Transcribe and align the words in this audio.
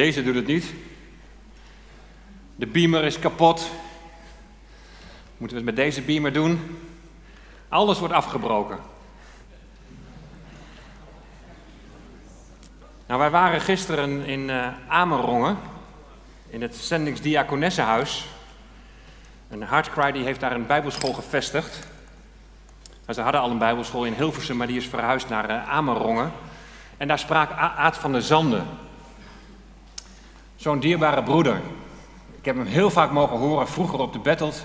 Deze 0.00 0.22
doet 0.22 0.34
het 0.34 0.46
niet. 0.46 0.74
De 2.56 2.66
beamer 2.66 3.04
is 3.04 3.18
kapot. 3.18 3.70
Moeten 5.36 5.56
we 5.56 5.64
het 5.64 5.64
met 5.64 5.76
deze 5.76 6.02
beamer 6.02 6.32
doen? 6.32 6.78
Alles 7.68 7.98
wordt 7.98 8.14
afgebroken. 8.14 8.78
Nou, 13.06 13.20
wij 13.20 13.30
waren 13.30 13.60
gisteren 13.60 14.24
in 14.24 14.48
uh, 14.48 14.68
Amerongen, 14.88 15.58
in 16.48 16.62
het 16.62 16.76
zendingsdiakonessenhuis. 16.76 18.26
En 19.48 19.62
Hardcry 19.62 20.12
die 20.12 20.24
heeft 20.24 20.40
daar 20.40 20.52
een 20.52 20.66
bijbelschool 20.66 21.12
gevestigd. 21.12 21.86
Maar 23.06 23.14
ze 23.14 23.20
hadden 23.20 23.40
al 23.40 23.50
een 23.50 23.58
bijbelschool 23.58 24.04
in 24.04 24.14
Hilversum, 24.14 24.56
maar 24.56 24.66
die 24.66 24.76
is 24.76 24.88
verhuisd 24.88 25.28
naar 25.28 25.50
uh, 25.50 25.68
Amerongen. 25.68 26.32
En 26.96 27.08
daar 27.08 27.18
sprak 27.18 27.50
Aad 27.50 27.96
van 27.96 28.12
der 28.12 28.22
Zanden. 28.22 28.66
Zo'n 30.60 30.80
dierbare 30.80 31.22
broeder. 31.22 31.60
Ik 32.38 32.44
heb 32.44 32.56
hem 32.56 32.66
heel 32.66 32.90
vaak 32.90 33.10
mogen 33.10 33.36
horen, 33.36 33.68
vroeger 33.68 33.98
op 33.98 34.12
de 34.12 34.18
Battelt. 34.18 34.64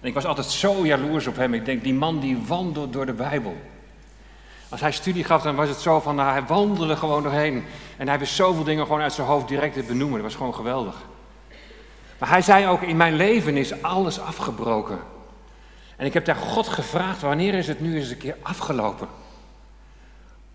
En 0.00 0.08
ik 0.08 0.14
was 0.14 0.24
altijd 0.24 0.46
zo 0.46 0.86
jaloers 0.86 1.26
op 1.26 1.36
hem. 1.36 1.54
Ik 1.54 1.64
denk, 1.64 1.82
die 1.82 1.94
man 1.94 2.20
die 2.20 2.38
wandelt 2.46 2.92
door 2.92 3.06
de 3.06 3.12
Bijbel. 3.12 3.56
Als 4.68 4.80
hij 4.80 4.92
studie 4.92 5.24
gaf, 5.24 5.42
dan 5.42 5.54
was 5.54 5.68
het 5.68 5.78
zo 5.78 6.00
van, 6.00 6.14
nou, 6.14 6.30
hij 6.30 6.44
wandelde 6.44 6.96
gewoon 6.96 7.22
doorheen. 7.22 7.64
En 7.96 8.08
hij 8.08 8.18
wist 8.18 8.34
zoveel 8.34 8.64
dingen 8.64 8.86
gewoon 8.86 9.00
uit 9.00 9.12
zijn 9.12 9.26
hoofd 9.26 9.48
direct 9.48 9.74
te 9.74 9.82
benoemen. 9.82 10.16
Dat 10.18 10.26
was 10.26 10.36
gewoon 10.36 10.54
geweldig. 10.54 10.96
Maar 12.18 12.28
hij 12.28 12.42
zei 12.42 12.66
ook, 12.66 12.82
in 12.82 12.96
mijn 12.96 13.14
leven 13.14 13.56
is 13.56 13.82
alles 13.82 14.20
afgebroken. 14.20 14.98
En 15.96 16.06
ik 16.06 16.14
heb 16.14 16.24
daar 16.24 16.36
God 16.36 16.68
gevraagd, 16.68 17.20
wanneer 17.20 17.54
is 17.54 17.66
het 17.66 17.80
nu 17.80 17.96
eens 17.96 18.10
een 18.10 18.16
keer 18.16 18.36
afgelopen? 18.42 19.08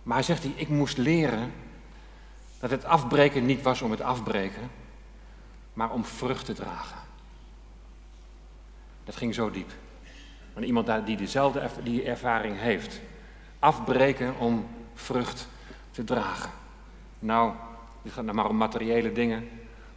Maar 0.04 0.16
hij 0.16 0.26
zegt, 0.26 0.46
ik 0.56 0.70
moest 0.70 0.98
leren 0.98 1.52
dat 2.60 2.70
het 2.70 2.86
afbreken 2.86 3.46
niet 3.46 3.62
was 3.62 3.82
om 3.82 3.92
het 3.92 4.02
afbreken, 4.02 4.70
maar 5.80 5.92
om 5.92 6.06
vrucht 6.06 6.46
te 6.46 6.54
dragen. 6.54 6.98
Dat 9.04 9.16
ging 9.16 9.34
zo 9.34 9.52
diep. 9.52 9.72
Want 10.54 10.66
iemand 10.66 11.06
die 11.06 11.18
dezelfde 11.18 11.70
die 11.84 12.04
ervaring 12.04 12.60
heeft. 12.60 13.02
Afbreken 13.60 14.38
om 14.38 14.68
vrucht 14.94 15.48
te 15.92 16.04
dragen. 16.04 16.50
Nou, 17.20 17.54
dit 18.02 18.14
gaat 18.14 18.24
nou 18.24 18.36
maar 18.36 18.50
om 18.50 18.58
materiële 18.58 19.12
dingen. 19.12 19.50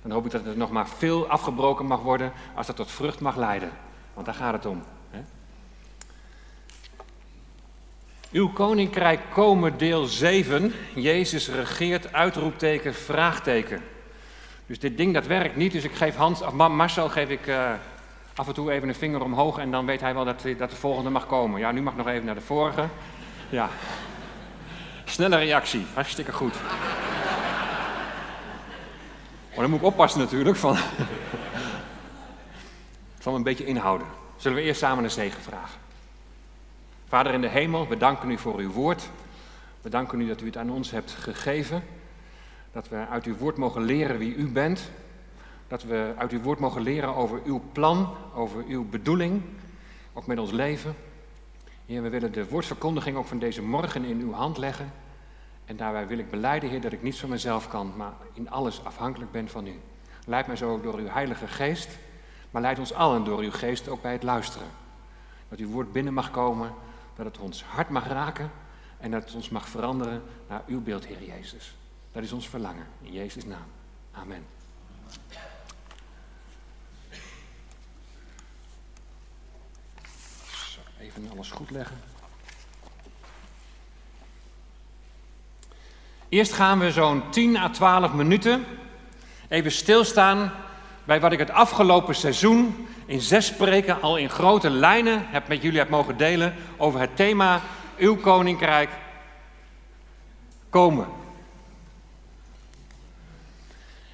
Dan 0.02 0.10
hoop 0.10 0.24
ik 0.24 0.30
dat 0.30 0.44
het 0.44 0.56
nog 0.56 0.70
maar 0.70 0.88
veel 0.88 1.28
afgebroken 1.28 1.86
mag 1.86 2.00
worden 2.00 2.32
als 2.54 2.66
dat 2.66 2.76
tot 2.76 2.90
vrucht 2.90 3.20
mag 3.20 3.36
leiden. 3.36 3.70
Want 4.14 4.26
daar 4.26 4.34
gaat 4.34 4.52
het 4.52 4.66
om. 4.66 4.82
Hè? 5.10 5.20
Uw 8.30 8.52
koninkrijk 8.52 9.20
komen, 9.30 9.78
deel 9.78 10.04
7. 10.04 10.72
Jezus 10.94 11.48
regeert, 11.48 12.12
uitroepteken, 12.12 12.94
vraagteken. 12.94 13.91
Dus 14.72 14.80
dit 14.80 14.96
ding 14.96 15.14
dat 15.14 15.26
werkt 15.26 15.56
niet, 15.56 15.72
dus 15.72 15.84
ik 15.84 15.94
geef 15.94 16.16
Hans, 16.16 16.42
of 16.42 16.52
Marcel 16.52 17.08
geef 17.08 17.28
ik 17.28 17.46
uh, 17.46 17.72
af 18.34 18.48
en 18.48 18.54
toe 18.54 18.72
even 18.72 18.88
een 18.88 18.94
vinger 18.94 19.22
omhoog 19.22 19.58
en 19.58 19.70
dan 19.70 19.86
weet 19.86 20.00
hij 20.00 20.14
wel 20.14 20.24
dat, 20.24 20.42
dat 20.58 20.70
de 20.70 20.76
volgende 20.76 21.10
mag 21.10 21.26
komen. 21.26 21.60
Ja, 21.60 21.72
nu 21.72 21.82
mag 21.82 21.96
nog 21.96 22.06
even 22.06 22.24
naar 22.24 22.34
de 22.34 22.40
vorige. 22.40 22.88
Ja. 23.48 23.68
Snelle 25.04 25.36
reactie, 25.36 25.86
hartstikke 25.94 26.32
goed. 26.32 26.54
Maar 29.48 29.60
dan 29.60 29.70
moet 29.70 29.78
ik 29.78 29.86
oppassen 29.86 30.20
natuurlijk 30.20 30.56
van. 30.56 30.76
ik 33.16 33.22
zal 33.22 33.34
een 33.34 33.42
beetje 33.42 33.66
inhouden. 33.66 34.06
Zullen 34.36 34.56
we 34.56 34.64
eerst 34.64 34.80
samen 34.80 35.04
een 35.04 35.10
zegen 35.10 35.42
vragen? 35.42 35.80
Vader 37.08 37.32
in 37.32 37.40
de 37.40 37.48
hemel, 37.48 37.88
we 37.88 37.96
danken 37.96 38.30
u 38.30 38.38
voor 38.38 38.58
uw 38.58 38.70
woord. 38.70 39.08
We 39.80 39.90
danken 39.90 40.20
u 40.20 40.26
dat 40.26 40.40
u 40.40 40.46
het 40.46 40.56
aan 40.56 40.70
ons 40.70 40.90
hebt 40.90 41.16
gegeven. 41.20 41.82
Dat 42.72 42.88
we 42.88 43.06
uit 43.10 43.24
uw 43.24 43.36
woord 43.36 43.56
mogen 43.56 43.82
leren 43.82 44.18
wie 44.18 44.34
u 44.34 44.48
bent. 44.48 44.90
Dat 45.68 45.82
we 45.82 46.12
uit 46.16 46.32
uw 46.32 46.40
woord 46.40 46.58
mogen 46.58 46.82
leren 46.82 47.14
over 47.14 47.40
uw 47.44 47.62
plan, 47.72 48.14
over 48.34 48.64
uw 48.68 48.88
bedoeling, 48.88 49.42
ook 50.12 50.26
met 50.26 50.38
ons 50.38 50.50
leven. 50.50 50.94
Heer, 51.86 52.02
we 52.02 52.08
willen 52.08 52.32
de 52.32 52.48
woordverkondiging 52.48 53.16
ook 53.16 53.26
van 53.26 53.38
deze 53.38 53.62
morgen 53.62 54.04
in 54.04 54.20
uw 54.20 54.32
hand 54.32 54.58
leggen. 54.58 54.92
En 55.64 55.76
daarbij 55.76 56.06
wil 56.06 56.18
ik 56.18 56.30
beleiden, 56.30 56.70
Heer, 56.70 56.80
dat 56.80 56.92
ik 56.92 57.02
niet 57.02 57.18
van 57.18 57.28
mezelf 57.28 57.68
kan, 57.68 57.92
maar 57.96 58.12
in 58.32 58.50
alles 58.50 58.84
afhankelijk 58.84 59.30
ben 59.30 59.48
van 59.48 59.66
u. 59.66 59.80
Leid 60.26 60.46
mij 60.46 60.56
zo 60.56 60.80
door 60.80 60.94
uw 60.94 61.08
Heilige 61.08 61.46
Geest, 61.46 61.88
maar 62.50 62.62
leid 62.62 62.78
ons 62.78 62.92
allen 62.92 63.24
door 63.24 63.38
uw 63.38 63.50
Geest 63.50 63.88
ook 63.88 64.02
bij 64.02 64.12
het 64.12 64.22
luisteren. 64.22 64.68
Dat 65.48 65.58
uw 65.58 65.68
woord 65.68 65.92
binnen 65.92 66.14
mag 66.14 66.30
komen, 66.30 66.70
dat 67.16 67.26
het 67.26 67.38
ons 67.38 67.64
hart 67.64 67.88
mag 67.88 68.08
raken 68.08 68.50
en 68.98 69.10
dat 69.10 69.24
het 69.24 69.34
ons 69.34 69.48
mag 69.48 69.68
veranderen 69.68 70.22
naar 70.48 70.62
uw 70.66 70.82
beeld, 70.82 71.06
Heer 71.06 71.22
Jezus. 71.22 71.74
Dat 72.12 72.22
is 72.22 72.32
ons 72.32 72.48
verlangen. 72.48 72.86
In 73.02 73.12
Jezus' 73.12 73.44
naam. 73.44 73.66
Amen. 74.12 74.46
Even 81.00 81.30
alles 81.30 81.50
goed 81.50 81.70
leggen. 81.70 82.00
Eerst 86.28 86.52
gaan 86.52 86.78
we 86.78 86.92
zo'n 86.92 87.30
10 87.30 87.56
à 87.56 87.68
12 87.68 88.12
minuten 88.12 88.64
even 89.48 89.72
stilstaan 89.72 90.52
bij 91.04 91.20
wat 91.20 91.32
ik 91.32 91.38
het 91.38 91.50
afgelopen 91.50 92.14
seizoen 92.14 92.88
in 93.06 93.20
zes 93.20 93.46
spreken 93.46 94.00
al 94.00 94.16
in 94.16 94.30
grote 94.30 94.70
lijnen 94.70 95.26
heb 95.26 95.48
met 95.48 95.62
jullie 95.62 95.78
heb 95.78 95.88
mogen 95.88 96.16
delen 96.16 96.54
over 96.76 97.00
het 97.00 97.16
thema 97.16 97.60
Uw 97.98 98.16
Koninkrijk 98.16 98.90
komen. 100.70 101.21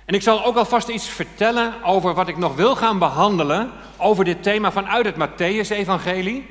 En 0.08 0.14
ik 0.14 0.22
zal 0.22 0.44
ook 0.44 0.56
alvast 0.56 0.88
iets 0.88 1.08
vertellen 1.08 1.82
over 1.82 2.14
wat 2.14 2.28
ik 2.28 2.36
nog 2.36 2.54
wil 2.54 2.76
gaan 2.76 2.98
behandelen 2.98 3.70
over 3.96 4.24
dit 4.24 4.42
thema 4.42 4.72
vanuit 4.72 5.04
het 5.04 5.14
Matthäus-evangelie. 5.14 6.46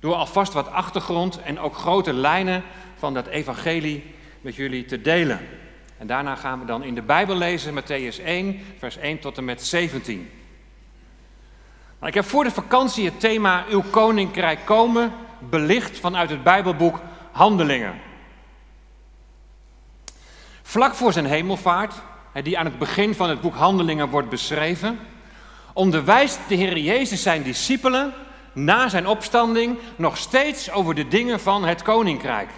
Door 0.00 0.14
alvast 0.14 0.52
wat 0.52 0.70
achtergrond 0.70 1.42
en 1.42 1.60
ook 1.60 1.76
grote 1.76 2.12
lijnen 2.12 2.62
van 2.96 3.14
dat 3.14 3.26
evangelie 3.26 4.14
met 4.40 4.54
jullie 4.54 4.84
te 4.84 5.00
delen. 5.00 5.40
En 5.98 6.06
daarna 6.06 6.34
gaan 6.34 6.60
we 6.60 6.64
dan 6.64 6.82
in 6.82 6.94
de 6.94 7.02
Bijbel 7.02 7.36
lezen, 7.36 7.82
Matthäus 7.82 8.24
1, 8.24 8.60
vers 8.78 8.96
1 8.96 9.18
tot 9.18 9.38
en 9.38 9.44
met 9.44 9.62
17. 9.62 10.30
Nou, 11.98 12.06
ik 12.06 12.14
heb 12.14 12.24
voor 12.24 12.44
de 12.44 12.50
vakantie 12.50 13.04
het 13.04 13.20
thema 13.20 13.64
Uw 13.70 13.82
Koninkrijk 13.90 14.64
komen 14.64 15.12
belicht 15.38 15.98
vanuit 15.98 16.30
het 16.30 16.42
Bijbelboek 16.42 17.00
Handelingen. 17.32 18.00
Vlak 20.62 20.94
voor 20.94 21.12
zijn 21.12 21.26
hemelvaart 21.26 21.94
die 22.42 22.58
aan 22.58 22.64
het 22.64 22.78
begin 22.78 23.14
van 23.14 23.28
het 23.28 23.40
boek 23.40 23.54
Handelingen 23.54 24.08
wordt 24.08 24.28
beschreven, 24.28 24.98
onderwijst 25.72 26.38
de 26.48 26.54
Heer 26.54 26.78
Jezus 26.78 27.22
zijn 27.22 27.42
discipelen 27.42 28.12
na 28.52 28.88
zijn 28.88 29.06
opstanding 29.06 29.78
nog 29.96 30.16
steeds 30.16 30.70
over 30.70 30.94
de 30.94 31.08
dingen 31.08 31.40
van 31.40 31.64
het 31.64 31.82
koninkrijk. 31.82 32.50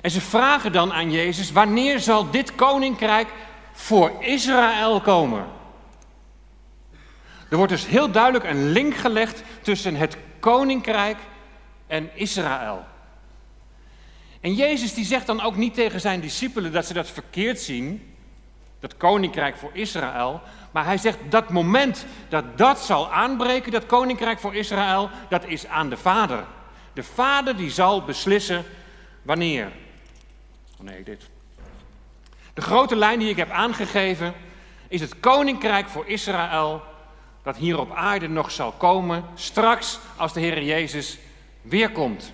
En 0.00 0.10
ze 0.10 0.20
vragen 0.20 0.72
dan 0.72 0.92
aan 0.92 1.10
Jezus, 1.10 1.52
wanneer 1.52 2.00
zal 2.00 2.30
dit 2.30 2.54
koninkrijk 2.54 3.28
voor 3.72 4.12
Israël 4.20 5.00
komen? 5.00 5.46
Er 7.50 7.56
wordt 7.56 7.72
dus 7.72 7.86
heel 7.86 8.10
duidelijk 8.10 8.44
een 8.44 8.70
link 8.70 8.94
gelegd 8.94 9.42
tussen 9.62 9.96
het 9.96 10.16
koninkrijk 10.40 11.16
en 11.86 12.10
Israël. 12.14 12.84
En 14.40 14.54
Jezus 14.54 14.94
die 14.94 15.04
zegt 15.04 15.26
dan 15.26 15.40
ook 15.40 15.56
niet 15.56 15.74
tegen 15.74 16.00
zijn 16.00 16.20
discipelen 16.20 16.72
dat 16.72 16.86
ze 16.86 16.92
dat 16.92 17.10
verkeerd 17.10 17.60
zien, 17.60 18.13
dat 18.84 18.96
koninkrijk 18.96 19.56
voor 19.56 19.70
Israël. 19.72 20.40
Maar 20.70 20.84
hij 20.84 20.98
zegt 20.98 21.18
dat 21.28 21.50
moment 21.50 22.06
dat 22.28 22.58
dat 22.58 22.80
zal 22.80 23.12
aanbreken, 23.12 23.72
dat 23.72 23.86
koninkrijk 23.86 24.38
voor 24.38 24.54
Israël, 24.54 25.10
dat 25.28 25.44
is 25.46 25.66
aan 25.66 25.88
de 25.88 25.96
Vader. 25.96 26.44
De 26.92 27.02
Vader 27.02 27.56
die 27.56 27.70
zal 27.70 28.02
beslissen 28.02 28.64
wanneer. 29.22 29.72
Oh 30.78 30.86
nee, 30.86 31.02
dit. 31.02 31.28
De 32.54 32.60
grote 32.60 32.96
lijn 32.96 33.18
die 33.18 33.28
ik 33.28 33.36
heb 33.36 33.50
aangegeven 33.50 34.34
is 34.88 35.00
het 35.00 35.20
koninkrijk 35.20 35.88
voor 35.88 36.06
Israël 36.06 36.82
dat 37.42 37.56
hier 37.56 37.78
op 37.78 37.94
aarde 37.94 38.28
nog 38.28 38.50
zal 38.50 38.72
komen 38.72 39.24
straks 39.34 39.98
als 40.16 40.32
de 40.32 40.40
Heer 40.40 40.62
Jezus 40.62 41.18
weerkomt. 41.62 42.32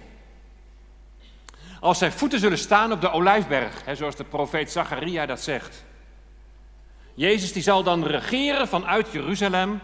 Als 1.80 1.98
zijn 1.98 2.12
voeten 2.12 2.38
zullen 2.38 2.58
staan 2.58 2.92
op 2.92 3.00
de 3.00 3.10
olijfberg, 3.10 3.84
hè, 3.84 3.94
zoals 3.94 4.16
de 4.16 4.24
profeet 4.24 4.70
Zacharia 4.70 5.26
dat 5.26 5.40
zegt. 5.40 5.88
Jezus 7.20 7.52
die 7.52 7.62
zal 7.62 7.82
dan 7.82 8.04
regeren 8.04 8.68
vanuit 8.68 9.12
Jeruzalem. 9.12 9.80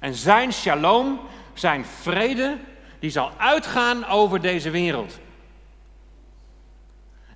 En 0.00 0.14
zijn 0.14 0.52
shalom, 0.52 1.20
zijn 1.54 1.84
vrede, 1.84 2.56
die 2.98 3.10
zal 3.10 3.32
uitgaan 3.36 4.06
over 4.06 4.40
deze 4.40 4.70
wereld. 4.70 5.18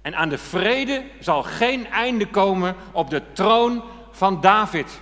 En 0.02 0.16
aan 0.16 0.28
de 0.28 0.38
vrede 0.38 1.02
zal 1.20 1.42
geen 1.42 1.86
einde 1.86 2.26
komen 2.26 2.76
op 2.92 3.10
de 3.10 3.22
troon 3.32 3.84
van 4.10 4.40
David. 4.40 5.00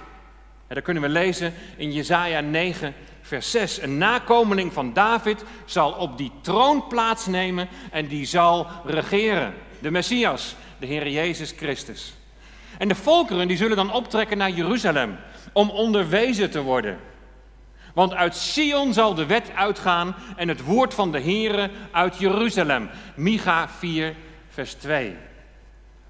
En 0.67 0.75
dat 0.75 0.85
kunnen 0.85 1.03
we 1.03 1.09
lezen 1.09 1.55
in 1.77 1.93
Jesaja 1.93 2.41
9, 2.41 2.95
vers 3.21 3.51
6. 3.51 3.83
Een 3.83 3.99
nakomeling 3.99 4.73
van 4.73 4.93
David 4.93 5.45
zal 5.65 5.93
op 5.93 6.19
die 6.19 6.33
troon 6.41 6.87
plaatsnemen 6.87 7.69
en 7.91 8.07
die 8.07 8.27
zal 8.27 8.67
regeren. 8.85 9.55
De 9.79 9.91
Messias, 9.91 10.55
de 10.79 10.87
Heer 10.87 11.09
Jezus 11.09 11.51
Christus. 11.57 12.15
En 12.79 12.89
de 12.89 12.95
volkeren 12.95 13.49
die 13.49 13.57
zullen 13.57 13.77
dan 13.77 13.93
optrekken 13.93 14.39
naar 14.39 14.51
Jeruzalem 14.51 15.17
om 15.53 15.71
onderwezen 15.71 16.51
te 16.51 16.63
worden. 16.63 16.99
Want 17.95 18.15
uit 18.15 18.37
Sion 18.37 18.93
zal 18.93 19.15
de 19.15 19.27
wet 19.27 19.51
uitgaan 19.55 20.15
en 20.37 20.49
het 20.49 20.65
woord 20.65 20.95
van 20.95 21.13
de 21.13 21.21
Here 21.21 21.71
uit 21.91 22.19
Jeruzalem. 22.19 22.91
Micha 23.15 23.69
4, 23.69 24.15
vers 24.49 24.75
2. 24.75 25.17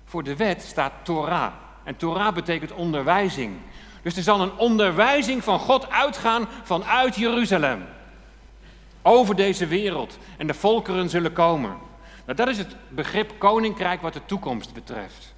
Voor 0.05 0.23
de 0.23 0.37
wet 0.37 0.63
staat 0.63 0.93
Torah. 1.03 1.53
En 1.85 1.97
Torah 1.97 2.35
betekent 2.35 2.73
onderwijzing. 2.73 3.57
Dus 4.03 4.17
er 4.17 4.23
zal 4.23 4.41
een 4.41 4.57
onderwijzing 4.57 5.45
van 5.45 5.59
God 5.59 5.91
uitgaan 5.91 6.49
vanuit 6.63 7.15
Jeruzalem. 7.15 7.85
Over 9.03 9.37
deze 9.37 9.67
wereld. 9.67 10.19
En 10.37 10.47
de 10.47 10.55
volkeren 10.55 11.09
zullen 11.09 11.33
komen. 11.33 11.77
Nou, 12.25 12.37
dat 12.37 12.49
is 12.49 12.59
het 12.59 12.77
begrip 12.89 13.33
koninkrijk 13.39 14.03
wat 14.03 14.13
de 14.13 14.25
toekomst 14.27 14.75
betreft. 14.75 15.32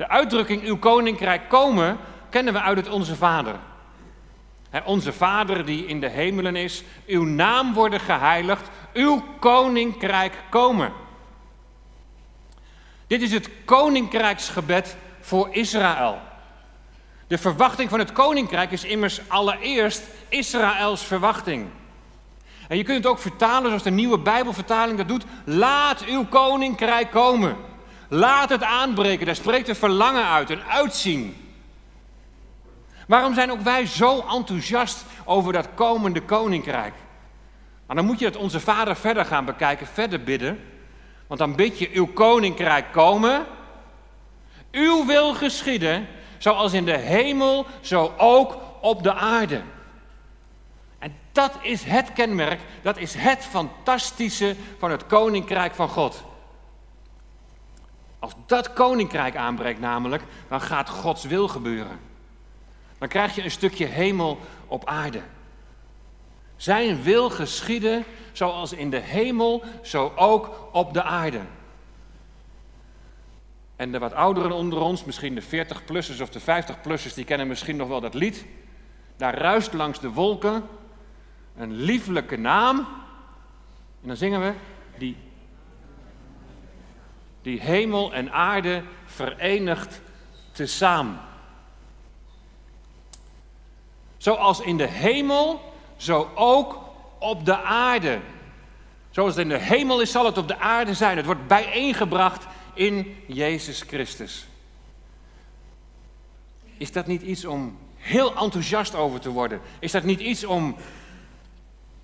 De 0.00 0.08
uitdrukking 0.08 0.62
uw 0.62 0.78
koninkrijk 0.78 1.48
komen 1.48 1.98
kennen 2.30 2.52
we 2.52 2.60
uit 2.60 2.76
het 2.76 2.88
Onze 2.88 3.16
Vader. 3.16 3.54
onze 4.84 5.12
Vader 5.12 5.64
die 5.64 5.86
in 5.86 6.00
de 6.00 6.08
hemelen 6.08 6.56
is, 6.56 6.82
uw 7.06 7.24
naam 7.24 7.72
worden 7.72 8.00
geheiligd, 8.00 8.68
uw 8.92 9.24
koninkrijk 9.40 10.32
komen. 10.50 10.92
Dit 13.06 13.22
is 13.22 13.32
het 13.32 13.50
koninkrijksgebed 13.64 14.96
voor 15.20 15.48
Israël. 15.50 16.18
De 17.26 17.38
verwachting 17.38 17.90
van 17.90 17.98
het 17.98 18.12
koninkrijk 18.12 18.70
is 18.70 18.84
immers 18.84 19.20
allereerst 19.28 20.02
Israëls 20.28 21.04
verwachting. 21.04 21.66
En 22.68 22.76
je 22.76 22.84
kunt 22.84 22.96
het 22.96 23.06
ook 23.06 23.18
vertalen 23.18 23.66
zoals 23.66 23.82
de 23.82 23.90
nieuwe 23.90 24.18
Bijbelvertaling 24.18 24.98
dat 24.98 25.08
doet. 25.08 25.24
Laat 25.44 26.04
uw 26.04 26.24
koninkrijk 26.24 27.10
komen. 27.10 27.56
Laat 28.12 28.48
het 28.48 28.62
aanbreken. 28.62 29.26
Daar 29.26 29.34
spreekt 29.34 29.68
een 29.68 29.76
verlangen 29.76 30.26
uit, 30.26 30.50
een 30.50 30.62
uitzien. 30.62 31.36
Waarom 33.06 33.34
zijn 33.34 33.50
ook 33.50 33.60
wij 33.60 33.86
zo 33.86 34.20
enthousiast 34.20 35.04
over 35.24 35.52
dat 35.52 35.68
komende 35.74 36.22
koninkrijk? 36.22 36.94
Maar 37.86 37.96
dan 37.96 38.04
moet 38.04 38.18
je 38.18 38.24
het 38.24 38.36
onze 38.36 38.60
Vader 38.60 38.96
verder 38.96 39.24
gaan 39.24 39.44
bekijken, 39.44 39.86
verder 39.86 40.22
bidden. 40.22 40.60
Want 41.26 41.40
dan 41.40 41.56
bid 41.56 41.78
je 41.78 41.90
uw 41.92 42.06
koninkrijk 42.06 42.92
komen. 42.92 43.46
Uw 44.70 45.06
wil 45.06 45.34
geschieden, 45.34 46.06
zoals 46.38 46.72
in 46.72 46.84
de 46.84 46.96
hemel, 46.96 47.66
zo 47.80 48.14
ook 48.16 48.58
op 48.80 49.02
de 49.02 49.14
aarde. 49.14 49.62
En 50.98 51.16
dat 51.32 51.52
is 51.62 51.82
het 51.84 52.12
kenmerk, 52.12 52.60
dat 52.82 52.96
is 52.96 53.14
het 53.14 53.44
fantastische 53.44 54.56
van 54.78 54.90
het 54.90 55.06
koninkrijk 55.06 55.74
van 55.74 55.88
God. 55.88 56.24
Als 58.20 58.32
dat 58.46 58.72
koninkrijk 58.72 59.36
aanbreekt 59.36 59.80
namelijk, 59.80 60.22
dan 60.48 60.60
gaat 60.60 60.88
Gods 60.88 61.24
wil 61.24 61.48
gebeuren. 61.48 61.98
Dan 62.98 63.08
krijg 63.08 63.34
je 63.34 63.42
een 63.42 63.50
stukje 63.50 63.86
hemel 63.86 64.38
op 64.66 64.86
aarde. 64.86 65.20
Zijn 66.56 67.02
wil 67.02 67.30
geschieden 67.30 68.04
zoals 68.32 68.72
in 68.72 68.90
de 68.90 68.98
hemel, 68.98 69.62
zo 69.82 70.12
ook 70.16 70.68
op 70.72 70.92
de 70.92 71.02
aarde. 71.02 71.40
En 73.76 73.92
de 73.92 73.98
wat 73.98 74.12
ouderen 74.12 74.52
onder 74.52 74.80
ons, 74.80 75.04
misschien 75.04 75.34
de 75.34 75.42
40-plussers 75.42 76.20
of 76.20 76.30
de 76.30 76.40
50-plussers, 76.40 77.14
die 77.14 77.24
kennen 77.24 77.46
misschien 77.46 77.76
nog 77.76 77.88
wel 77.88 78.00
dat 78.00 78.14
lied. 78.14 78.44
Daar 79.16 79.34
ruist 79.34 79.72
langs 79.72 80.00
de 80.00 80.10
wolken 80.10 80.64
een 81.56 81.72
lieflijke 81.72 82.36
naam. 82.36 82.78
En 84.02 84.08
dan 84.08 84.16
zingen 84.16 84.40
we, 84.40 84.52
die, 84.98 85.16
die 87.42 87.60
hemel 87.60 88.14
en 88.14 88.32
aarde 88.32 88.82
verenigt 89.06 90.00
tezamen. 90.52 91.20
Zoals 94.16 94.60
in 94.60 94.76
de 94.76 94.86
hemel, 94.86 95.72
zo 95.96 96.30
ook 96.34 96.78
op 97.18 97.44
de 97.44 97.56
aarde. 97.62 98.20
Zoals 99.10 99.30
het 99.30 99.42
in 99.42 99.48
de 99.48 99.58
hemel 99.58 100.00
is, 100.00 100.10
zal 100.10 100.24
het 100.24 100.38
op 100.38 100.48
de 100.48 100.58
aarde 100.58 100.94
zijn. 100.94 101.16
Het 101.16 101.26
wordt 101.26 101.46
bijeengebracht 101.46 102.46
in 102.74 103.16
Jezus 103.26 103.80
Christus. 103.80 104.46
Is 106.76 106.92
dat 106.92 107.06
niet 107.06 107.22
iets 107.22 107.44
om 107.44 107.78
heel 107.96 108.36
enthousiast 108.36 108.94
over 108.94 109.20
te 109.20 109.30
worden? 109.30 109.60
Is 109.78 109.92
dat 109.92 110.02
niet 110.02 110.20
iets 110.20 110.44
om 110.44 110.76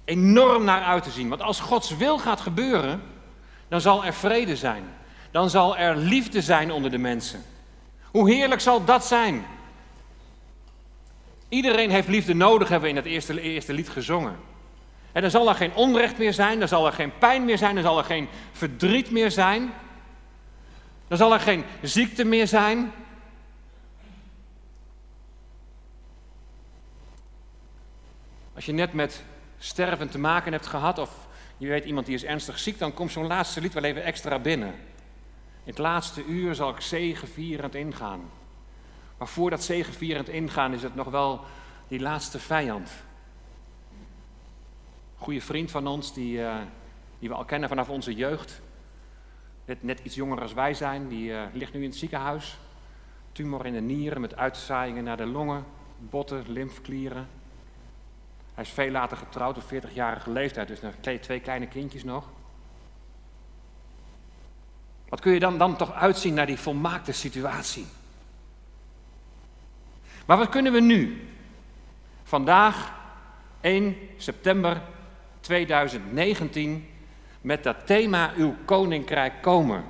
enorm 0.05 0.65
naar 0.65 0.83
uit 0.83 1.03
te 1.03 1.11
zien? 1.11 1.29
Want 1.29 1.43
als 1.43 1.61
Gods 1.61 1.97
wil 1.97 2.19
gaat 2.19 2.41
gebeuren, 2.41 3.03
dan 3.69 3.81
zal 3.81 4.05
er 4.05 4.15
vrede 4.15 4.57
zijn. 4.57 4.85
Dan 5.37 5.51
zal 5.51 5.77
er 5.77 5.97
liefde 5.97 6.43
zijn 6.43 6.73
onder 6.73 6.91
de 6.91 6.99
mensen. 6.99 7.45
Hoe 8.05 8.31
heerlijk 8.31 8.61
zal 8.61 8.85
dat 8.85 9.07
zijn? 9.07 9.47
Iedereen 11.49 11.91
heeft 11.91 12.09
liefde 12.09 12.35
nodig, 12.35 12.69
hebben 12.69 12.91
we 12.91 12.97
in 12.97 13.03
het 13.03 13.13
eerste, 13.13 13.41
eerste 13.41 13.73
lied 13.73 13.89
gezongen. 13.89 14.37
En 15.13 15.23
dan 15.23 15.31
zal 15.31 15.49
er 15.49 15.55
geen 15.55 15.75
onrecht 15.75 16.19
meer 16.19 16.33
zijn, 16.33 16.59
dan 16.59 16.69
zal 16.69 16.87
er 16.87 16.93
geen 16.93 17.19
pijn 17.19 17.45
meer 17.45 17.59
zijn, 17.59 17.75
dan 17.75 17.85
zal 17.85 17.99
er 17.99 18.05
geen 18.05 18.29
verdriet 18.53 19.11
meer 19.11 19.31
zijn. 19.31 19.73
Dan 21.09 21.19
zal 21.19 21.33
er 21.33 21.41
geen 21.41 21.65
ziekte 21.83 22.25
meer 22.25 22.47
zijn. 22.47 22.93
Als 28.55 28.65
je 28.65 28.73
net 28.73 28.93
met 28.93 29.23
sterven 29.59 30.11
te 30.11 30.19
maken 30.19 30.53
hebt 30.53 30.67
gehad, 30.67 30.99
of 30.99 31.11
je 31.57 31.69
weet 31.69 31.85
iemand 31.85 32.07
die 32.07 32.15
is 32.15 32.25
ernstig 32.25 32.59
ziek, 32.59 32.79
dan 32.79 32.95
komt 32.95 33.13
zo'n 33.13 33.27
laatste 33.27 33.61
lied 33.61 33.75
wel 33.75 33.85
even 33.85 34.05
extra 34.05 34.39
binnen. 34.39 34.75
In 35.67 35.73
het 35.73 35.81
laatste 35.81 36.25
uur 36.25 36.55
zal 36.55 36.71
ik 36.71 36.81
zegevierend 36.81 37.75
ingaan. 37.75 38.21
Maar 39.19 39.29
voor 39.29 39.51
dat 39.51 39.63
zegevierend 39.63 40.29
ingaan 40.29 40.73
is 40.73 40.83
het 40.83 40.95
nog 40.95 41.09
wel 41.09 41.41
die 41.89 42.01
laatste 42.01 42.39
vijand. 42.39 42.91
Een 43.91 45.23
goede 45.23 45.41
vriend 45.41 45.71
van 45.71 45.87
ons, 45.87 46.15
die, 46.15 46.39
uh, 46.39 46.57
die 47.19 47.29
we 47.29 47.35
al 47.35 47.45
kennen 47.45 47.69
vanaf 47.69 47.89
onze 47.89 48.15
jeugd. 48.15 48.61
Net, 49.81 50.01
iets 50.03 50.15
jonger 50.15 50.41
als 50.41 50.53
wij 50.53 50.75
zijn, 50.75 51.09
die 51.09 51.31
uh, 51.31 51.43
ligt 51.53 51.73
nu 51.73 51.83
in 51.83 51.89
het 51.89 51.99
ziekenhuis. 51.99 52.59
Tumor 53.33 53.67
in 53.67 53.73
de 53.73 53.81
nieren 53.81 54.21
met 54.21 54.37
uitzaaiingen 54.37 55.05
naar 55.05 55.17
de 55.17 55.27
longen, 55.27 55.65
botten, 55.99 56.45
lymfklieren. 56.47 57.29
Hij 58.55 58.65
is 58.65 58.71
veel 58.71 58.91
later 58.91 59.17
getrouwd, 59.17 59.57
op 59.57 59.63
40-jarige 59.63 60.31
leeftijd, 60.31 60.69
dus 60.69 60.81
twee 61.21 61.41
kleine 61.41 61.67
kindjes 61.67 62.05
nog. 62.05 62.29
Wat 65.09 65.21
kun 65.21 65.33
je 65.33 65.39
dan, 65.39 65.59
dan 65.59 65.77
toch 65.77 65.93
uitzien 65.93 66.35
naar 66.35 66.47
die 66.47 66.59
volmaakte 66.59 67.13
situatie? 67.13 67.87
Maar 70.27 70.39
wat 70.39 70.49
kunnen 70.49 70.73
we 70.73 70.81
nu? 70.81 71.29
Vandaag, 72.23 72.93
1 73.61 73.97
september 74.17 74.83
2019, 75.41 76.89
met 77.41 77.63
dat 77.63 77.77
thema 77.85 78.33
Uw 78.37 78.55
Koninkrijk 78.65 79.43
komen. 79.43 79.85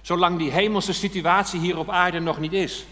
Zolang 0.00 0.38
die 0.38 0.50
hemelse 0.50 0.92
situatie 0.92 1.60
hier 1.60 1.78
op 1.78 1.90
aarde 1.90 2.20
nog 2.20 2.38
niet 2.38 2.52
is. 2.52 2.86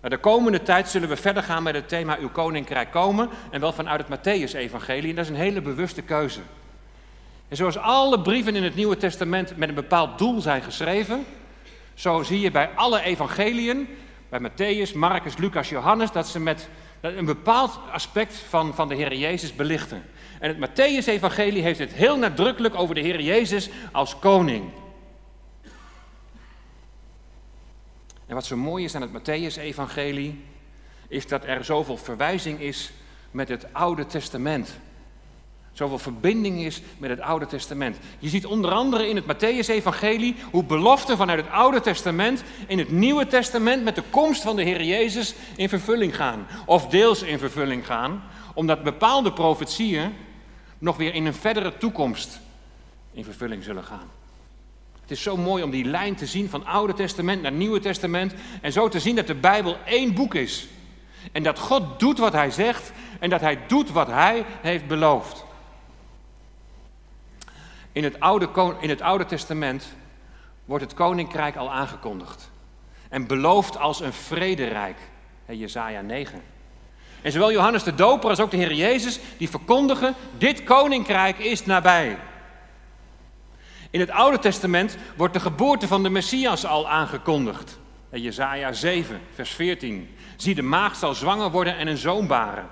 De 0.00 0.18
komende 0.18 0.62
tijd 0.62 0.88
zullen 0.88 1.08
we 1.08 1.16
verder 1.16 1.42
gaan 1.42 1.62
met 1.62 1.74
het 1.74 1.88
thema 1.88 2.18
Uw 2.18 2.30
Koninkrijk 2.30 2.90
komen. 2.90 3.28
En 3.50 3.60
wel 3.60 3.72
vanuit 3.72 4.08
het 4.08 4.18
Matthäus-evangelie. 4.18 5.10
En 5.10 5.16
dat 5.16 5.24
is 5.24 5.30
een 5.30 5.36
hele 5.36 5.60
bewuste 5.60 6.02
keuze. 6.02 6.40
En 7.48 7.56
zoals 7.56 7.78
alle 7.78 8.20
brieven 8.20 8.56
in 8.56 8.62
het 8.62 8.74
Nieuwe 8.74 8.96
Testament 8.96 9.56
met 9.56 9.68
een 9.68 9.74
bepaald 9.74 10.18
doel 10.18 10.40
zijn 10.40 10.62
geschreven, 10.62 11.24
zo 11.94 12.22
zie 12.22 12.40
je 12.40 12.50
bij 12.50 12.70
alle 12.74 13.02
evangeliën, 13.02 13.88
bij 14.28 14.40
Matthäus, 14.40 14.94
Marcus, 14.94 15.36
Lucas, 15.36 15.68
Johannes, 15.68 16.12
dat 16.12 16.28
ze 16.28 16.40
met 16.40 16.68
een 17.00 17.24
bepaald 17.24 17.78
aspect 17.92 18.36
van, 18.36 18.74
van 18.74 18.88
de 18.88 18.94
Heer 18.94 19.14
Jezus 19.14 19.54
belichten. 19.54 20.04
En 20.40 20.56
het 20.56 20.70
Matthäus-evangelie 20.70 21.62
heeft 21.62 21.78
het 21.78 21.92
heel 21.92 22.18
nadrukkelijk 22.18 22.74
over 22.74 22.94
de 22.94 23.00
Heer 23.00 23.20
Jezus 23.20 23.70
als 23.92 24.18
koning. 24.18 24.70
En 28.26 28.34
wat 28.34 28.46
zo 28.46 28.56
mooi 28.56 28.84
is 28.84 28.94
aan 28.94 29.02
het 29.02 29.12
Matthäus-evangelie, 29.12 30.44
is 31.08 31.26
dat 31.26 31.44
er 31.44 31.64
zoveel 31.64 31.96
verwijzing 31.96 32.60
is 32.60 32.90
met 33.30 33.48
het 33.48 33.66
Oude 33.72 34.06
Testament. 34.06 34.78
Zoveel 35.78 35.98
verbinding 35.98 36.60
is 36.64 36.80
met 36.96 37.10
het 37.10 37.20
Oude 37.20 37.46
Testament. 37.46 37.96
Je 38.18 38.28
ziet 38.28 38.46
onder 38.46 38.70
andere 38.70 39.08
in 39.08 39.16
het 39.16 39.24
Matthäus-evangelie 39.24 40.36
hoe 40.50 40.64
beloften 40.64 41.16
vanuit 41.16 41.40
het 41.40 41.50
Oude 41.50 41.80
Testament 41.80 42.42
in 42.66 42.78
het 42.78 42.90
Nieuwe 42.90 43.26
Testament 43.26 43.84
met 43.84 43.94
de 43.94 44.02
komst 44.10 44.42
van 44.42 44.56
de 44.56 44.62
Heer 44.62 44.82
Jezus 44.82 45.34
in 45.56 45.68
vervulling 45.68 46.16
gaan. 46.16 46.46
Of 46.66 46.86
deels 46.86 47.22
in 47.22 47.38
vervulling 47.38 47.86
gaan, 47.86 48.22
omdat 48.54 48.82
bepaalde 48.82 49.32
profetieën 49.32 50.12
nog 50.78 50.96
weer 50.96 51.14
in 51.14 51.26
een 51.26 51.34
verdere 51.34 51.78
toekomst 51.78 52.40
in 53.12 53.24
vervulling 53.24 53.64
zullen 53.64 53.84
gaan. 53.84 54.10
Het 55.00 55.10
is 55.10 55.22
zo 55.22 55.36
mooi 55.36 55.62
om 55.62 55.70
die 55.70 55.84
lijn 55.84 56.14
te 56.14 56.26
zien 56.26 56.48
van 56.48 56.66
Oude 56.66 56.94
Testament 56.94 57.42
naar 57.42 57.52
Nieuwe 57.52 57.80
Testament 57.80 58.34
en 58.60 58.72
zo 58.72 58.88
te 58.88 59.00
zien 59.00 59.16
dat 59.16 59.26
de 59.26 59.34
Bijbel 59.34 59.76
één 59.84 60.14
boek 60.14 60.34
is. 60.34 60.66
En 61.32 61.42
dat 61.42 61.58
God 61.58 62.00
doet 62.00 62.18
wat 62.18 62.32
Hij 62.32 62.50
zegt 62.50 62.92
en 63.20 63.30
dat 63.30 63.40
Hij 63.40 63.58
doet 63.66 63.90
wat 63.90 64.06
Hij 64.06 64.44
heeft 64.60 64.86
beloofd. 64.86 65.46
In 67.98 68.04
het 68.04 68.20
Oude, 68.20 68.74
in 68.80 68.88
het 68.88 69.00
Oude 69.00 69.24
Testament 69.24 69.86
wordt 70.64 70.84
het 70.84 70.94
koninkrijk 70.94 71.56
al 71.56 71.72
aangekondigd. 71.72 72.50
En 73.08 73.26
beloofd 73.26 73.78
als 73.78 74.00
een 74.00 74.12
vrederijk. 74.12 74.96
Jezaja 75.46 76.00
9. 76.00 76.42
En 77.22 77.32
zowel 77.32 77.52
Johannes 77.52 77.82
de 77.82 77.94
Doper 77.94 78.30
als 78.30 78.40
ook 78.40 78.50
de 78.50 78.56
Heer 78.56 78.72
Jezus, 78.72 79.20
die 79.36 79.50
verkondigen, 79.50 80.14
dit 80.36 80.64
koninkrijk 80.64 81.38
is 81.38 81.64
nabij. 81.64 82.18
In 83.90 84.00
het 84.00 84.10
Oude 84.10 84.38
Testament 84.38 84.96
wordt 85.16 85.34
de 85.34 85.40
geboorte 85.40 85.86
van 85.86 86.02
de 86.02 86.10
Messias 86.10 86.66
al 86.66 86.88
aangekondigd. 86.88 87.78
Jezaja 88.10 88.72
7, 88.72 89.20
vers 89.34 89.50
14. 89.50 90.08
Zie, 90.36 90.54
de 90.54 90.62
maagd 90.62 90.98
zal 90.98 91.14
zwanger 91.14 91.50
worden 91.50 91.76
en 91.76 91.86
een 91.86 91.96
zoon 91.96 92.26
baren. 92.26 92.66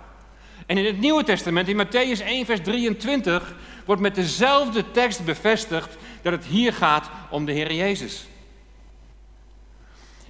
En 0.66 0.78
in 0.78 0.84
het 0.84 0.98
Nieuwe 0.98 1.24
Testament, 1.24 1.68
in 1.68 1.86
Matthäus 1.86 2.24
1, 2.24 2.46
vers 2.46 2.60
23, 2.60 3.54
wordt 3.86 4.00
met 4.02 4.14
dezelfde 4.14 4.90
tekst 4.90 5.24
bevestigd 5.24 5.96
dat 6.22 6.32
het 6.32 6.44
hier 6.44 6.72
gaat 6.72 7.10
om 7.30 7.44
de 7.44 7.52
Heer 7.52 7.72
Jezus. 7.72 8.26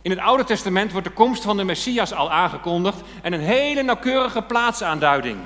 In 0.02 0.10
het 0.10 0.20
Oude 0.20 0.44
Testament 0.44 0.92
wordt 0.92 1.06
de 1.06 1.12
komst 1.12 1.42
van 1.42 1.56
de 1.56 1.64
Messias 1.64 2.12
al 2.12 2.32
aangekondigd 2.32 3.00
en 3.22 3.32
een 3.32 3.40
hele 3.40 3.82
nauwkeurige 3.82 4.42
plaatsaanduiding. 4.42 5.38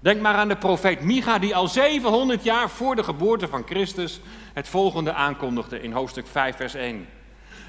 Denk 0.00 0.20
maar 0.20 0.34
aan 0.34 0.48
de 0.48 0.56
profeet 0.56 1.00
Micha, 1.00 1.38
die 1.38 1.56
al 1.56 1.68
700 1.68 2.44
jaar 2.44 2.70
voor 2.70 2.96
de 2.96 3.02
geboorte 3.02 3.48
van 3.48 3.62
Christus 3.66 4.20
het 4.52 4.68
volgende 4.68 5.12
aankondigde 5.12 5.82
in 5.82 5.92
hoofdstuk 5.92 6.26
5, 6.26 6.56
vers 6.56 6.74
1. 6.74 7.08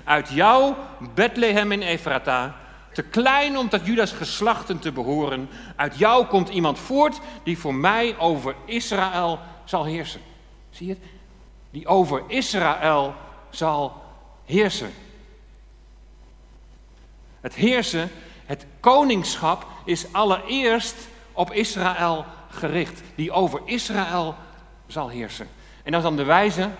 Uit 0.03 0.29
jou, 0.29 0.74
Bethlehem 1.13 1.72
in 1.72 1.81
Ephrata, 1.81 2.55
te 2.91 3.01
klein 3.01 3.57
om 3.57 3.69
tot 3.69 3.86
Judas 3.86 4.12
geslachten 4.12 4.79
te 4.79 4.91
behoren, 4.91 5.50
uit 5.75 5.98
jou 5.98 6.25
komt 6.25 6.50
iemand 6.50 6.79
voort 6.79 7.19
die 7.43 7.57
voor 7.57 7.75
mij 7.75 8.17
over 8.17 8.55
Israël 8.65 9.39
zal 9.65 9.86
heersen. 9.86 10.21
Zie 10.69 10.88
je 10.88 10.93
het? 10.93 11.03
Die 11.71 11.88
over 11.88 12.24
Israël 12.27 13.13
zal 13.50 14.01
heersen. 14.45 14.91
Het 17.41 17.55
heersen, 17.55 18.10
het 18.45 18.65
koningschap 18.79 19.65
is 19.86 20.13
allereerst 20.13 20.95
op 21.31 21.51
Israël 21.51 22.25
gericht, 22.50 23.01
die 23.15 23.31
over 23.31 23.62
Israël 23.65 24.36
zal 24.88 25.10
heersen. 25.10 25.48
En 25.83 25.93
als 25.93 26.03
dan 26.03 26.15
de 26.15 26.24
wijzen 26.24 26.75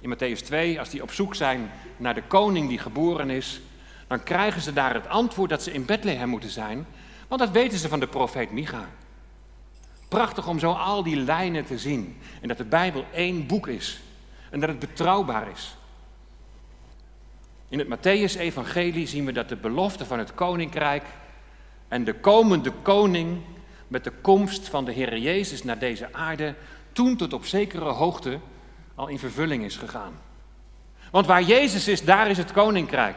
in 0.00 0.14
Matthäus 0.14 0.42
2, 0.44 0.78
als 0.78 0.90
die 0.90 1.02
op 1.02 1.12
zoek 1.12 1.34
zijn 1.34 1.70
naar 1.96 2.14
de 2.14 2.22
koning 2.22 2.68
die 2.68 2.78
geboren 2.78 3.30
is, 3.30 3.60
dan 4.14 4.22
krijgen 4.22 4.62
ze 4.62 4.72
daar 4.72 4.94
het 4.94 5.08
antwoord 5.08 5.50
dat 5.50 5.62
ze 5.62 5.72
in 5.72 5.84
Bethlehem 5.84 6.28
moeten 6.28 6.50
zijn, 6.50 6.86
want 7.28 7.40
dat 7.40 7.50
weten 7.50 7.78
ze 7.78 7.88
van 7.88 8.00
de 8.00 8.06
profeet 8.06 8.50
Micha. 8.50 8.88
Prachtig 10.08 10.48
om 10.48 10.58
zo 10.58 10.72
al 10.72 11.02
die 11.02 11.16
lijnen 11.16 11.64
te 11.64 11.78
zien 11.78 12.16
en 12.40 12.48
dat 12.48 12.56
de 12.56 12.64
Bijbel 12.64 13.04
één 13.12 13.46
boek 13.46 13.66
is 13.66 14.00
en 14.50 14.60
dat 14.60 14.68
het 14.68 14.78
betrouwbaar 14.78 15.50
is. 15.50 15.76
In 17.68 17.78
het 17.78 17.88
Matthäus-evangelie 17.88 19.06
zien 19.06 19.24
we 19.24 19.32
dat 19.32 19.48
de 19.48 19.56
belofte 19.56 20.06
van 20.06 20.18
het 20.18 20.34
koninkrijk 20.34 21.04
en 21.88 22.04
de 22.04 22.14
komende 22.14 22.72
koning 22.82 23.40
met 23.88 24.04
de 24.04 24.12
komst 24.20 24.68
van 24.68 24.84
de 24.84 24.92
Heer 24.92 25.18
Jezus 25.18 25.64
naar 25.64 25.78
deze 25.78 26.12
aarde 26.12 26.54
toen 26.92 27.16
tot 27.16 27.32
op 27.32 27.44
zekere 27.44 27.90
hoogte 27.90 28.38
al 28.94 29.08
in 29.08 29.18
vervulling 29.18 29.64
is 29.64 29.76
gegaan. 29.76 30.20
Want 31.10 31.26
waar 31.26 31.42
Jezus 31.42 31.88
is, 31.88 32.04
daar 32.04 32.30
is 32.30 32.38
het 32.38 32.52
koninkrijk. 32.52 33.16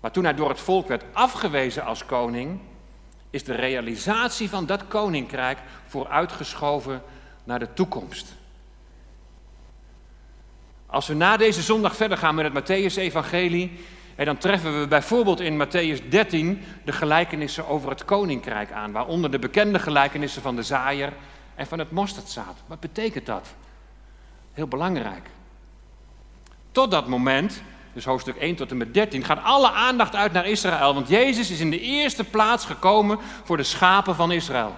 Maar 0.00 0.10
toen 0.10 0.24
hij 0.24 0.34
door 0.34 0.48
het 0.48 0.60
volk 0.60 0.88
werd 0.88 1.04
afgewezen 1.12 1.84
als 1.84 2.06
koning, 2.06 2.60
is 3.30 3.44
de 3.44 3.54
realisatie 3.54 4.48
van 4.48 4.66
dat 4.66 4.88
koninkrijk 4.88 5.58
vooruitgeschoven 5.86 7.02
naar 7.44 7.58
de 7.58 7.72
toekomst. 7.72 8.34
Als 10.86 11.06
we 11.06 11.14
na 11.14 11.36
deze 11.36 11.62
zondag 11.62 11.96
verder 11.96 12.18
gaan 12.18 12.34
met 12.34 12.44
het 12.44 12.64
Matthäus-evangelie, 12.64 13.80
dan 14.16 14.38
treffen 14.38 14.80
we 14.80 14.88
bijvoorbeeld 14.88 15.40
in 15.40 15.66
Matthäus 15.66 16.08
13 16.08 16.62
de 16.84 16.92
gelijkenissen 16.92 17.66
over 17.66 17.90
het 17.90 18.04
koninkrijk 18.04 18.72
aan, 18.72 18.92
waaronder 18.92 19.30
de 19.30 19.38
bekende 19.38 19.78
gelijkenissen 19.78 20.42
van 20.42 20.56
de 20.56 20.62
zaaier 20.62 21.12
en 21.54 21.66
van 21.66 21.78
het 21.78 21.90
mosterdzaad. 21.90 22.56
Wat 22.66 22.80
betekent 22.80 23.26
dat? 23.26 23.54
Heel 24.52 24.66
belangrijk. 24.66 25.30
Tot 26.72 26.90
dat 26.90 27.08
moment, 27.08 27.62
dus 27.92 28.04
hoofdstuk 28.04 28.36
1 28.36 28.54
tot 28.54 28.70
en 28.70 28.76
met 28.76 28.94
13, 28.94 29.24
gaat 29.24 29.42
alle 29.42 29.70
aandacht 29.70 30.14
uit 30.14 30.32
naar 30.32 30.46
Israël, 30.46 30.94
want 30.94 31.08
Jezus 31.08 31.50
is 31.50 31.60
in 31.60 31.70
de 31.70 31.80
eerste 31.80 32.24
plaats 32.24 32.64
gekomen 32.64 33.18
voor 33.44 33.56
de 33.56 33.62
schapen 33.62 34.14
van 34.14 34.32
Israël. 34.32 34.74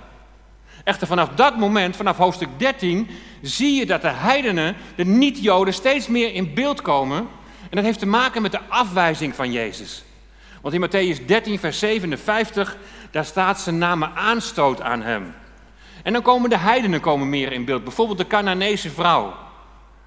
Echter 0.85 1.07
vanaf 1.07 1.29
dat 1.29 1.57
moment, 1.57 1.97
vanaf 1.97 2.17
hoofdstuk 2.17 2.49
13, 2.57 3.09
zie 3.43 3.75
je 3.75 3.87
dat 3.87 4.03
de 4.03 4.09
heidenen, 4.09 4.77
de 4.97 5.05
niet-Joden, 5.05 5.75
steeds 5.75 6.09
meer 6.09 6.35
in 6.35 6.55
beeld 6.55 6.83
komen. 6.83 7.19
En 7.61 7.77
dat 7.77 7.85
heeft 7.85 7.99
te 7.99 8.07
maken 8.07 8.43
met 8.43 8.53
de 8.53 8.61
afwijzing 8.69 9.35
van 9.35 9.53
Jezus. 9.53 10.05
Want 10.61 10.75
in 10.75 10.87
Matthäus 10.87 11.27
13, 11.27 11.59
vers 11.59 11.79
57, 11.79 12.77
daar 13.11 13.25
staat 13.25 13.61
ze 13.61 13.71
namen 13.71 14.15
aanstoot 14.15 14.81
aan 14.81 15.03
hem. 15.03 15.35
En 16.03 16.13
dan 16.13 16.23
komen 16.23 16.51
de 16.51 16.59
heidenen 16.59 17.01
komen 17.01 17.29
meer 17.29 17.53
in 17.53 17.65
beeld. 17.65 17.85
Bijvoorbeeld 17.85 18.19
de 18.19 18.27
Canaanese 18.27 18.91
vrouw. 18.91 19.35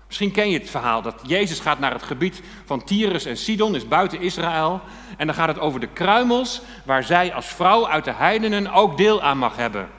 Misschien 0.07 0.31
ken 0.31 0.49
je 0.49 0.59
het 0.59 0.69
verhaal 0.69 1.01
dat 1.01 1.21
Jezus 1.27 1.59
gaat 1.59 1.79
naar 1.79 1.91
het 1.91 2.03
gebied 2.03 2.41
van 2.65 2.83
Tyrus 2.83 3.25
en 3.25 3.37
Sidon, 3.37 3.75
is 3.75 3.87
buiten 3.87 4.21
Israël. 4.21 4.81
En 5.17 5.25
dan 5.25 5.35
gaat 5.35 5.47
het 5.47 5.59
over 5.59 5.79
de 5.79 5.87
kruimels 5.87 6.61
waar 6.83 7.03
zij 7.03 7.33
als 7.33 7.45
vrouw 7.45 7.87
uit 7.87 8.05
de 8.05 8.13
heidenen 8.13 8.71
ook 8.71 8.97
deel 8.97 9.21
aan 9.21 9.37
mag 9.37 9.55
hebben. 9.55 9.89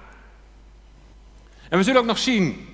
En 1.68 1.78
we 1.78 1.84
zullen 1.84 2.00
ook 2.00 2.06
nog 2.06 2.18
zien 2.18 2.68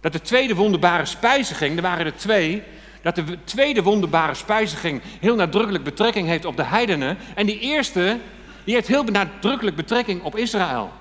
dat 0.00 0.12
de 0.12 0.20
tweede 0.20 0.54
wonderbare 0.54 1.04
spijziging, 1.04 1.76
er 1.76 1.82
waren 1.82 2.06
er 2.06 2.16
twee, 2.16 2.62
dat 3.02 3.14
de 3.14 3.44
tweede 3.44 3.82
wonderbare 3.82 4.34
spijziging 4.34 5.02
heel 5.20 5.34
nadrukkelijk 5.34 5.84
betrekking 5.84 6.26
heeft 6.26 6.44
op 6.44 6.56
de 6.56 6.64
heidenen. 6.64 7.18
En 7.34 7.46
die 7.46 7.58
eerste, 7.58 8.18
die 8.64 8.74
heeft 8.74 8.88
heel 8.88 9.04
nadrukkelijk 9.04 9.76
betrekking 9.76 10.22
op 10.22 10.36
Israël. 10.36 10.92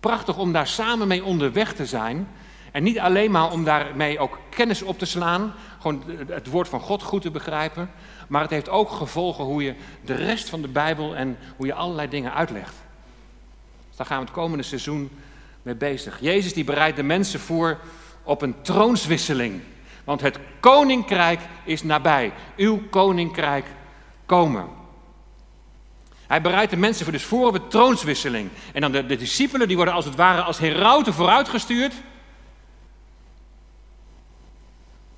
Prachtig 0.00 0.38
om 0.38 0.52
daar 0.52 0.66
samen 0.66 1.08
mee 1.08 1.24
onderweg 1.24 1.72
te 1.72 1.86
zijn. 1.86 2.28
En 2.72 2.82
niet 2.82 2.98
alleen 2.98 3.30
maar 3.30 3.52
om 3.52 3.64
daarmee 3.64 4.18
ook 4.18 4.38
kennis 4.48 4.82
op 4.82 4.98
te 4.98 5.06
slaan, 5.06 5.52
gewoon 5.80 6.04
het 6.28 6.46
woord 6.46 6.68
van 6.68 6.80
God 6.80 7.02
goed 7.02 7.22
te 7.22 7.30
begrijpen, 7.30 7.90
maar 8.28 8.42
het 8.42 8.50
heeft 8.50 8.68
ook 8.68 8.90
gevolgen 8.90 9.44
hoe 9.44 9.62
je 9.62 9.74
de 10.04 10.14
rest 10.14 10.48
van 10.48 10.62
de 10.62 10.68
Bijbel 10.68 11.16
en 11.16 11.38
hoe 11.56 11.66
je 11.66 11.74
allerlei 11.74 12.08
dingen 12.08 12.34
uitlegt. 12.34 12.74
Dus 13.88 13.96
daar 13.96 14.06
gaan 14.06 14.18
we 14.18 14.24
het 14.24 14.34
komende 14.34 14.64
seizoen 14.64 15.10
mee 15.62 15.74
bezig. 15.74 16.18
Jezus 16.20 16.54
die 16.54 16.64
bereidt 16.64 16.96
de 16.96 17.02
mensen 17.02 17.40
voor 17.40 17.78
op 18.22 18.42
een 18.42 18.62
troonswisseling. 18.62 19.60
Want 20.04 20.20
het 20.20 20.38
koninkrijk 20.60 21.40
is 21.64 21.82
nabij. 21.82 22.32
Uw 22.56 22.82
koninkrijk 22.90 23.66
komen. 24.26 24.66
Hij 26.26 26.40
bereidt 26.40 26.70
de 26.70 26.76
mensen 26.76 27.04
voor 27.04 27.12
dus 27.12 27.24
voor 27.24 27.46
op 27.46 27.54
een 27.54 27.68
troonswisseling. 27.68 28.50
En 28.72 28.80
dan 28.80 28.92
de, 28.92 29.06
de 29.06 29.16
discipelen 29.16 29.66
die 29.66 29.76
worden 29.76 29.94
als 29.94 30.04
het 30.04 30.14
ware 30.14 30.42
als 30.42 30.58
herauten 30.58 31.14
vooruitgestuurd. 31.14 31.94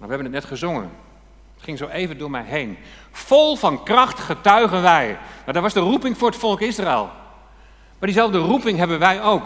Maar 0.03 0.11
we 0.11 0.17
hebben 0.17 0.33
het 0.33 0.43
net 0.43 0.53
gezongen. 0.53 0.91
Het 1.55 1.63
ging 1.65 1.79
zo 1.79 1.87
even 1.87 2.19
door 2.19 2.31
mij 2.31 2.45
heen. 2.45 2.79
Vol 3.11 3.57
van 3.57 3.83
kracht 3.83 4.19
getuigen 4.19 4.83
wij. 4.83 5.07
Nou, 5.41 5.53
dat 5.53 5.63
was 5.63 5.73
de 5.73 5.81
roeping 5.81 6.19
voor 6.19 6.29
het 6.29 6.39
volk 6.39 6.61
Israël. 6.61 7.05
Maar 7.99 8.09
diezelfde 8.09 8.39
roeping 8.39 8.79
hebben 8.79 8.99
wij 8.99 9.23
ook. 9.23 9.45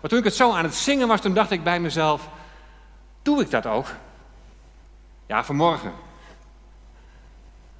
Maar 0.00 0.10
toen 0.10 0.18
ik 0.18 0.24
het 0.24 0.34
zo 0.34 0.52
aan 0.52 0.64
het 0.64 0.74
zingen 0.74 1.08
was, 1.08 1.20
toen 1.20 1.34
dacht 1.34 1.50
ik 1.50 1.64
bij 1.64 1.80
mezelf: 1.80 2.28
doe 3.22 3.40
ik 3.40 3.50
dat 3.50 3.66
ook? 3.66 3.86
Ja, 5.26 5.44
vanmorgen. 5.44 5.92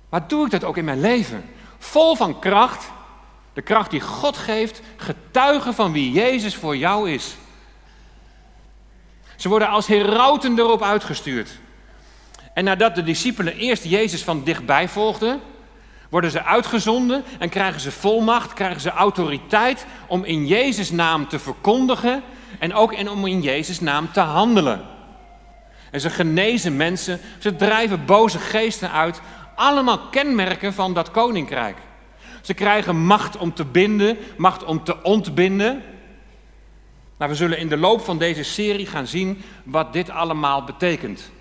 Maar 0.08 0.28
doe 0.28 0.44
ik 0.44 0.50
dat 0.50 0.64
ook 0.64 0.76
in 0.76 0.84
mijn 0.84 1.00
leven? 1.00 1.50
Vol 1.78 2.14
van 2.14 2.38
kracht, 2.38 2.90
de 3.52 3.62
kracht 3.62 3.90
die 3.90 4.00
God 4.00 4.36
geeft, 4.36 4.80
getuigen 4.96 5.74
van 5.74 5.92
wie 5.92 6.12
Jezus 6.12 6.56
voor 6.56 6.76
jou 6.76 7.10
is. 7.10 7.36
Ze 9.36 9.48
worden 9.48 9.68
als 9.68 9.86
herauten 9.86 10.58
erop 10.58 10.82
uitgestuurd. 10.82 11.58
En 12.56 12.64
nadat 12.64 12.94
de 12.94 13.02
discipelen 13.02 13.56
eerst 13.56 13.84
Jezus 13.84 14.22
van 14.24 14.44
dichtbij 14.44 14.88
volgden, 14.88 15.40
worden 16.10 16.30
ze 16.30 16.44
uitgezonden 16.44 17.24
en 17.38 17.48
krijgen 17.48 17.80
ze 17.80 17.90
volmacht, 17.90 18.52
krijgen 18.52 18.80
ze 18.80 18.90
autoriteit 18.90 19.86
om 20.06 20.24
in 20.24 20.46
Jezus' 20.46 20.90
naam 20.90 21.28
te 21.28 21.38
verkondigen 21.38 22.22
en 22.58 22.74
ook 22.74 23.08
om 23.10 23.26
in 23.26 23.42
Jezus' 23.42 23.80
naam 23.80 24.12
te 24.12 24.20
handelen. 24.20 24.84
En 25.90 26.00
ze 26.00 26.10
genezen 26.10 26.76
mensen, 26.76 27.20
ze 27.38 27.56
drijven 27.56 28.04
boze 28.04 28.38
geesten 28.38 28.92
uit, 28.92 29.20
allemaal 29.54 29.98
kenmerken 29.98 30.74
van 30.74 30.94
dat 30.94 31.10
koninkrijk. 31.10 31.76
Ze 32.42 32.54
krijgen 32.54 32.96
macht 32.96 33.36
om 33.36 33.54
te 33.54 33.64
binden, 33.64 34.18
macht 34.36 34.64
om 34.64 34.84
te 34.84 35.02
ontbinden. 35.02 35.82
Nou, 37.18 37.30
we 37.30 37.36
zullen 37.36 37.58
in 37.58 37.68
de 37.68 37.76
loop 37.76 38.00
van 38.00 38.18
deze 38.18 38.42
serie 38.42 38.86
gaan 38.86 39.06
zien 39.06 39.42
wat 39.64 39.92
dit 39.92 40.10
allemaal 40.10 40.64
betekent. 40.64 41.34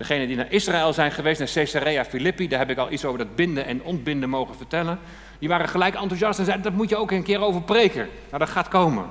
Degenen 0.00 0.26
die 0.26 0.36
naar 0.36 0.52
Israël 0.52 0.92
zijn 0.92 1.12
geweest, 1.12 1.38
naar 1.38 1.50
Caesarea 1.52 2.04
Philippi, 2.04 2.48
daar 2.48 2.58
heb 2.58 2.70
ik 2.70 2.78
al 2.78 2.92
iets 2.92 3.04
over 3.04 3.18
dat 3.18 3.36
binden 3.36 3.66
en 3.66 3.82
ontbinden 3.82 4.28
mogen 4.28 4.56
vertellen. 4.56 4.98
Die 5.38 5.48
waren 5.48 5.68
gelijk 5.68 5.94
enthousiast 5.94 6.38
en 6.38 6.44
zeiden, 6.44 6.64
dat 6.64 6.74
moet 6.74 6.88
je 6.88 6.96
ook 6.96 7.10
een 7.10 7.22
keer 7.22 7.40
over 7.40 7.62
preken. 7.62 8.08
Nou, 8.26 8.38
dat 8.38 8.48
gaat 8.48 8.68
komen. 8.68 9.06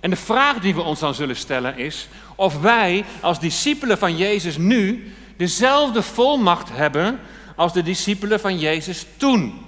En 0.00 0.10
de 0.10 0.16
vraag 0.16 0.58
die 0.58 0.74
we 0.74 0.82
ons 0.82 1.00
dan 1.00 1.14
zullen 1.14 1.36
stellen 1.36 1.78
is 1.78 2.08
of 2.34 2.60
wij 2.60 3.04
als 3.20 3.40
discipelen 3.40 3.98
van 3.98 4.16
Jezus 4.16 4.56
nu 4.56 5.12
dezelfde 5.36 6.02
volmacht 6.02 6.68
hebben 6.72 7.20
als 7.56 7.72
de 7.72 7.82
discipelen 7.82 8.40
van 8.40 8.58
Jezus 8.58 9.06
toen. 9.16 9.66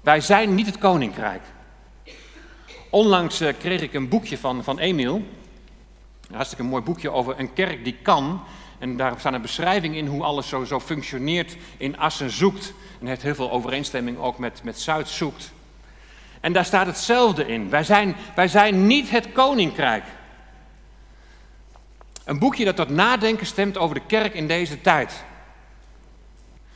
Wij 0.00 0.20
zijn 0.20 0.54
niet 0.54 0.66
het 0.66 0.78
koninkrijk. 0.78 1.42
Onlangs 2.90 3.40
eh, 3.40 3.54
kreeg 3.58 3.80
ik 3.80 3.94
een 3.94 4.08
boekje 4.08 4.38
van, 4.38 4.64
van 4.64 4.78
Emiel. 4.78 5.22
Een 6.30 6.36
hartstikke 6.36 6.64
mooi 6.64 6.82
boekje 6.82 7.10
over 7.10 7.38
een 7.38 7.52
kerk 7.52 7.84
die 7.84 7.96
kan. 8.02 8.42
En 8.78 8.96
daar 8.96 9.14
staat 9.18 9.32
een 9.32 9.42
beschrijving 9.42 9.96
in 9.96 10.06
hoe 10.06 10.22
alles 10.22 10.48
zo, 10.48 10.64
zo 10.64 10.80
functioneert 10.80 11.56
in 11.76 11.98
Assen 11.98 12.30
zoekt. 12.30 12.72
En 13.00 13.06
heeft 13.06 13.22
heel 13.22 13.34
veel 13.34 13.50
overeenstemming 13.50 14.18
ook 14.18 14.38
met, 14.38 14.60
met 14.64 14.80
Zuid 14.80 15.08
zoekt. 15.08 15.52
En 16.40 16.52
daar 16.52 16.64
staat 16.64 16.86
hetzelfde 16.86 17.46
in. 17.46 17.70
Wij 17.70 17.84
zijn, 17.84 18.16
wij 18.34 18.48
zijn 18.48 18.86
niet 18.86 19.10
het 19.10 19.32
koninkrijk. 19.32 20.04
Een 22.24 22.38
boekje 22.38 22.64
dat 22.64 22.76
tot 22.76 22.88
nadenken 22.88 23.46
stemt 23.46 23.78
over 23.78 23.94
de 23.94 24.06
kerk 24.06 24.34
in 24.34 24.46
deze 24.46 24.80
tijd. 24.80 25.24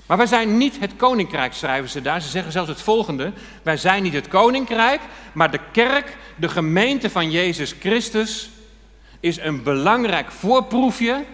Maar 0.07 0.17
wij 0.17 0.27
zijn 0.27 0.57
niet 0.57 0.81
het 0.81 0.97
koninkrijk, 0.97 1.53
schrijven 1.53 1.91
ze 1.91 2.03
daar. 2.03 2.21
Ze 2.21 2.29
zeggen 2.29 2.53
zelfs 2.53 2.69
het 2.69 2.81
volgende: 2.81 3.33
Wij 3.63 3.77
zijn 3.77 4.03
niet 4.03 4.13
het 4.13 4.29
koninkrijk, 4.29 5.01
maar 5.33 5.51
de 5.51 5.61
kerk, 5.73 6.17
de 6.37 6.49
gemeente 6.49 7.11
van 7.11 7.31
Jezus 7.31 7.75
Christus, 7.81 8.51
is 9.25 9.39
een 9.39 9.63
belangrijk 9.63 10.31
voorproefje 10.31 11.25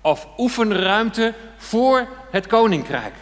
of 0.00 0.28
oefenruimte 0.38 1.34
voor 1.56 2.08
het 2.30 2.46
koninkrijk. 2.46 3.14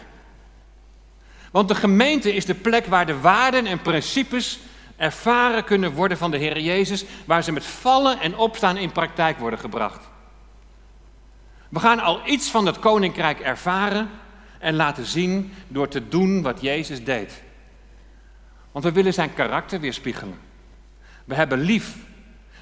Want 1.51 1.67
de 1.67 1.75
gemeente 1.75 2.33
is 2.33 2.45
de 2.45 2.55
plek 2.55 2.85
waar 2.85 3.05
de 3.05 3.19
waarden 3.19 3.65
en 3.65 3.81
principes 3.81 4.59
ervaren 4.95 5.63
kunnen 5.63 5.93
worden 5.93 6.17
van 6.17 6.31
de 6.31 6.37
Heer 6.37 6.59
Jezus, 6.59 7.05
waar 7.25 7.43
ze 7.43 7.51
met 7.51 7.65
vallen 7.65 8.19
en 8.19 8.37
opstaan 8.37 8.77
in 8.77 8.91
praktijk 8.91 9.39
worden 9.39 9.59
gebracht. 9.59 10.09
We 11.69 11.79
gaan 11.79 11.99
al 11.99 12.21
iets 12.25 12.49
van 12.49 12.65
het 12.65 12.79
koninkrijk 12.79 13.39
ervaren 13.39 14.09
en 14.59 14.75
laten 14.75 15.05
zien 15.05 15.53
door 15.67 15.87
te 15.87 16.07
doen 16.07 16.41
wat 16.41 16.61
Jezus 16.61 17.03
deed. 17.03 17.41
Want 18.71 18.85
we 18.85 18.91
willen 18.91 19.13
zijn 19.13 19.33
karakter 19.33 19.79
weerspiegelen. 19.79 20.39
We 21.25 21.35
hebben 21.35 21.59
lief. 21.59 22.06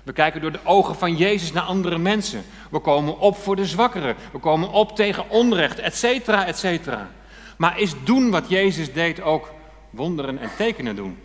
We 0.06 0.14
kijken 0.14 0.42
door 0.42 0.52
de 0.52 0.66
ogen 0.66 0.96
van 0.96 1.16
Jezus 1.16 1.52
naar 1.52 1.64
andere 1.64 1.98
mensen. 1.98 2.44
We 2.72 2.80
komen 2.80 3.20
op 3.20 3.36
voor 3.38 3.56
de 3.56 3.66
zwakkeren. 3.66 4.16
We 4.32 4.40
komen 4.40 4.70
op 4.70 4.96
tegen 4.96 5.30
onrecht, 5.30 5.80
et 5.80 5.96
cetera, 5.96 6.46
et 6.46 6.58
cetera. 6.58 7.10
Maar 7.58 7.80
is 7.80 7.94
doen 8.04 8.32
wat 8.32 8.50
Jezus 8.50 8.94
deed 8.94 9.22
ook 9.22 9.52
wonderen 9.90 10.38
en 10.38 10.50
tekenen 10.58 10.96
doen? 10.96 11.18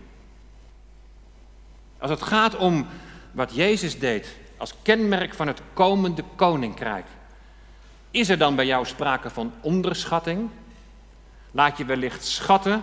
Als 1.99 2.11
het 2.11 2.23
gaat 2.23 2.57
om 2.57 2.87
wat 3.33 3.55
Jezus 3.55 3.99
deed 3.99 4.37
als 4.57 4.75
kenmerk 4.83 5.35
van 5.35 5.47
het 5.47 5.61
komende 5.73 6.25
koninkrijk, 6.35 7.07
is 8.11 8.29
er 8.29 8.39
dan 8.39 8.55
bij 8.55 8.67
jou 8.67 8.87
sprake 8.87 9.31
van 9.31 9.53
onderschatting? 9.61 10.51
Laat 11.51 11.79
je 11.79 11.85
wellicht 11.85 12.25
schatten, 12.25 12.83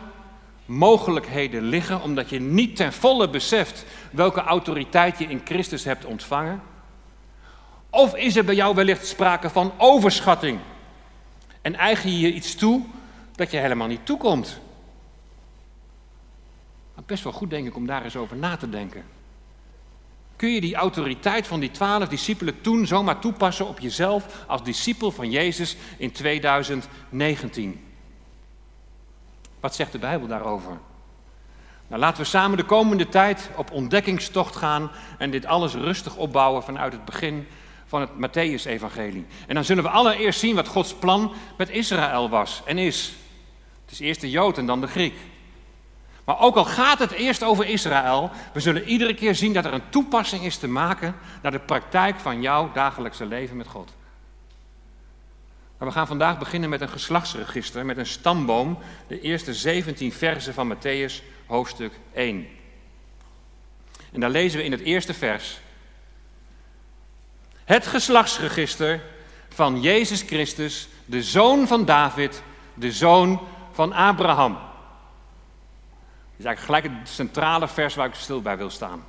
mogelijkheden 0.68 1.64
liggen, 1.64 2.02
omdat 2.02 2.30
je 2.30 2.40
niet 2.40 2.76
ten 2.76 2.94
volle 2.94 3.30
beseft 3.30 3.86
welke 4.12 4.42
autoriteit 4.42 5.20
je 5.20 5.26
in 5.26 5.42
Christus 5.46 5.84
hebt 5.84 6.06
ontvangen? 6.06 6.62
Of 7.90 8.16
is 8.16 8.36
er 8.36 8.46
bij 8.46 8.56
jou 8.56 8.76
wellicht 8.76 9.08
sprake 9.08 9.50
van 9.50 9.72
overschatting? 9.78 10.60
En 11.62 11.76
eigen 11.76 12.12
je 12.12 12.20
je 12.20 12.34
iets 12.34 12.56
toe 12.56 12.86
dat 13.36 13.52
je 13.52 13.58
helemaal 13.58 13.88
niet 13.88 14.06
toekomt? 14.06 14.60
Best 17.06 17.24
wel 17.24 17.34
goed, 17.34 17.50
denk 17.50 17.68
ik, 17.68 17.76
om 17.76 17.86
daar 17.86 18.04
eens 18.04 18.16
over 18.16 18.38
na 18.38 18.58
te 18.58 18.70
denken. 18.70 19.04
Kun 20.36 20.50
je 20.50 20.62
die 20.62 20.76
autoriteit 20.76 21.48
van 21.48 21.60
die 21.60 21.72
twaalf 21.72 22.08
discipelen 22.08 22.62
toen 22.62 22.88
zomaar 22.88 23.20
toepassen 23.20 23.68
op 23.68 23.80
jezelf 23.80 24.46
als 24.48 24.64
discipel 24.64 25.12
van 25.12 25.32
Jezus 25.32 25.78
in 25.98 26.12
2019? 26.12 27.87
Wat 29.60 29.76
zegt 29.76 29.92
de 29.92 30.00
Bijbel 30.00 30.28
daarover? 30.28 30.78
Nou, 31.88 32.02
laten 32.02 32.22
we 32.22 32.28
samen 32.28 32.58
de 32.58 32.64
komende 32.64 33.10
tijd 33.10 33.50
op 33.56 33.72
ontdekkingstocht 33.72 34.56
gaan 34.56 34.92
en 35.18 35.32
dit 35.32 35.46
alles 35.46 35.74
rustig 35.74 36.16
opbouwen 36.16 36.64
vanuit 36.64 36.94
het 36.94 37.06
begin 37.06 37.48
van 37.86 38.02
het 38.02 38.10
Matthäus-evangelie. 38.10 39.26
En 39.48 39.56
dan 39.56 39.64
zullen 39.64 39.84
we 39.84 39.90
allereerst 39.90 40.40
zien 40.40 40.56
wat 40.56 40.68
Gods 40.68 40.94
plan 40.94 41.34
met 41.58 41.70
Israël 41.70 42.30
was 42.30 42.62
en 42.66 42.78
is. 42.78 43.14
Het 43.82 43.92
is 43.92 44.00
eerst 44.00 44.22
de 44.22 44.30
Jood 44.30 44.58
en 44.58 44.66
dan 44.66 44.82
de 44.82 44.88
Griek. 44.88 45.16
Maar 46.26 46.40
ook 46.40 46.56
al 46.56 46.66
gaat 46.66 47.00
het 47.00 47.12
eerst 47.12 47.44
over 47.44 47.68
Israël, 47.68 48.32
we 48.54 48.60
zullen 48.60 48.84
iedere 48.84 49.14
keer 49.14 49.36
zien 49.36 49.54
dat 49.54 49.66
er 49.66 49.74
een 49.74 49.90
toepassing 49.90 50.44
is 50.44 50.58
te 50.58 50.68
maken 50.68 51.16
naar 51.42 51.52
de 51.52 51.60
praktijk 51.60 52.20
van 52.20 52.42
jouw 52.42 52.72
dagelijkse 52.74 53.26
leven 53.26 53.58
met 53.58 53.68
God. 53.68 53.97
Maar 55.78 55.88
we 55.88 55.94
gaan 55.94 56.08
vandaag 56.08 56.40
beginnen 56.40 56.70
met 56.70 56.82
een 56.82 56.90
geslachtsregister, 56.90 57.86
met 57.86 57.98
een 57.98 58.06
stamboom, 58.06 58.78
de 59.08 59.22
eerste 59.22 59.54
17 59.54 60.12
versen 60.12 60.54
van 60.54 60.76
Matthäus, 60.76 61.24
hoofdstuk 61.46 61.94
1. 62.14 62.48
En 64.12 64.20
daar 64.20 64.30
lezen 64.30 64.60
we 64.60 64.66
in 64.66 64.72
het 64.72 64.82
eerste 64.82 65.14
vers. 65.14 65.60
Het 67.64 67.88
geslachtsregister 67.88 69.02
van 69.50 69.82
Jezus 69.82 70.22
Christus, 70.22 70.88
de 71.06 71.24
zoon 71.24 71.68
van 71.68 71.86
David, 71.86 72.44
de 72.74 72.92
zoon 72.92 73.42
van 73.72 73.94
Abraham. 73.94 74.54
Dat 74.54 74.62
is 76.38 76.46
eigenlijk 76.46 76.84
gelijk 76.84 77.00
het 77.00 77.10
centrale 77.10 77.68
vers 77.68 77.96
waar 77.96 78.08
ik 78.08 78.14
stil 78.14 78.42
bij 78.42 78.58
wil 78.58 78.70
staan. 78.70 79.04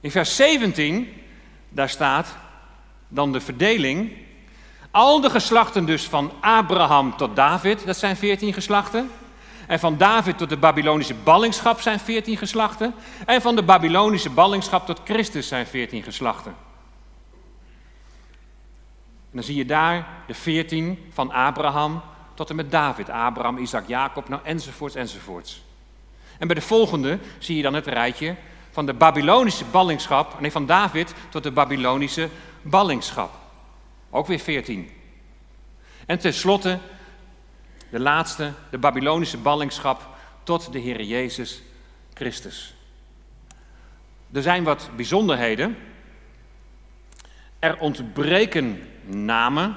In 0.00 0.10
vers 0.10 0.36
17, 0.36 1.22
daar 1.68 1.88
staat 1.88 2.36
dan 3.08 3.32
de 3.32 3.40
verdeling 3.40 4.25
al 4.96 5.20
de 5.20 5.30
geslachten 5.30 5.84
dus 5.84 6.08
van 6.08 6.32
Abraham 6.40 7.16
tot 7.16 7.36
David, 7.36 7.86
dat 7.86 7.96
zijn 7.96 8.16
veertien 8.16 8.52
geslachten. 8.52 9.10
En 9.66 9.78
van 9.78 9.96
David 9.96 10.38
tot 10.38 10.48
de 10.48 10.56
Babylonische 10.56 11.14
ballingschap 11.14 11.80
zijn 11.80 11.98
veertien 11.98 12.36
geslachten. 12.36 12.94
En 13.26 13.42
van 13.42 13.56
de 13.56 13.62
Babylonische 13.62 14.30
ballingschap 14.30 14.86
tot 14.86 15.00
Christus 15.04 15.48
zijn 15.48 15.66
veertien 15.66 16.02
geslachten. 16.02 16.54
En 19.30 19.32
dan 19.32 19.42
zie 19.42 19.56
je 19.56 19.64
daar 19.64 20.06
de 20.26 20.34
veertien 20.34 20.98
van 21.12 21.32
Abraham 21.32 22.02
tot 22.34 22.50
en 22.50 22.56
met 22.56 22.70
David. 22.70 23.10
Abraham, 23.10 23.58
Isaac, 23.58 23.86
Jacob, 23.86 24.28
nou 24.28 24.42
enzovoorts, 24.44 24.94
enzovoorts. 24.94 25.62
En 26.38 26.46
bij 26.46 26.56
de 26.56 26.62
volgende 26.62 27.18
zie 27.38 27.56
je 27.56 27.62
dan 27.62 27.74
het 27.74 27.86
rijtje 27.86 28.34
van 28.70 28.86
de 28.86 28.94
Babylonische 28.94 29.64
ballingschap, 29.64 30.40
nee, 30.40 30.52
van 30.52 30.66
David 30.66 31.14
tot 31.28 31.42
de 31.42 31.50
Babylonische 31.50 32.28
ballingschap. 32.62 33.45
Ook 34.16 34.26
weer 34.26 34.38
veertien. 34.38 34.90
En 36.06 36.18
tenslotte 36.18 36.78
de 37.90 38.00
laatste, 38.00 38.52
de 38.70 38.78
Babylonische 38.78 39.38
ballingschap 39.38 40.08
tot 40.42 40.72
de 40.72 40.78
Heer 40.78 41.02
Jezus 41.02 41.62
Christus. 42.14 42.74
Er 44.32 44.42
zijn 44.42 44.64
wat 44.64 44.90
bijzonderheden. 44.96 45.76
Er 47.58 47.78
ontbreken 47.78 48.82
namen. 49.04 49.76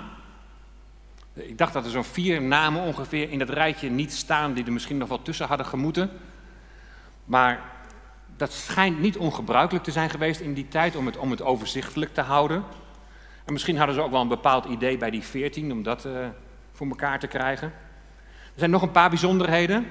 Ik 1.33 1.57
dacht 1.57 1.73
dat 1.73 1.85
er 1.85 1.91
zo'n 1.91 2.03
vier 2.03 2.41
namen 2.41 2.81
ongeveer 2.81 3.29
in 3.29 3.39
dat 3.39 3.49
rijtje 3.49 3.89
niet 3.89 4.13
staan 4.13 4.53
die 4.53 4.65
er 4.65 4.71
misschien 4.71 4.97
nog 4.97 5.09
wel 5.09 5.21
tussen 5.21 5.47
hadden 5.47 5.65
gemoeten. 5.65 6.11
Maar 7.25 7.71
dat 8.35 8.51
schijnt 8.51 8.99
niet 8.99 9.17
ongebruikelijk 9.17 9.85
te 9.85 9.91
zijn 9.91 10.09
geweest 10.09 10.39
in 10.39 10.53
die 10.53 10.67
tijd 10.67 10.95
om 10.95 11.05
het, 11.05 11.17
om 11.17 11.31
het 11.31 11.41
overzichtelijk 11.41 12.13
te 12.13 12.21
houden. 12.21 12.63
En 13.49 13.55
misschien 13.55 13.77
hadden 13.77 13.95
ze 13.95 14.01
ook 14.01 14.11
wel 14.11 14.21
een 14.21 14.27
bepaald 14.27 14.65
idee 14.65 14.97
bij 14.97 15.09
die 15.09 15.23
veertien 15.23 15.71
om 15.71 15.83
dat 15.83 16.05
uh, 16.05 16.27
voor 16.71 16.87
elkaar 16.87 17.19
te 17.19 17.27
krijgen. 17.27 17.67
Er 18.27 18.55
zijn 18.55 18.71
nog 18.71 18.81
een 18.81 18.91
paar 18.91 19.09
bijzonderheden. 19.09 19.87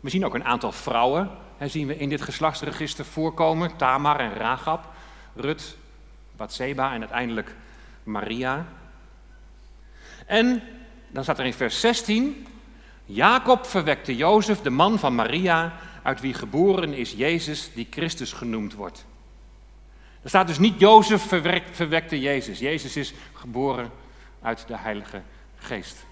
We 0.00 0.10
zien 0.10 0.24
ook 0.24 0.34
een 0.34 0.44
aantal 0.44 0.72
vrouwen, 0.72 1.30
hè, 1.56 1.68
zien 1.68 1.86
we 1.86 1.96
in 1.96 2.08
dit 2.08 2.22
geslachtsregister 2.22 3.04
voorkomen. 3.04 3.76
Tamar 3.76 4.20
en 4.20 4.34
Ragab, 4.34 4.92
Rut, 5.34 5.76
Batseba 6.36 6.92
en 6.92 7.00
uiteindelijk 7.00 7.54
Maria. 8.02 8.66
En 10.26 10.62
dan 11.08 11.22
staat 11.22 11.38
er 11.38 11.46
in 11.46 11.54
vers 11.54 11.80
16, 11.80 12.46
Jacob 13.04 13.66
verwekte 13.66 14.16
Jozef, 14.16 14.60
de 14.60 14.70
man 14.70 14.98
van 14.98 15.14
Maria, 15.14 15.72
uit 16.02 16.20
wie 16.20 16.34
geboren 16.34 16.94
is 16.94 17.12
Jezus, 17.12 17.70
die 17.74 17.86
Christus 17.90 18.32
genoemd 18.32 18.74
wordt. 18.74 19.04
Er 20.22 20.28
staat 20.28 20.46
dus 20.46 20.58
niet 20.58 20.80
Jozef 20.80 21.28
verwekte 21.72 22.20
Jezus. 22.20 22.58
Jezus 22.58 22.96
is 22.96 23.14
geboren 23.32 23.90
uit 24.42 24.64
de 24.66 24.76
Heilige 24.76 25.22
Geest. 25.56 26.04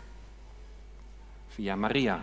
Via 1.48 1.76
Maria. 1.76 2.22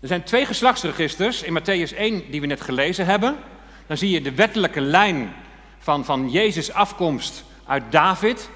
Er 0.00 0.08
zijn 0.08 0.22
twee 0.22 0.46
geslachtsregisters 0.46 1.42
in 1.42 1.60
Matthäus 1.60 1.96
1 1.96 2.30
die 2.30 2.40
we 2.40 2.46
net 2.46 2.60
gelezen 2.60 3.06
hebben. 3.06 3.36
Dan 3.86 3.96
zie 3.96 4.10
je 4.10 4.20
de 4.20 4.34
wettelijke 4.34 4.80
lijn 4.80 5.32
van, 5.78 6.04
van 6.04 6.30
Jezus' 6.30 6.72
afkomst 6.72 7.44
uit 7.66 7.92
David. 7.92 8.50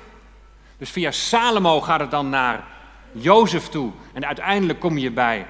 Dus 0.78 0.90
via 0.90 1.10
Salomo 1.10 1.80
gaat 1.80 2.00
het 2.00 2.10
dan 2.10 2.28
naar 2.28 2.64
Jozef 3.12 3.68
toe. 3.68 3.92
En 4.12 4.26
uiteindelijk 4.26 4.80
kom 4.80 4.98
je 4.98 5.10
bij 5.10 5.46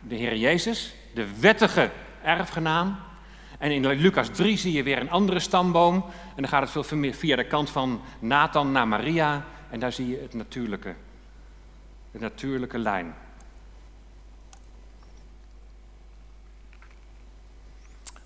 de 0.00 0.14
Heer 0.14 0.36
Jezus, 0.36 0.94
de 1.14 1.40
wettige 1.40 1.90
erfgenaam. 2.22 3.05
En 3.58 3.70
in 3.70 3.86
Lucas 3.86 4.28
3 4.28 4.56
zie 4.56 4.72
je 4.72 4.82
weer 4.82 5.00
een 5.00 5.10
andere 5.10 5.38
stamboom. 5.38 5.94
En 6.34 6.42
dan 6.42 6.48
gaat 6.48 6.74
het 6.74 6.86
veel 6.86 6.98
meer 6.98 7.14
via 7.14 7.36
de 7.36 7.46
kant 7.46 7.70
van 7.70 8.00
Nathan 8.18 8.72
naar 8.72 8.88
Maria. 8.88 9.44
En 9.70 9.80
daar 9.80 9.92
zie 9.92 10.08
je 10.08 10.18
het 10.20 10.34
natuurlijke, 10.34 10.94
de 12.10 12.18
natuurlijke 12.18 12.78
lijn. 12.78 13.14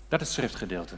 Dat 0.07 0.21
is 0.21 0.27
het 0.27 0.35
schriftgedeelte. 0.35 0.95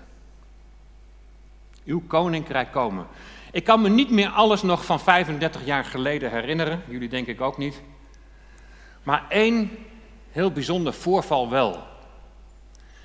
Uw 1.85 2.03
koninkrijk 2.07 2.71
komen. 2.71 3.07
Ik 3.51 3.63
kan 3.63 3.81
me 3.81 3.89
niet 3.89 4.09
meer 4.09 4.29
alles 4.29 4.61
nog 4.61 4.85
van 4.85 4.99
35 4.99 5.65
jaar 5.65 5.85
geleden 5.85 6.31
herinneren. 6.31 6.81
Jullie 6.87 7.09
denk 7.09 7.27
ik 7.27 7.41
ook 7.41 7.57
niet. 7.57 7.81
Maar 9.03 9.25
één 9.29 9.71
heel 10.31 10.51
bijzonder 10.51 10.93
voorval 10.93 11.49
wel. 11.49 11.83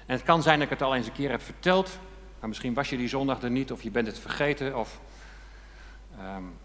En 0.08 0.14
het 0.14 0.22
kan 0.22 0.42
zijn 0.42 0.58
dat 0.58 0.70
ik 0.70 0.78
het 0.78 0.82
al 0.82 0.94
eens 0.94 1.06
een 1.06 1.12
keer 1.12 1.30
heb 1.30 1.42
verteld. 1.42 1.98
Maar 2.40 2.48
misschien 2.48 2.74
was 2.74 2.90
je 2.90 2.96
die 2.96 3.08
zondag 3.08 3.42
er 3.42 3.50
niet 3.50 3.72
of 3.72 3.82
je 3.82 3.90
bent 3.90 4.06
het 4.06 4.18
vergeten. 4.18 4.78
Of, 4.78 5.00
um, 6.12 6.56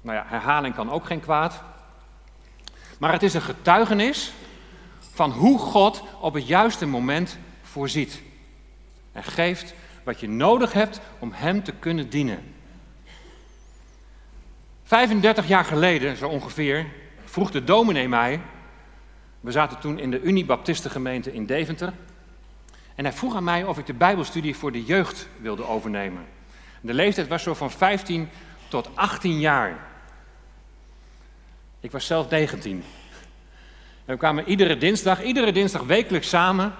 nou 0.00 0.16
ja, 0.16 0.24
herhaling 0.26 0.74
kan 0.74 0.90
ook 0.90 1.04
geen 1.04 1.20
kwaad. 1.20 1.62
Maar 2.98 3.12
het 3.12 3.22
is 3.22 3.34
een 3.34 3.42
getuigenis 3.42 4.32
van 5.12 5.30
hoe 5.30 5.58
God 5.58 6.02
op 6.20 6.34
het 6.34 6.46
juiste 6.46 6.86
moment 6.86 7.38
voorziet. 7.62 8.22
En 9.12 9.24
geeft 9.24 9.74
wat 10.04 10.20
je 10.20 10.28
nodig 10.28 10.72
hebt 10.72 11.00
om 11.18 11.32
Hem 11.32 11.62
te 11.62 11.72
kunnen 11.72 12.10
dienen. 12.10 12.54
35 14.82 15.48
jaar 15.48 15.64
geleden, 15.64 16.16
zo 16.16 16.28
ongeveer, 16.28 16.86
vroeg 17.24 17.50
de 17.50 17.64
dominee 17.64 18.08
mij. 18.08 18.40
We 19.40 19.50
zaten 19.50 19.78
toen 19.78 19.98
in 19.98 20.10
de 20.10 20.20
Unie-Baptistengemeente 20.20 21.32
in 21.32 21.46
Deventer. 21.46 21.92
En 22.94 23.04
hij 23.04 23.12
vroeg 23.12 23.36
aan 23.36 23.44
mij 23.44 23.64
of 23.64 23.78
ik 23.78 23.86
de 23.86 23.94
Bijbelstudie 23.94 24.56
voor 24.56 24.72
de 24.72 24.84
jeugd 24.84 25.28
wilde 25.40 25.66
overnemen. 25.66 26.24
De 26.80 26.94
leeftijd 26.94 27.28
was 27.28 27.42
zo 27.42 27.54
van 27.54 27.70
15 27.70 28.28
tot 28.68 28.88
18 28.94 29.40
jaar. 29.40 29.78
Ik 31.80 31.90
was 31.90 32.06
zelf 32.06 32.30
19. 32.30 32.84
En 34.04 34.12
we 34.12 34.16
kwamen 34.16 34.48
iedere 34.48 34.78
dinsdag, 34.78 35.22
iedere 35.22 35.52
dinsdag 35.52 35.82
wekelijks 35.82 36.28
samen 36.28 36.72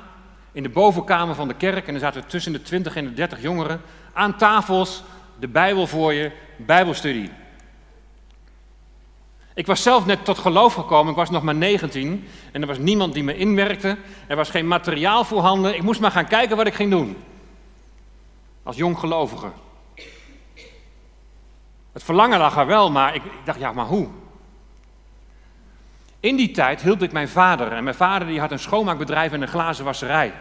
in 0.52 0.62
de 0.62 0.68
bovenkamer 0.68 1.34
van 1.34 1.48
de 1.48 1.54
kerk. 1.54 1.86
En 1.86 1.92
dan 1.92 2.00
zaten 2.00 2.26
tussen 2.26 2.52
de 2.52 2.62
20 2.62 2.96
en 2.96 3.04
de 3.04 3.14
30 3.14 3.42
jongeren 3.42 3.80
aan 4.12 4.36
tafels, 4.36 5.02
de 5.38 5.48
Bijbel 5.48 5.86
voor 5.86 6.12
je, 6.12 6.30
Bijbelstudie. 6.56 7.30
Ik 9.54 9.66
was 9.66 9.82
zelf 9.82 10.06
net 10.06 10.24
tot 10.24 10.38
geloof 10.38 10.74
gekomen, 10.74 11.10
ik 11.10 11.18
was 11.18 11.30
nog 11.30 11.42
maar 11.42 11.54
19 11.54 12.28
en 12.52 12.60
er 12.60 12.66
was 12.66 12.78
niemand 12.78 13.14
die 13.14 13.24
me 13.24 13.36
inwerkte. 13.36 13.96
Er 14.26 14.36
was 14.36 14.50
geen 14.50 14.68
materiaal 14.68 15.24
voorhanden, 15.24 15.74
ik 15.74 15.82
moest 15.82 16.00
maar 16.00 16.10
gaan 16.10 16.28
kijken 16.28 16.56
wat 16.56 16.66
ik 16.66 16.74
ging 16.74 16.90
doen. 16.90 17.16
Als 18.62 18.76
jong 18.76 18.98
gelovige. 18.98 19.50
Het 21.92 22.02
verlangen 22.02 22.38
lag 22.38 22.56
er 22.56 22.66
wel, 22.66 22.90
maar 22.90 23.14
ik, 23.14 23.22
dacht, 23.44 23.58
ja, 23.58 23.72
maar 23.72 23.86
hoe? 23.86 24.08
In 26.20 26.36
die 26.36 26.50
tijd 26.50 26.82
hielp 26.82 27.02
ik 27.02 27.12
mijn 27.12 27.28
vader. 27.28 27.72
En 27.72 27.84
mijn 27.84 27.96
vader 27.96 28.28
die 28.28 28.40
had 28.40 28.50
een 28.50 28.58
schoonmaakbedrijf 28.58 29.32
en 29.32 29.42
een 29.42 29.48
glazenwasserij. 29.48 30.32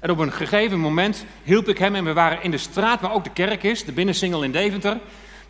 En 0.00 0.10
op 0.10 0.18
een 0.18 0.32
gegeven 0.32 0.78
moment 0.78 1.24
hielp 1.42 1.68
ik 1.68 1.78
hem 1.78 1.94
en 1.94 2.04
we 2.04 2.12
waren 2.12 2.42
in 2.42 2.50
de 2.50 2.58
straat 2.58 3.00
waar 3.00 3.12
ook 3.12 3.24
de 3.24 3.32
kerk 3.32 3.62
is, 3.62 3.84
de 3.84 3.92
binnensingel 3.92 4.42
in 4.42 4.52
Deventer. 4.52 4.98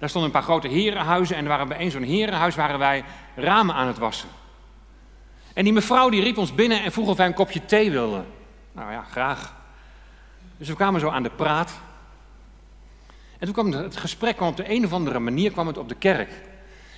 Daar 0.03 0.11
stonden 0.11 0.31
een 0.31 0.39
paar 0.41 0.49
grote 0.49 0.69
herenhuizen 0.69 1.37
en 1.37 1.47
waren 1.47 1.69
bij 1.69 1.81
een 1.81 1.91
zo'n 1.91 2.03
herenhuis 2.03 2.55
waren 2.55 2.79
wij 2.79 3.05
ramen 3.35 3.75
aan 3.75 3.87
het 3.87 3.99
wassen. 3.99 4.29
En 5.55 5.65
die 5.65 5.73
mevrouw 5.73 6.09
die 6.09 6.23
riep 6.23 6.39
ons 6.39 6.55
binnen 6.55 6.83
en 6.83 6.93
vroeg 6.93 7.09
of 7.09 7.17
wij 7.17 7.27
een 7.27 7.35
kopje 7.35 7.65
thee 7.65 7.91
wilden. 7.91 8.27
Nou 8.73 8.93
ja, 8.93 9.03
graag. 9.03 9.55
Dus 10.59 10.69
we 10.69 10.75
kwamen 10.75 11.01
zo 11.01 11.09
aan 11.09 11.23
de 11.23 11.31
praat. 11.31 11.73
En 13.39 13.45
toen 13.45 13.53
kwam 13.53 13.73
het 13.73 13.97
gesprek 13.97 14.41
op 14.41 14.57
de 14.57 14.71
een 14.71 14.85
of 14.85 14.93
andere 14.93 15.19
manier 15.19 15.51
kwam 15.51 15.67
het 15.67 15.79
op 15.79 15.89
de 15.89 15.95
kerk. 15.95 16.31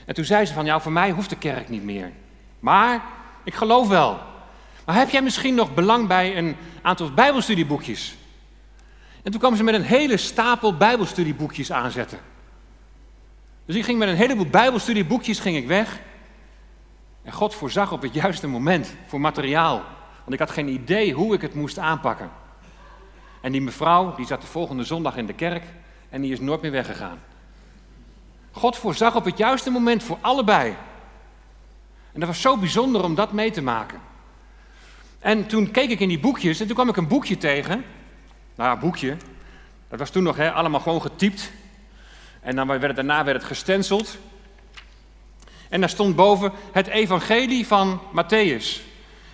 En 0.06 0.14
toen 0.14 0.24
zei 0.24 0.44
ze 0.46 0.52
van, 0.52 0.64
ja, 0.64 0.80
voor 0.80 0.92
mij 0.92 1.10
hoeft 1.10 1.30
de 1.30 1.38
kerk 1.38 1.68
niet 1.68 1.84
meer. 1.84 2.12
Maar 2.60 3.02
ik 3.42 3.54
geloof 3.54 3.88
wel. 3.88 4.20
Maar 4.84 4.96
heb 4.96 5.10
jij 5.10 5.22
misschien 5.22 5.54
nog 5.54 5.74
belang 5.74 6.08
bij 6.08 6.36
een 6.36 6.56
aantal 6.82 7.10
bijbelstudieboekjes? 7.10 8.16
En 9.22 9.30
toen 9.30 9.40
kwam 9.40 9.56
ze 9.56 9.62
met 9.62 9.74
een 9.74 9.82
hele 9.82 10.16
stapel 10.16 10.76
bijbelstudieboekjes 10.76 11.72
aanzetten. 11.72 12.32
Dus 13.64 13.76
ik 13.76 13.84
ging 13.84 13.98
met 13.98 14.08
een 14.08 14.16
heleboel 14.16 14.46
bijbelstudieboekjes 14.46 15.38
ging 15.38 15.56
ik 15.56 15.66
weg. 15.66 16.00
En 17.22 17.32
God 17.32 17.54
voorzag 17.54 17.92
op 17.92 18.02
het 18.02 18.14
juiste 18.14 18.46
moment 18.46 18.94
voor 19.06 19.20
materiaal. 19.20 19.82
Want 20.18 20.32
ik 20.32 20.38
had 20.38 20.50
geen 20.50 20.68
idee 20.68 21.12
hoe 21.12 21.34
ik 21.34 21.40
het 21.40 21.54
moest 21.54 21.78
aanpakken. 21.78 22.30
En 23.40 23.52
die 23.52 23.60
mevrouw, 23.60 24.14
die 24.14 24.26
zat 24.26 24.40
de 24.40 24.46
volgende 24.46 24.84
zondag 24.84 25.16
in 25.16 25.26
de 25.26 25.32
kerk 25.32 25.64
en 26.08 26.20
die 26.20 26.32
is 26.32 26.40
nooit 26.40 26.62
meer 26.62 26.70
weggegaan. 26.70 27.18
God 28.50 28.76
voorzag 28.76 29.16
op 29.16 29.24
het 29.24 29.38
juiste 29.38 29.70
moment 29.70 30.02
voor 30.02 30.18
allebei. 30.20 30.76
En 32.12 32.20
dat 32.20 32.28
was 32.28 32.40
zo 32.40 32.56
bijzonder 32.56 33.04
om 33.04 33.14
dat 33.14 33.32
mee 33.32 33.50
te 33.50 33.62
maken. 33.62 34.00
En 35.18 35.46
toen 35.46 35.70
keek 35.70 35.90
ik 35.90 36.00
in 36.00 36.08
die 36.08 36.20
boekjes 36.20 36.60
en 36.60 36.66
toen 36.66 36.74
kwam 36.74 36.88
ik 36.88 36.96
een 36.96 37.08
boekje 37.08 37.36
tegen. 37.36 37.84
Nou, 38.54 38.72
een 38.74 38.78
boekje. 38.78 39.16
Dat 39.88 39.98
was 39.98 40.10
toen 40.10 40.22
nog 40.22 40.36
hè, 40.36 40.52
allemaal 40.52 40.80
gewoon 40.80 41.02
getypt. 41.02 41.52
En 42.44 42.56
dan 42.56 42.66
werd 42.66 42.82
het, 42.82 42.96
daarna 42.96 43.24
werd 43.24 43.36
het 43.36 43.46
gestenceld. 43.46 44.18
En 45.68 45.80
daar 45.80 45.88
stond 45.88 46.16
boven 46.16 46.52
het 46.72 46.86
evangelie 46.86 47.66
van 47.66 48.00
Matthäus. 48.10 48.82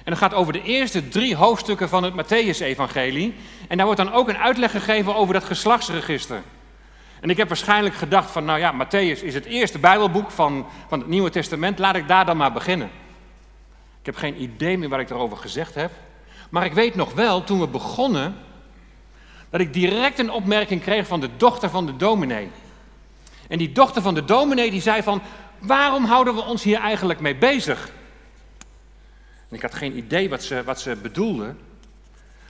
En 0.04 0.16
dat 0.16 0.18
gaat 0.18 0.34
over 0.34 0.52
de 0.52 0.62
eerste 0.62 1.08
drie 1.08 1.36
hoofdstukken 1.36 1.88
van 1.88 2.02
het 2.02 2.14
Matthäus-evangelie. 2.14 3.34
En 3.68 3.76
daar 3.76 3.86
wordt 3.86 4.02
dan 4.02 4.12
ook 4.12 4.28
een 4.28 4.38
uitleg 4.38 4.70
gegeven 4.70 5.14
over 5.14 5.34
dat 5.34 5.44
geslachtsregister. 5.44 6.42
En 7.20 7.30
ik 7.30 7.36
heb 7.36 7.48
waarschijnlijk 7.48 7.94
gedacht 7.94 8.30
van, 8.30 8.44
nou 8.44 8.58
ja, 8.58 8.74
Matthäus 8.84 9.22
is 9.22 9.34
het 9.34 9.44
eerste 9.44 9.78
Bijbelboek 9.78 10.30
van, 10.30 10.66
van 10.88 10.98
het 10.98 11.08
Nieuwe 11.08 11.30
Testament, 11.30 11.78
laat 11.78 11.96
ik 11.96 12.08
daar 12.08 12.26
dan 12.26 12.36
maar 12.36 12.52
beginnen. 12.52 12.90
Ik 14.00 14.06
heb 14.06 14.16
geen 14.16 14.42
idee 14.42 14.78
meer 14.78 14.88
wat 14.88 15.00
ik 15.00 15.08
daarover 15.08 15.36
gezegd 15.36 15.74
heb. 15.74 15.90
Maar 16.50 16.64
ik 16.64 16.72
weet 16.72 16.94
nog 16.94 17.12
wel, 17.12 17.44
toen 17.44 17.60
we 17.60 17.66
begonnen, 17.66 18.36
dat 19.50 19.60
ik 19.60 19.72
direct 19.72 20.18
een 20.18 20.30
opmerking 20.30 20.82
kreeg 20.82 21.06
van 21.06 21.20
de 21.20 21.28
dochter 21.36 21.70
van 21.70 21.86
de 21.86 21.96
dominee. 21.96 22.50
En 23.50 23.58
die 23.58 23.72
dochter 23.72 24.02
van 24.02 24.14
de 24.14 24.24
dominee 24.24 24.70
die 24.70 24.80
zei 24.80 25.02
van, 25.02 25.22
waarom 25.58 26.04
houden 26.04 26.34
we 26.34 26.40
ons 26.40 26.62
hier 26.62 26.78
eigenlijk 26.78 27.20
mee 27.20 27.36
bezig? 27.36 27.90
En 29.48 29.56
ik 29.56 29.62
had 29.62 29.74
geen 29.74 29.96
idee 29.96 30.28
wat 30.28 30.42
ze, 30.42 30.64
wat 30.64 30.80
ze 30.80 30.96
bedoelde. 31.02 31.54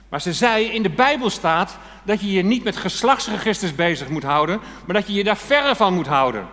Maar 0.09 0.21
ze 0.21 0.33
zei, 0.33 0.65
in 0.65 0.83
de 0.83 0.89
Bijbel 0.89 1.29
staat 1.29 1.77
dat 2.03 2.21
je 2.21 2.31
je 2.31 2.43
niet 2.43 2.63
met 2.63 2.77
geslachtsregisters 2.77 3.75
bezig 3.75 4.09
moet 4.09 4.23
houden, 4.23 4.59
maar 4.85 4.95
dat 4.95 5.07
je 5.07 5.13
je 5.13 5.23
daar 5.23 5.37
verre 5.37 5.75
van 5.75 5.93
moet 5.93 6.07
houden. 6.07 6.41
Nou, 6.41 6.51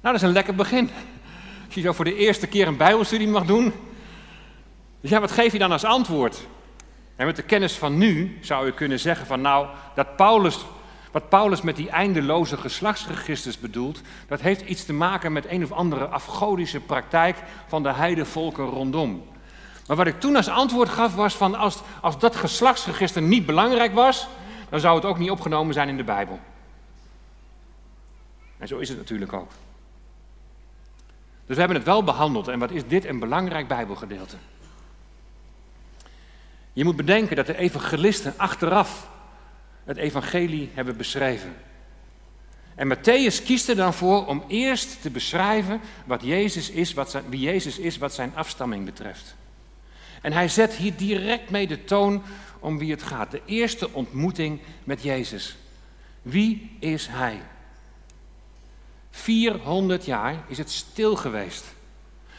dat 0.00 0.14
is 0.14 0.22
een 0.22 0.32
lekker 0.32 0.54
begin. 0.54 0.90
Als 1.66 1.74
je 1.74 1.80
zo 1.80 1.92
voor 1.92 2.04
de 2.04 2.16
eerste 2.16 2.46
keer 2.46 2.66
een 2.66 2.76
Bijbelstudie 2.76 3.28
mag 3.28 3.44
doen. 3.44 3.72
Dus 5.00 5.10
ja, 5.10 5.20
wat 5.20 5.32
geef 5.32 5.52
je 5.52 5.58
dan 5.58 5.72
als 5.72 5.84
antwoord? 5.84 6.46
En 7.16 7.26
met 7.26 7.36
de 7.36 7.42
kennis 7.42 7.72
van 7.72 7.98
nu 7.98 8.38
zou 8.40 8.66
je 8.66 8.72
kunnen 8.72 9.00
zeggen 9.00 9.26
van 9.26 9.40
nou, 9.40 9.66
dat 9.94 10.16
Paulus, 10.16 10.64
wat 11.14 11.28
Paulus 11.28 11.62
met 11.62 11.76
die 11.76 11.90
eindeloze 11.90 12.56
geslachtsregisters 12.56 13.58
bedoelt, 13.58 14.00
dat 14.28 14.40
heeft 14.40 14.60
iets 14.60 14.84
te 14.84 14.92
maken 14.92 15.32
met 15.32 15.46
een 15.48 15.62
of 15.62 15.72
andere 15.72 16.06
afgodische 16.06 16.80
praktijk 16.80 17.36
van 17.66 17.82
de 17.82 17.92
heidevolken 17.92 18.64
rondom. 18.64 19.24
Maar 19.86 19.96
wat 19.96 20.06
ik 20.06 20.20
toen 20.20 20.36
als 20.36 20.48
antwoord 20.48 20.88
gaf 20.88 21.14
was 21.14 21.34
van 21.34 21.54
als, 21.54 21.82
als 22.00 22.18
dat 22.18 22.36
geslachtsregister 22.36 23.22
niet 23.22 23.46
belangrijk 23.46 23.94
was, 23.94 24.26
dan 24.68 24.80
zou 24.80 24.96
het 24.96 25.04
ook 25.04 25.18
niet 25.18 25.30
opgenomen 25.30 25.74
zijn 25.74 25.88
in 25.88 25.96
de 25.96 26.04
Bijbel. 26.04 26.40
En 28.58 28.68
zo 28.68 28.78
is 28.78 28.88
het 28.88 28.98
natuurlijk 28.98 29.32
ook. 29.32 29.50
Dus 31.46 31.54
we 31.54 31.58
hebben 31.58 31.76
het 31.76 31.86
wel 31.86 32.04
behandeld. 32.04 32.48
En 32.48 32.58
wat 32.58 32.70
is 32.70 32.86
dit 32.86 33.04
een 33.04 33.18
belangrijk 33.18 33.68
Bijbelgedeelte? 33.68 34.36
Je 36.72 36.84
moet 36.84 36.96
bedenken 36.96 37.36
dat 37.36 37.46
de 37.46 37.58
evangelisten 37.58 38.34
achteraf 38.36 39.12
het 39.84 39.96
evangelie 39.96 40.70
hebben 40.74 40.96
beschreven. 40.96 41.54
En 42.74 42.96
Matthäus 42.96 43.44
kiest 43.44 43.68
er 43.68 43.76
dan 43.76 43.94
voor 43.94 44.26
om 44.26 44.44
eerst 44.48 45.02
te 45.02 45.10
beschrijven 45.10 45.80
wat 46.04 46.22
Jezus 46.22 46.70
is, 46.70 46.94
wat 46.94 47.10
zijn, 47.10 47.24
wie 47.28 47.40
Jezus 47.40 47.78
is, 47.78 47.98
wat 47.98 48.14
zijn 48.14 48.32
afstamming 48.34 48.84
betreft. 48.84 49.34
En 50.22 50.32
hij 50.32 50.48
zet 50.48 50.74
hier 50.74 50.96
direct 50.96 51.50
mee 51.50 51.66
de 51.66 51.84
toon 51.84 52.22
om 52.60 52.78
wie 52.78 52.90
het 52.90 53.02
gaat. 53.02 53.30
De 53.30 53.40
eerste 53.44 53.92
ontmoeting 53.92 54.60
met 54.84 55.02
Jezus. 55.02 55.56
Wie 56.22 56.76
is 56.78 57.06
hij? 57.06 57.40
400 59.10 60.04
jaar 60.04 60.44
is 60.48 60.58
het 60.58 60.70
stil 60.70 61.16
geweest. 61.16 61.64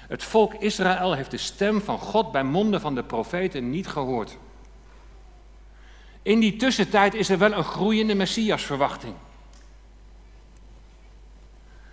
Het 0.08 0.24
volk 0.24 0.54
Israël 0.54 1.14
heeft 1.14 1.32
de 1.32 1.38
stem 1.38 1.82
van 1.82 2.00
God 2.00 2.32
bij 2.32 2.44
monden 2.44 2.82
van 2.82 2.96
de 2.96 3.04
profeten 3.04 3.70
niet 3.70 3.88
gehoord. 3.88 4.38
In 6.26 6.40
die 6.40 6.56
tussentijd 6.56 7.14
is 7.14 7.30
er 7.30 7.38
wel 7.38 7.54
een 7.54 7.64
groeiende 7.64 8.16
messiasverwachting. 8.16 9.14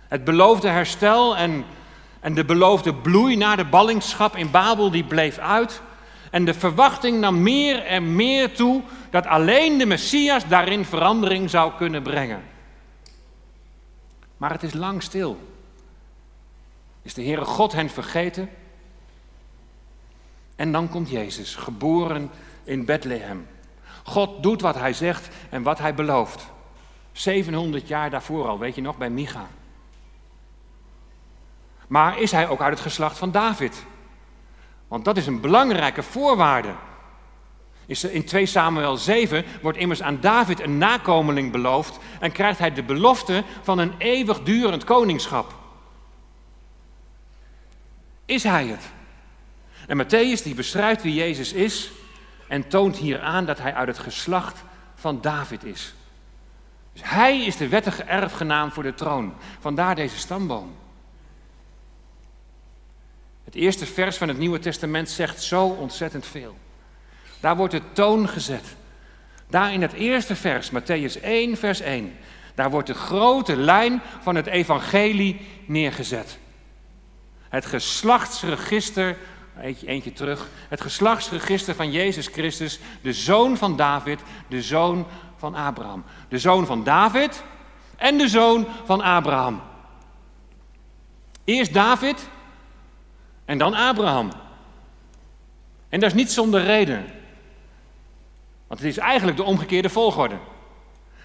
Het 0.07 0.23
beloofde 0.23 0.67
herstel 0.67 1.37
en 1.37 1.65
en 2.23 2.33
de 2.33 2.45
beloofde 2.45 2.95
bloei 2.95 3.35
naar 3.35 3.57
de 3.57 3.65
ballingschap 3.65 4.35
in 4.35 4.51
Babel, 4.51 4.91
die 4.91 5.03
bleef 5.03 5.37
uit. 5.37 5.81
En 6.31 6.45
de 6.45 6.53
verwachting 6.53 7.19
nam 7.19 7.41
meer 7.41 7.85
en 7.85 8.15
meer 8.15 8.53
toe 8.53 8.81
dat 9.09 9.25
alleen 9.25 9.77
de 9.77 9.85
Messias 9.85 10.47
daarin 10.47 10.85
verandering 10.85 11.49
zou 11.49 11.73
kunnen 11.77 12.03
brengen. 12.03 12.43
Maar 14.37 14.51
het 14.51 14.63
is 14.63 14.73
lang 14.73 15.03
stil. 15.03 15.37
Is 17.01 17.13
de 17.13 17.23
Heere 17.23 17.45
God 17.45 17.71
hen 17.71 17.89
vergeten? 17.89 18.49
En 20.55 20.71
dan 20.71 20.89
komt 20.89 21.09
Jezus, 21.09 21.55
geboren 21.55 22.29
in 22.63 22.85
Bethlehem. 22.85 23.47
God 24.03 24.43
doet 24.43 24.61
wat 24.61 24.75
hij 24.75 24.93
zegt 24.93 25.29
en 25.49 25.63
wat 25.63 25.79
hij 25.79 25.93
belooft. 25.93 26.51
700 27.11 27.87
jaar 27.87 28.09
daarvoor 28.09 28.47
al, 28.47 28.59
weet 28.59 28.75
je 28.75 28.81
nog, 28.81 28.97
bij 28.97 29.09
Micha. 29.09 29.47
Maar 31.87 32.19
is 32.19 32.31
hij 32.31 32.47
ook 32.47 32.61
uit 32.61 32.73
het 32.73 32.81
geslacht 32.81 33.17
van 33.17 33.31
David? 33.31 33.85
Want 34.87 35.05
dat 35.05 35.17
is 35.17 35.27
een 35.27 35.41
belangrijke 35.41 36.03
voorwaarde. 36.03 36.73
In 37.85 38.25
2 38.25 38.45
Samuel 38.45 38.97
7 38.97 39.45
wordt 39.61 39.77
immers 39.77 40.01
aan 40.01 40.19
David 40.19 40.59
een 40.59 40.77
nakomeling 40.77 41.51
beloofd 41.51 41.99
en 42.19 42.31
krijgt 42.31 42.59
hij 42.59 42.73
de 42.73 42.83
belofte 42.83 43.43
van 43.61 43.77
een 43.77 43.93
eeuwigdurend 43.97 44.83
koningschap. 44.83 45.53
Is 48.25 48.43
hij 48.43 48.65
het? 48.65 48.91
En 49.87 50.05
Matthäus 50.05 50.43
die 50.43 50.55
beschrijft 50.55 51.03
wie 51.03 51.13
Jezus 51.13 51.53
is 51.53 51.91
en 52.47 52.67
toont 52.67 52.97
hier 52.97 53.21
aan 53.21 53.45
dat 53.45 53.59
hij 53.59 53.73
uit 53.73 53.87
het 53.87 53.99
geslacht 53.99 54.63
van 54.95 55.21
David 55.21 55.63
is. 55.63 55.93
Dus 56.93 57.01
hij 57.05 57.45
is 57.45 57.57
de 57.57 57.67
wettige 57.67 58.03
erfgenaam 58.03 58.71
voor 58.71 58.83
de 58.83 58.93
troon. 58.93 59.33
Vandaar 59.59 59.95
deze 59.95 60.17
stamboom. 60.17 60.75
Het 63.43 63.55
eerste 63.55 63.85
vers 63.85 64.17
van 64.17 64.27
het 64.27 64.37
Nieuwe 64.37 64.59
Testament 64.59 65.09
zegt 65.09 65.41
zo 65.41 65.65
ontzettend 65.65 66.25
veel. 66.25 66.57
Daar 67.39 67.55
wordt 67.55 67.73
de 67.73 67.81
toon 67.93 68.29
gezet. 68.29 68.75
Daar 69.49 69.73
in 69.73 69.81
het 69.81 69.93
eerste 69.93 70.35
vers, 70.35 70.71
Matthäus 70.71 71.21
1, 71.21 71.57
vers 71.57 71.79
1, 71.79 72.15
daar 72.55 72.69
wordt 72.69 72.87
de 72.87 72.93
grote 72.93 73.55
lijn 73.55 74.01
van 74.21 74.35
het 74.35 74.45
evangelie 74.45 75.41
neergezet. 75.65 76.37
Het 77.49 77.65
geslachtsregister, 77.65 79.17
eentje, 79.61 80.13
terug, 80.13 80.47
het 80.69 80.81
geslachtsregister 80.81 81.75
van 81.75 81.91
Jezus 81.91 82.27
Christus, 82.27 82.79
de 83.01 83.13
zoon 83.13 83.57
van 83.57 83.75
David, 83.75 84.19
de 84.47 84.61
zoon 84.61 85.07
van 85.37 85.55
Abraham. 85.55 86.03
De 86.29 86.37
zoon 86.37 86.65
van 86.65 86.83
David 86.83 87.43
en 87.95 88.17
de 88.17 88.27
zoon 88.27 88.67
van 88.85 89.01
Abraham. 89.01 89.61
Eerst 91.43 91.73
David 91.73 92.29
en 93.45 93.57
dan 93.57 93.73
Abraham. 93.73 94.31
En 95.89 95.99
dat 95.99 96.09
is 96.09 96.15
niet 96.15 96.31
zonder 96.31 96.63
reden. 96.63 97.05
Want 98.67 98.79
het 98.79 98.89
is 98.89 98.97
eigenlijk 98.97 99.37
de 99.37 99.43
omgekeerde 99.43 99.89
volgorde. 99.89 100.37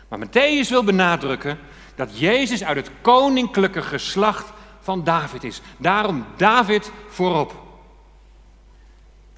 Maar 0.09 0.27
Matthäus 0.27 0.69
wil 0.69 0.85
benadrukken 0.85 1.59
dat 1.95 2.19
Jezus 2.19 2.65
uit 2.65 2.77
het 2.77 2.91
koninklijke 3.01 3.83
geslacht 3.83 4.53
van 4.81 5.05
David 5.05 5.45
is. 5.45 5.61
Daarom 5.77 6.25
David 6.37 6.93
voorop. 7.09 7.68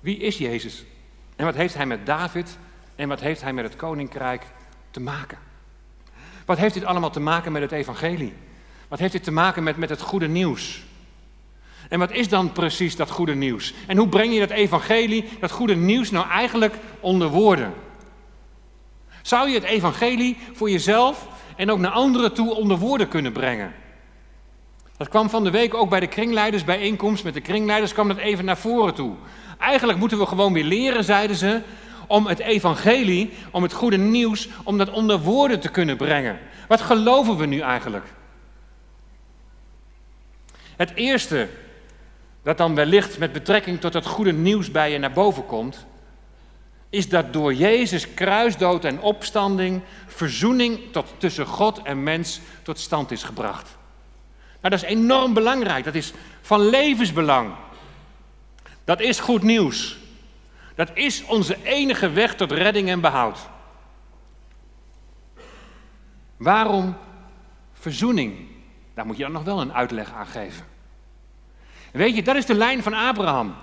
Wie 0.00 0.16
is 0.16 0.38
Jezus? 0.38 0.84
En 1.36 1.44
wat 1.44 1.54
heeft 1.54 1.74
hij 1.74 1.86
met 1.86 2.06
David 2.06 2.58
en 2.96 3.08
wat 3.08 3.20
heeft 3.20 3.42
hij 3.42 3.52
met 3.52 3.64
het 3.64 3.76
koninkrijk 3.76 4.42
te 4.90 5.00
maken? 5.00 5.38
Wat 6.44 6.58
heeft 6.58 6.74
dit 6.74 6.84
allemaal 6.84 7.10
te 7.10 7.20
maken 7.20 7.52
met 7.52 7.62
het 7.62 7.72
evangelie? 7.72 8.32
Wat 8.88 8.98
heeft 8.98 9.12
dit 9.12 9.24
te 9.24 9.30
maken 9.30 9.62
met, 9.62 9.76
met 9.76 9.88
het 9.88 10.00
goede 10.00 10.28
nieuws? 10.28 10.82
En 11.88 11.98
wat 11.98 12.12
is 12.12 12.28
dan 12.28 12.52
precies 12.52 12.96
dat 12.96 13.10
goede 13.10 13.34
nieuws? 13.34 13.74
En 13.86 13.96
hoe 13.96 14.08
breng 14.08 14.32
je 14.32 14.40
dat 14.40 14.50
evangelie, 14.50 15.28
dat 15.40 15.50
goede 15.50 15.76
nieuws 15.76 16.10
nou 16.10 16.28
eigenlijk 16.28 16.74
onder 17.00 17.28
woorden? 17.28 17.74
Zou 19.22 19.48
je 19.48 19.54
het 19.54 19.64
evangelie 19.64 20.36
voor 20.52 20.70
jezelf 20.70 21.28
en 21.56 21.70
ook 21.70 21.78
naar 21.78 21.90
anderen 21.90 22.34
toe 22.34 22.54
onder 22.54 22.78
woorden 22.78 23.08
kunnen 23.08 23.32
brengen? 23.32 23.74
Dat 24.96 25.08
kwam 25.08 25.30
van 25.30 25.44
de 25.44 25.50
week 25.50 25.74
ook 25.74 25.90
bij 25.90 26.00
de 26.00 26.06
kringleidersbijeenkomst. 26.06 27.24
Met 27.24 27.34
de 27.34 27.40
kringleiders 27.40 27.92
kwam 27.92 28.08
dat 28.08 28.16
even 28.16 28.44
naar 28.44 28.58
voren 28.58 28.94
toe. 28.94 29.14
Eigenlijk 29.60 29.98
moeten 29.98 30.18
we 30.18 30.26
gewoon 30.26 30.52
weer 30.52 30.64
leren, 30.64 31.04
zeiden 31.04 31.36
ze, 31.36 31.60
om 32.06 32.26
het 32.26 32.38
evangelie, 32.38 33.32
om 33.50 33.62
het 33.62 33.72
goede 33.72 33.98
nieuws, 33.98 34.48
om 34.64 34.78
dat 34.78 34.90
onder 34.90 35.20
woorden 35.20 35.60
te 35.60 35.68
kunnen 35.68 35.96
brengen. 35.96 36.38
Wat 36.68 36.80
geloven 36.80 37.36
we 37.36 37.46
nu 37.46 37.60
eigenlijk? 37.60 38.06
Het 40.76 40.94
eerste 40.94 41.48
dat 42.42 42.58
dan 42.58 42.74
wellicht 42.74 43.18
met 43.18 43.32
betrekking 43.32 43.80
tot 43.80 43.94
het 43.94 44.06
goede 44.06 44.32
nieuws 44.32 44.70
bij 44.70 44.90
je 44.92 44.98
naar 44.98 45.12
boven 45.12 45.46
komt, 45.46 45.86
is 46.90 47.08
dat 47.08 47.32
door 47.32 47.54
Jezus 47.54 48.14
kruisdood 48.14 48.84
en 48.84 49.00
opstanding 49.00 49.82
verzoening 50.06 50.80
tot, 50.92 51.14
tussen 51.18 51.46
God 51.46 51.82
en 51.82 52.02
mens 52.02 52.40
tot 52.62 52.78
stand 52.78 53.10
is 53.10 53.22
gebracht. 53.22 53.76
Nou, 54.60 54.74
dat 54.74 54.82
is 54.82 54.88
enorm 54.96 55.34
belangrijk. 55.34 55.84
Dat 55.84 55.94
is 55.94 56.12
van 56.40 56.68
levensbelang. 56.68 57.54
Dat 58.90 59.00
is 59.00 59.20
goed 59.20 59.42
nieuws. 59.42 59.98
Dat 60.74 60.90
is 60.94 61.24
onze 61.24 61.56
enige 61.62 62.10
weg 62.10 62.34
tot 62.34 62.52
redding 62.52 62.88
en 62.88 63.00
behoud. 63.00 63.38
Waarom 66.36 66.96
verzoening? 67.72 68.48
Daar 68.94 69.06
moet 69.06 69.16
je 69.16 69.22
dan 69.22 69.32
nog 69.32 69.42
wel 69.42 69.60
een 69.60 69.72
uitleg 69.72 70.12
aan 70.12 70.26
geven. 70.26 70.66
Weet 71.92 72.14
je, 72.14 72.22
dat 72.22 72.36
is 72.36 72.46
de 72.46 72.54
lijn 72.54 72.82
van 72.82 72.94
Abraham. 72.94 73.54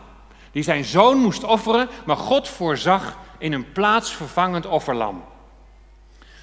Die 0.52 0.64
zijn 0.64 0.86
zoon 0.86 1.18
moest 1.18 1.44
offeren, 1.44 1.90
maar 2.06 2.18
God 2.18 2.48
voorzag 2.48 3.18
in 3.38 3.54
een 3.54 3.72
plaatsvervangend 3.72 4.66
offerlam. 4.66 5.24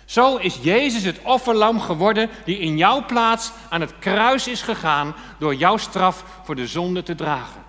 Zo 0.05 0.37
is 0.37 0.59
Jezus 0.63 1.05
het 1.05 1.21
offerlam 1.23 1.81
geworden 1.81 2.31
die 2.45 2.59
in 2.59 2.77
jouw 2.77 3.05
plaats 3.05 3.53
aan 3.69 3.81
het 3.81 3.99
kruis 3.99 4.49
is 4.49 4.63
gegaan 4.63 5.15
door 5.39 5.55
jouw 5.55 5.77
straf 5.77 6.25
voor 6.43 6.55
de 6.55 6.67
zonde 6.67 7.03
te 7.03 7.15
dragen. 7.15 7.64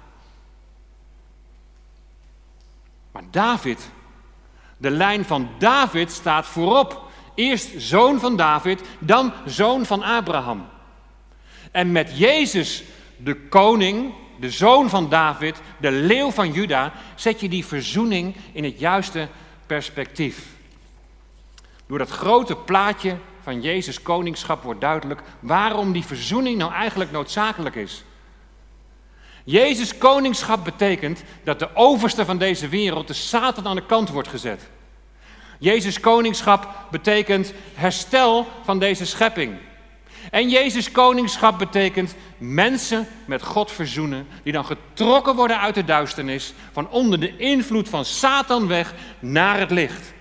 Maar 3.16 3.24
David, 3.32 3.90
de 4.78 4.90
lijn 4.90 5.26
van 5.26 5.50
David 5.58 6.12
staat 6.12 6.46
voorop. 6.46 7.04
Eerst 7.36 7.70
zoon 7.78 8.20
van 8.20 8.36
David, 8.36 8.82
dan 9.00 9.34
zoon 9.46 9.86
van 9.86 10.04
Abraham. 10.04 10.66
En 11.72 11.92
met 11.92 12.18
Jezus, 12.18 12.84
de 13.18 13.36
koning, 13.36 14.14
de 14.40 14.52
zoon 14.52 14.90
van 14.90 15.10
David, 15.10 15.62
de 15.78 15.92
leeuw 15.92 16.32
van 16.32 16.52
Juda, 16.52 16.94
zet 17.16 17.40
je 17.40 17.50
die 17.50 17.66
verzoening 17.66 18.36
in 18.52 18.64
het 18.64 18.80
juiste 18.80 19.28
perspectief. 19.66 20.46
Door 21.88 21.98
dat 21.98 22.10
grote 22.10 22.56
plaatje 22.56 23.18
van 23.42 23.62
Jezus 23.62 24.02
koningschap 24.02 24.64
wordt 24.64 24.82
duidelijk 24.82 25.22
waarom 25.40 25.92
die 25.92 26.06
verzoening 26.06 26.58
nou 26.58 26.74
eigenlijk 26.74 27.12
noodzakelijk 27.12 27.76
is. 27.76 28.04
Jezus 29.46 29.98
koningschap 29.98 30.64
betekent 30.64 31.24
dat 31.44 31.60
de 31.60 31.76
overste 31.76 32.26
van 32.26 32.38
deze 32.38 32.68
wereld, 32.68 33.08
de 33.08 33.14
Satan, 33.14 33.68
aan 33.68 33.76
de 33.76 33.86
kant 33.86 34.10
wordt 34.10 34.28
gezet. 34.28 34.70
Jezus 35.60 36.00
koningschap 36.00 36.68
betekent 36.92 37.54
herstel 37.74 38.48
van 38.64 38.80
deze 38.80 39.06
schepping. 39.06 39.58
En 40.32 40.50
Jezus 40.50 40.92
koningschap 40.92 41.58
betekent 41.58 42.16
mensen 42.38 43.08
met 43.26 43.44
God 43.44 43.72
verzoenen, 43.72 44.28
die 44.44 44.54
dan 44.54 44.66
getrokken 44.66 45.36
worden 45.36 45.60
uit 45.60 45.76
de 45.76 45.84
duisternis, 45.84 46.54
van 46.72 46.90
onder 46.90 47.20
de 47.20 47.38
invloed 47.38 47.90
van 47.90 48.06
Satan 48.06 48.68
weg 48.68 48.94
naar 49.20 49.60
het 49.60 49.72
licht. 49.72 50.14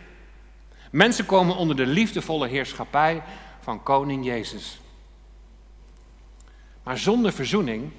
Mensen 0.90 1.26
komen 1.26 1.56
onder 1.56 1.76
de 1.76 1.86
liefdevolle 1.86 2.48
heerschappij 2.48 3.22
van 3.60 3.82
koning 3.82 4.24
Jezus. 4.24 4.80
Maar 6.82 6.98
zonder 6.98 7.32
verzoening 7.32 7.92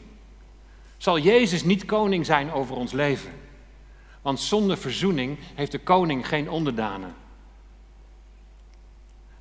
zal 0.97 1.19
Jezus 1.19 1.63
niet 1.63 1.85
koning 1.85 2.25
zijn 2.25 2.51
over 2.51 2.75
ons 2.75 2.91
leven. 2.91 3.31
Want 4.21 4.39
zonder 4.39 4.77
verzoening 4.77 5.37
heeft 5.55 5.71
de 5.71 5.79
koning 5.79 6.27
geen 6.27 6.49
onderdanen. 6.49 7.15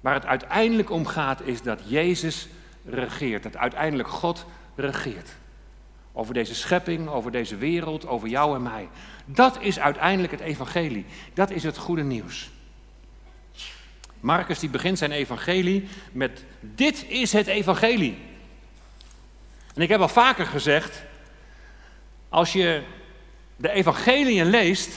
Waar 0.01 0.15
het 0.15 0.27
uiteindelijk 0.27 0.91
om 0.91 1.07
gaat 1.07 1.41
is 1.41 1.63
dat 1.63 1.81
Jezus 1.87 2.49
regeert. 2.85 3.43
Dat 3.43 3.57
uiteindelijk 3.57 4.09
God 4.09 4.47
regeert. 4.75 5.37
Over 6.13 6.35
deze 6.35 6.55
schepping, 6.55 7.09
over 7.09 7.31
deze 7.31 7.57
wereld, 7.57 8.07
over 8.07 8.29
jou 8.29 8.55
en 8.55 8.63
mij. 8.63 8.89
Dat 9.25 9.59
is 9.61 9.79
uiteindelijk 9.79 10.33
het 10.33 10.41
evangelie. 10.41 11.07
Dat 11.35 11.51
is 11.51 11.63
het 11.63 11.77
goede 11.77 12.03
nieuws. 12.03 12.51
Marcus 14.21 14.59
die 14.59 14.71
begint 14.71 14.99
zijn 14.99 15.13
evangelie 15.13 15.89
met 16.13 16.45
dit 16.61 17.05
is 17.09 17.33
het 17.33 17.47
evangelie. 17.47 18.19
En 19.75 19.83
ik 19.83 19.89
heb 19.89 20.01
al 20.01 20.09
vaker 20.09 20.47
gezegd, 20.47 21.03
als 22.35 22.53
je 22.53 22.83
de 23.57 23.71
evangeliën 23.71 24.47
leest, 24.47 24.91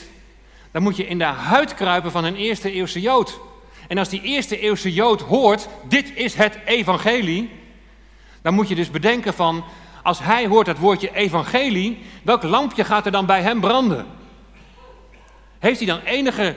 dan 0.71 0.84
moet 0.84 0.97
je 0.97 1.08
in 1.08 1.17
de 1.17 1.23
huid 1.23 1.73
kruipen 1.73 2.12
van 2.12 2.23
een 2.23 2.36
eerste 2.36 2.71
eeuwse 2.71 3.02
Jood. 3.02 3.39
En 3.88 3.97
als 3.97 4.10
die 4.10 4.21
eerste 4.21 4.60
eeuwse 4.60 4.93
Jood 4.93 5.21
hoort, 5.21 5.67
dit 5.88 6.12
is 6.15 6.34
het 6.34 6.58
evangelie, 6.65 7.50
dan 8.41 8.54
moet 8.54 8.67
je 8.67 8.76
dus 8.76 8.91
bedenken 8.91 9.34
van, 9.34 9.63
als 10.04 10.19
hij 10.19 10.47
hoort 10.47 10.67
het 10.67 10.80
woordje 10.80 11.15
evangelie, 11.15 11.97
welk 12.23 12.43
lampje 12.43 12.84
gaat 12.84 13.06
er 13.06 13.12
dan 13.12 13.26
bij 13.26 13.41
hem 13.41 13.60
branden? 13.60 14.06
Heeft 15.60 15.78
hij 15.78 15.88
dan 15.88 16.00
enige 16.00 16.56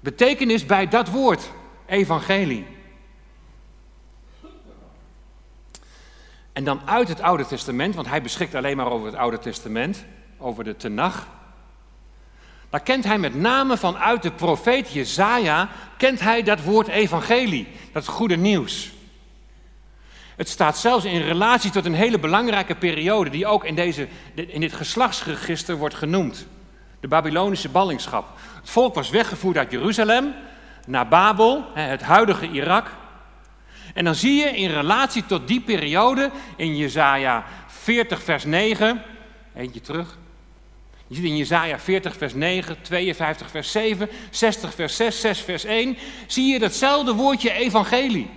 betekenis 0.00 0.66
bij 0.66 0.88
dat 0.88 1.08
woord, 1.08 1.50
evangelie? 1.86 2.66
En 6.54 6.64
dan 6.64 6.80
uit 6.84 7.08
het 7.08 7.20
Oude 7.20 7.46
Testament, 7.46 7.94
want 7.94 8.08
hij 8.08 8.22
beschikt 8.22 8.54
alleen 8.54 8.76
maar 8.76 8.90
over 8.90 9.06
het 9.06 9.16
Oude 9.16 9.38
Testament, 9.38 10.04
over 10.38 10.64
de 10.64 10.76
Tenach. 10.76 11.26
Daar 12.70 12.82
kent 12.82 13.04
hij 13.04 13.18
met 13.18 13.34
name 13.34 13.76
vanuit 13.76 14.22
de 14.22 14.32
profeet 14.32 14.92
Jezaja, 14.92 15.68
kent 15.96 16.20
hij 16.20 16.42
dat 16.42 16.62
woord 16.62 16.88
evangelie, 16.88 17.68
dat 17.92 18.06
goede 18.06 18.36
nieuws. 18.36 18.92
Het 20.36 20.48
staat 20.48 20.78
zelfs 20.78 21.04
in 21.04 21.20
relatie 21.20 21.70
tot 21.70 21.84
een 21.84 21.94
hele 21.94 22.18
belangrijke 22.18 22.74
periode 22.74 23.30
die 23.30 23.46
ook 23.46 23.64
in, 23.64 23.74
deze, 23.74 24.08
in 24.34 24.60
dit 24.60 24.72
geslachtsregister 24.72 25.76
wordt 25.76 25.94
genoemd. 25.94 26.46
De 27.00 27.08
Babylonische 27.08 27.68
ballingschap. 27.68 28.28
Het 28.60 28.70
volk 28.70 28.94
was 28.94 29.10
weggevoerd 29.10 29.56
uit 29.56 29.70
Jeruzalem 29.70 30.34
naar 30.86 31.08
Babel, 31.08 31.64
het 31.72 32.02
huidige 32.02 32.48
Irak. 32.48 32.90
En 33.94 34.04
dan 34.04 34.14
zie 34.14 34.34
je 34.34 34.48
in 34.48 34.70
relatie 34.70 35.26
tot 35.26 35.48
die 35.48 35.60
periode 35.60 36.30
in 36.56 36.76
Jezaja 36.76 37.44
40 37.66 38.22
vers 38.22 38.44
9, 38.44 39.02
eentje 39.56 39.80
terug. 39.80 40.18
Je 41.06 41.14
ziet 41.14 41.24
in 41.24 41.36
Jezaja 41.36 41.78
40 41.78 42.16
vers 42.16 42.34
9, 42.34 42.76
52 42.82 43.50
vers 43.50 43.72
7, 43.72 44.08
60 44.30 44.74
vers 44.74 44.96
6, 44.96 45.20
6 45.20 45.40
vers 45.40 45.64
1, 45.64 45.96
zie 46.26 46.52
je 46.52 46.58
datzelfde 46.58 47.12
woordje 47.12 47.52
evangelie. 47.52 48.30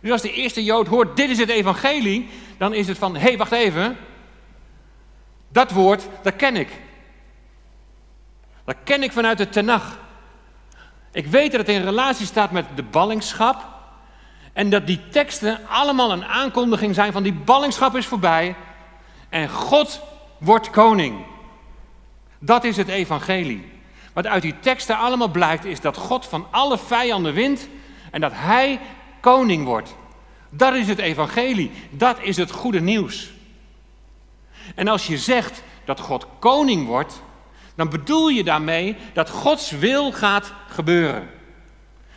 Dus 0.00 0.10
als 0.10 0.22
de 0.22 0.32
eerste 0.32 0.64
Jood 0.64 0.86
hoort, 0.86 1.16
dit 1.16 1.30
is 1.30 1.38
het 1.38 1.48
evangelie, 1.48 2.28
dan 2.58 2.74
is 2.74 2.88
het 2.88 2.98
van, 2.98 3.14
hé, 3.14 3.20
hey, 3.20 3.36
wacht 3.36 3.52
even. 3.52 3.96
Dat 5.48 5.70
woord, 5.70 6.08
dat 6.22 6.36
ken 6.36 6.56
ik. 6.56 6.68
Dat 8.64 8.76
ken 8.84 9.02
ik 9.02 9.12
vanuit 9.12 9.38
de 9.38 9.48
Tenach. 9.48 9.98
Ik 11.12 11.26
weet 11.26 11.50
dat 11.50 11.60
het 11.60 11.68
in 11.68 11.82
relatie 11.82 12.26
staat 12.26 12.50
met 12.50 12.64
de 12.74 12.82
ballingschap. 12.82 13.75
En 14.56 14.70
dat 14.70 14.86
die 14.86 15.00
teksten 15.10 15.58
allemaal 15.68 16.12
een 16.12 16.24
aankondiging 16.24 16.94
zijn 16.94 17.12
van 17.12 17.22
die 17.22 17.32
ballingschap 17.32 17.96
is 17.96 18.06
voorbij. 18.06 18.54
En 19.28 19.48
God 19.48 20.00
wordt 20.38 20.70
koning. 20.70 21.24
Dat 22.38 22.64
is 22.64 22.76
het 22.76 22.88
evangelie. 22.88 23.72
Wat 24.12 24.26
uit 24.26 24.42
die 24.42 24.58
teksten 24.60 24.98
allemaal 24.98 25.28
blijkt 25.28 25.64
is 25.64 25.80
dat 25.80 25.96
God 25.96 26.26
van 26.26 26.46
alle 26.50 26.78
vijanden 26.78 27.34
wint. 27.34 27.68
En 28.10 28.20
dat 28.20 28.32
hij 28.34 28.80
koning 29.20 29.64
wordt. 29.64 29.96
Dat 30.50 30.74
is 30.74 30.88
het 30.88 30.98
evangelie. 30.98 31.70
Dat 31.90 32.16
is 32.20 32.36
het 32.36 32.50
goede 32.50 32.80
nieuws. 32.80 33.30
En 34.74 34.88
als 34.88 35.06
je 35.06 35.18
zegt 35.18 35.62
dat 35.84 36.00
God 36.00 36.26
koning 36.38 36.86
wordt, 36.86 37.22
dan 37.74 37.88
bedoel 37.88 38.28
je 38.28 38.44
daarmee 38.44 38.96
dat 39.12 39.30
Gods 39.30 39.70
wil 39.70 40.12
gaat 40.12 40.52
gebeuren. 40.68 41.35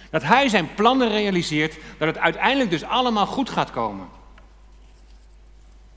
Dat 0.10 0.24
Hij 0.24 0.50
zijn 0.50 0.74
plannen 0.74 1.10
realiseert, 1.10 1.78
dat 1.98 2.08
het 2.08 2.18
uiteindelijk 2.18 2.70
dus 2.70 2.84
allemaal 2.84 3.26
goed 3.26 3.50
gaat 3.50 3.72
komen. 3.72 4.08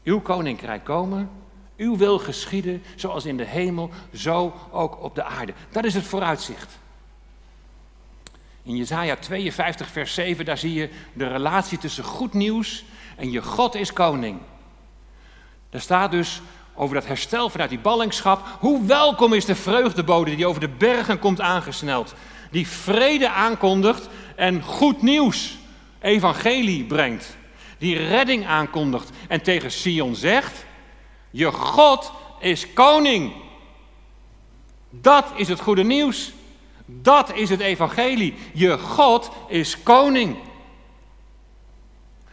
Uw 0.05 0.21
koninkrijk 0.21 0.85
komen, 0.85 1.31
uw 1.77 1.97
wil 1.97 2.19
geschieden, 2.19 2.83
zoals 2.97 3.25
in 3.25 3.37
de 3.37 3.45
hemel, 3.45 3.91
zo 4.15 4.55
ook 4.71 5.03
op 5.03 5.15
de 5.15 5.25
aarde. 5.25 5.55
Dat 5.71 5.85
is 5.85 5.95
het 5.95 6.05
vooruitzicht. 6.05 6.79
In 8.63 8.77
Jesaja 8.77 9.17
52, 9.17 9.89
vers 9.89 10.15
7, 10.15 10.45
daar 10.45 10.59
zie 10.59 10.73
je 10.73 10.91
de 11.13 11.27
relatie 11.27 11.79
tussen 11.79 12.05
goed 12.05 12.33
nieuws 12.33 12.85
en 13.17 13.31
je 13.31 13.43
God 13.43 13.75
is 13.75 13.93
koning. 13.93 14.39
Daar 15.71 15.81
staat 15.81 16.11
dus 16.11 16.41
over 16.75 16.95
dat 16.95 17.07
herstel 17.07 17.49
vanuit 17.49 17.71
die 17.71 17.79
ballingschap. 17.79 18.47
Hoe 18.61 18.87
welkom 18.87 19.33
is 19.33 19.45
de 19.45 19.55
vreugdebode 19.55 20.37
die 20.37 20.47
over 20.47 20.61
de 20.61 20.69
bergen 20.69 21.19
komt 21.19 21.41
aangesneld. 21.41 22.15
Die 22.53 22.69
vrede 22.69 23.29
aankondigt 23.29 24.09
en 24.37 24.63
goed 24.63 25.03
nieuws, 25.03 25.59
evangelie 26.01 26.85
brengt. 26.85 27.37
Die 27.79 27.97
redding 27.97 28.47
aankondigt 28.47 29.11
en 29.29 29.43
tegen 29.43 29.71
Sion 29.71 30.15
zegt, 30.15 30.65
je 31.31 31.53
God 31.53 32.13
is 32.41 32.73
koning. 32.73 33.33
Dat 34.91 35.27
is 35.37 35.49
het 35.49 35.61
goede 35.61 35.85
nieuws. 35.85 36.33
Dat 36.87 37.35
is 37.35 37.51
het 37.51 37.61
evangelie. 37.61 38.35
Je 38.53 38.79
God 38.79 39.31
is 39.49 39.83
koning. 39.83 40.37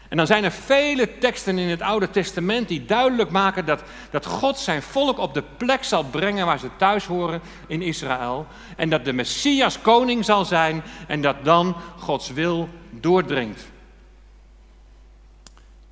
En 0.10 0.17
dan 0.17 0.28
zijn 0.28 0.43
er 0.43 0.52
vele 0.52 1.17
teksten 1.17 1.58
in 1.58 1.69
het 1.69 1.82
Oude 1.82 2.10
Testament 2.10 2.67
die 2.67 2.86
duidelijk 2.86 3.30
maken 3.30 3.65
dat, 3.65 3.84
dat 4.12 4.26
God 4.26 4.58
zijn 4.58 4.82
volk 4.82 5.17
op 5.17 5.34
de 5.34 5.43
plek 5.58 5.84
zal 5.84 6.04
brengen 6.04 6.45
waar 6.45 6.60
ze 6.60 6.69
thuis 6.76 7.06
horen 7.06 7.41
in 7.67 7.82
Israël. 7.82 8.48
En 8.76 8.89
dat 8.89 9.06
de 9.06 9.13
Messias 9.13 9.82
koning 9.82 10.26
zal 10.26 10.45
zijn 10.45 10.84
en 11.08 11.22
dat 11.22 11.43
dan 11.43 11.76
Gods 11.98 12.32
wil 12.32 12.69
doordringt. 12.89 13.67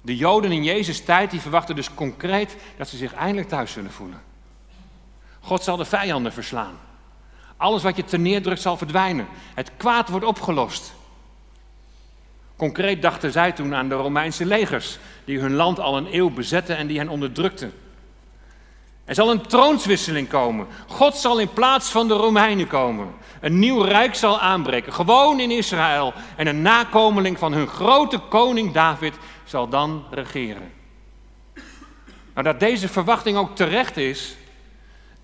De 0.02 0.16
Joden 0.16 0.52
in 0.52 0.64
Jezus' 0.64 1.04
tijd 1.04 1.32
die 1.32 1.42
verwachten 1.42 1.76
dus 1.76 1.94
concreet 1.94 2.56
dat 2.78 2.88
ze 2.88 2.98
zich 2.98 3.14
eindelijk 3.14 3.48
thuis 3.48 3.72
zullen 3.72 3.92
voelen. 3.92 4.22
God 5.40 5.64
zal 5.64 5.78
de 5.78 5.86
vijanden 5.86 6.34
verslaan. 6.34 6.78
Alles 7.58 7.84
wat 7.84 7.96
je 7.96 8.04
ter 8.04 8.20
neerdrukt 8.20 8.62
zal 8.62 8.78
verdwijnen. 8.78 9.28
Het 9.54 9.72
kwaad 9.78 10.10
wordt 10.10 10.26
opgelost. 10.26 10.94
Concreet 12.58 13.02
dachten 13.02 13.32
zij 13.32 13.52
toen 13.52 13.76
aan 13.76 13.90
de 13.90 13.96
Romeinse 13.96 14.46
legers, 14.46 14.98
die 15.26 15.40
hun 15.40 15.54
land 15.54 15.80
al 15.80 15.98
een 15.98 16.16
eeuw 16.16 16.30
bezetten 16.30 16.78
en 16.78 16.88
die 16.88 16.98
hen 16.98 17.10
onderdrukten. 17.10 17.74
Er 19.06 19.16
zal 19.16 19.32
een 19.32 19.42
troonswisseling 19.42 20.28
komen. 20.28 20.68
God 20.88 21.16
zal 21.16 21.40
in 21.40 21.54
plaats 21.54 21.90
van 21.90 22.08
de 22.08 22.14
Romeinen 22.14 22.68
komen. 22.68 23.14
Een 23.42 23.60
nieuw 23.60 23.82
rijk 23.82 24.16
zal 24.16 24.40
aanbreken, 24.40 24.94
gewoon 24.94 25.40
in 25.40 25.52
Israël. 25.52 26.14
En 26.36 26.48
een 26.48 26.62
nakomeling 26.62 27.40
van 27.40 27.54
hun 27.54 27.68
grote 27.68 28.18
koning 28.18 28.74
David 28.74 29.14
zal 29.44 29.70
dan 29.70 30.06
regeren. 30.12 30.72
Nou, 32.34 32.50
dat 32.50 32.60
deze 32.60 32.88
verwachting 32.88 33.38
ook 33.38 33.56
terecht 33.56 33.98
is, 33.98 34.36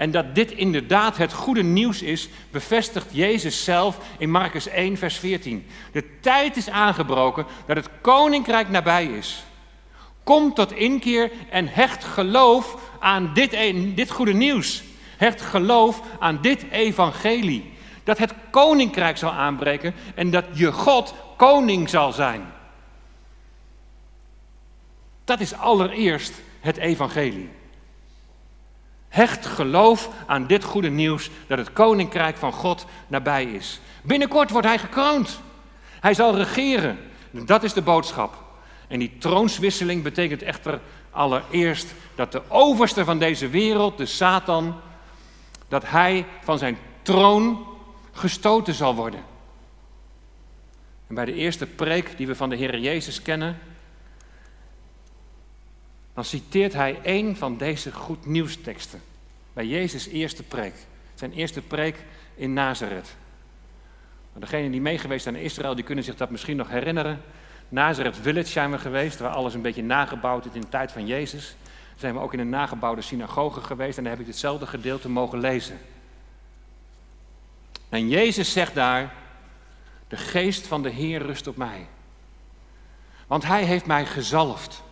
en 0.03 0.11
dat 0.11 0.35
dit 0.35 0.51
inderdaad 0.51 1.17
het 1.17 1.33
goede 1.33 1.63
nieuws 1.63 2.01
is, 2.01 2.29
bevestigt 2.51 3.07
Jezus 3.11 3.63
zelf 3.63 3.97
in 4.17 4.31
Marcus 4.31 4.67
1, 4.67 4.97
vers 4.97 5.17
14. 5.17 5.65
De 5.91 6.19
tijd 6.19 6.57
is 6.57 6.69
aangebroken 6.69 7.45
dat 7.65 7.75
het 7.75 7.89
koninkrijk 8.01 8.69
nabij 8.69 9.05
is. 9.05 9.43
Kom 10.23 10.53
tot 10.53 10.71
inkeer 10.71 11.31
en 11.49 11.67
hecht 11.67 12.03
geloof 12.03 12.77
aan 12.99 13.31
dit, 13.33 13.51
dit 13.95 14.11
goede 14.11 14.33
nieuws. 14.33 14.83
Hecht 15.17 15.41
geloof 15.41 16.01
aan 16.19 16.41
dit 16.41 16.65
evangelie. 16.71 17.73
Dat 18.03 18.17
het 18.17 18.33
koninkrijk 18.49 19.17
zal 19.17 19.31
aanbreken 19.31 19.93
en 20.15 20.31
dat 20.31 20.45
je 20.53 20.71
God 20.71 21.13
koning 21.37 21.89
zal 21.89 22.11
zijn. 22.11 22.41
Dat 25.23 25.39
is 25.39 25.53
allereerst 25.53 26.33
het 26.59 26.77
evangelie. 26.77 27.49
Hecht 29.13 29.45
geloof 29.45 30.10
aan 30.26 30.47
dit 30.47 30.63
goede 30.63 30.89
nieuws 30.89 31.30
dat 31.47 31.58
het 31.58 31.73
koninkrijk 31.73 32.38
van 32.38 32.52
God 32.52 32.86
nabij 33.08 33.45
is. 33.45 33.80
Binnenkort 34.02 34.49
wordt 34.49 34.67
hij 34.67 34.78
gekroond. 34.78 35.39
Hij 35.99 36.13
zal 36.13 36.36
regeren. 36.36 36.99
Dat 37.32 37.63
is 37.63 37.73
de 37.73 37.82
boodschap. 37.82 38.43
En 38.88 38.99
die 38.99 39.17
troonswisseling 39.17 40.04
betekent 40.04 40.41
echter 40.41 40.80
allereerst 41.12 41.93
dat 42.15 42.32
de 42.32 42.41
overste 42.47 43.06
van 43.06 43.19
deze 43.19 43.49
wereld, 43.49 43.97
de 43.97 44.06
Satan, 44.06 44.80
dat 45.67 45.84
hij 45.86 46.26
van 46.43 46.58
zijn 46.58 46.78
troon 47.02 47.65
gestoten 48.12 48.73
zal 48.73 48.95
worden. 48.95 49.23
En 51.08 51.15
bij 51.15 51.26
de 51.26 51.34
eerste 51.34 51.65
preek 51.65 52.17
die 52.17 52.28
we 52.28 52.36
van 52.36 52.49
de 52.49 52.56
Heer 52.56 52.80
Jezus 52.80 53.21
kennen, 53.21 53.60
dan 56.13 56.26
citeert 56.26 56.73
hij 56.73 56.99
een 57.04 57.36
van 57.36 57.58
deze 57.58 57.91
goed 57.91 58.26
nieuwsteksten. 58.26 59.02
Bij 59.54 59.67
Jezus' 59.67 60.08
eerste 60.08 60.43
preek. 60.43 60.73
Zijn 61.13 61.33
eerste 61.33 61.62
preek 61.62 61.97
in 62.35 62.54
Nazareth. 62.54 63.15
Degenen 64.33 64.71
die 64.71 64.81
meegeweest 64.81 65.23
zijn 65.23 65.35
in 65.35 65.43
Israël, 65.43 65.75
die 65.75 65.83
kunnen 65.83 66.04
zich 66.04 66.15
dat 66.15 66.29
misschien 66.29 66.58
nog 66.58 66.69
herinneren. 66.69 67.21
Nazareth 67.69 68.17
Village 68.17 68.47
zijn 68.47 68.71
we 68.71 68.77
geweest, 68.77 69.19
waar 69.19 69.31
alles 69.31 69.54
een 69.54 69.62
beetje 69.62 69.83
nagebouwd 69.83 70.45
is 70.45 70.54
in 70.54 70.62
de 70.62 70.69
tijd 70.69 70.91
van 70.91 71.06
Jezus. 71.06 71.56
Zijn 71.95 72.13
we 72.13 72.19
ook 72.19 72.33
in 72.33 72.39
een 72.39 72.49
nagebouwde 72.49 73.01
synagoge 73.01 73.62
geweest 73.62 73.97
en 73.97 74.04
daar 74.04 74.12
heb 74.12 74.21
ik 74.21 74.27
hetzelfde 74.27 74.67
gedeelte 74.67 75.10
mogen 75.10 75.39
lezen. 75.39 75.79
En 77.89 78.10
Jezus 78.10 78.51
zegt 78.51 78.75
daar, 78.75 79.13
de 80.08 80.17
geest 80.17 80.67
van 80.67 80.83
de 80.83 80.89
Heer 80.89 81.21
rust 81.21 81.47
op 81.47 81.58
mij. 81.58 81.87
Want 83.27 83.43
hij 83.43 83.63
heeft 83.63 83.85
mij 83.85 84.06
gezalfd 84.06 84.83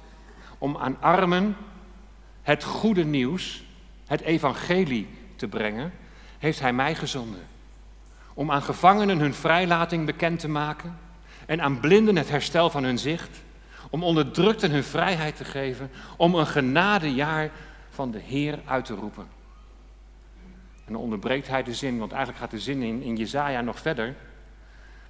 om 0.57 0.77
aan 0.77 0.97
armen 1.01 1.57
het 2.41 2.63
goede 2.63 3.03
nieuws, 3.03 3.63
het 4.11 4.21
evangelie 4.21 5.07
te 5.35 5.47
brengen, 5.47 5.93
heeft 6.37 6.59
hij 6.59 6.73
mij 6.73 6.95
gezonden. 6.95 7.47
Om 8.33 8.51
aan 8.51 8.61
gevangenen 8.61 9.19
hun 9.19 9.33
vrijlating 9.33 10.05
bekend 10.05 10.39
te 10.39 10.49
maken 10.49 10.97
en 11.45 11.61
aan 11.61 11.79
blinden 11.79 12.15
het 12.15 12.29
herstel 12.29 12.69
van 12.69 12.83
hun 12.83 12.99
zicht, 12.99 13.41
om 13.89 14.03
onderdrukten 14.03 14.71
hun 14.71 14.83
vrijheid 14.83 15.35
te 15.35 15.45
geven, 15.45 15.91
om 16.17 16.35
een 16.35 16.47
genadejaar 16.47 17.51
van 17.89 18.11
de 18.11 18.19
Heer 18.19 18.59
uit 18.65 18.85
te 18.85 18.93
roepen. 18.93 19.27
En 20.85 20.93
dan 20.93 21.01
onderbreekt 21.01 21.47
hij 21.47 21.63
de 21.63 21.73
zin, 21.73 21.97
want 21.99 22.11
eigenlijk 22.11 22.41
gaat 22.41 22.51
de 22.51 22.59
zin 22.59 22.81
in, 22.81 23.01
in 23.01 23.15
Jezaja 23.15 23.61
nog 23.61 23.79
verder. 23.79 24.15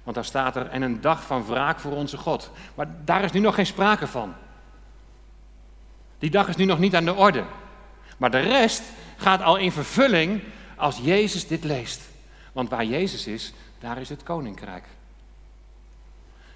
Want 0.02 0.16
daar 0.16 0.24
staat 0.24 0.56
er, 0.56 0.66
en 0.66 0.82
een 0.82 1.00
dag 1.00 1.22
van 1.22 1.46
wraak 1.46 1.80
voor 1.80 1.92
onze 1.92 2.16
God. 2.16 2.50
Maar 2.74 2.88
daar 3.04 3.24
is 3.24 3.32
nu 3.32 3.40
nog 3.40 3.54
geen 3.54 3.66
sprake 3.66 4.06
van. 4.06 4.34
Die 6.18 6.30
dag 6.30 6.48
is 6.48 6.56
nu 6.56 6.64
nog 6.64 6.78
niet 6.78 6.96
aan 6.96 7.04
de 7.04 7.14
orde. 7.14 7.44
Maar 8.22 8.30
de 8.30 8.40
rest 8.40 8.82
gaat 9.16 9.42
al 9.42 9.56
in 9.56 9.72
vervulling 9.72 10.42
als 10.76 10.98
Jezus 11.02 11.46
dit 11.46 11.64
leest. 11.64 12.00
Want 12.52 12.68
waar 12.68 12.84
Jezus 12.84 13.26
is, 13.26 13.52
daar 13.80 14.00
is 14.00 14.08
het 14.08 14.22
koninkrijk. 14.22 14.84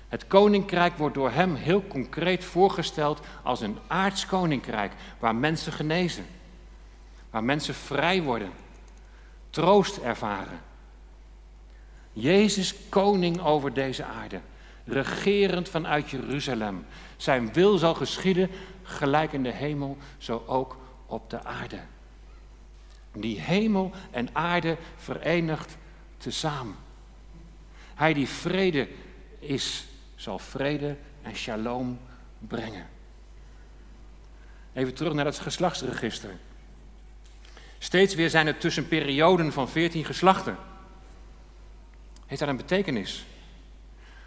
Het 0.08 0.26
koninkrijk 0.26 0.96
wordt 0.96 1.14
door 1.14 1.30
hem 1.30 1.54
heel 1.54 1.86
concreet 1.86 2.44
voorgesteld 2.44 3.20
als 3.42 3.60
een 3.60 3.78
aards 3.86 4.26
koninkrijk 4.26 4.92
waar 5.18 5.34
mensen 5.34 5.72
genezen, 5.72 6.26
waar 7.30 7.44
mensen 7.44 7.74
vrij 7.74 8.22
worden, 8.22 8.50
troost 9.50 9.96
ervaren. 9.96 10.60
Jezus 12.12 12.74
koning 12.88 13.40
over 13.40 13.72
deze 13.72 14.04
aarde, 14.04 14.40
regerend 14.84 15.68
vanuit 15.68 16.10
Jeruzalem. 16.10 16.86
Zijn 17.16 17.52
wil 17.52 17.78
zal 17.78 17.94
geschieden, 17.94 18.50
gelijk 18.82 19.32
in 19.32 19.42
de 19.42 19.52
hemel, 19.52 19.96
zo 20.18 20.42
ook 20.46 20.76
op 21.06 21.30
de 21.30 21.44
aarde. 21.44 21.80
Die 23.12 23.40
hemel 23.40 23.92
en 24.10 24.28
aarde 24.32 24.76
verenigd 24.96 25.76
tezamen. 26.16 26.76
Hij 27.94 28.14
die 28.14 28.28
vrede 28.28 28.88
is, 29.38 29.86
zal 30.14 30.38
vrede 30.38 30.96
en 31.22 31.34
shalom 31.34 31.98
brengen. 32.38 32.86
Even 34.72 34.94
terug 34.94 35.12
naar 35.12 35.24
het 35.24 35.38
geslachtsregister. 35.38 36.30
Steeds 37.78 38.14
weer 38.14 38.30
zijn 38.30 38.46
er 38.46 38.58
tussen 38.58 38.88
perioden 38.88 39.52
van 39.52 39.68
14 39.68 40.04
geslachten. 40.04 40.56
Heeft 42.26 42.40
dat 42.40 42.48
een 42.48 42.56
betekenis? 42.56 43.26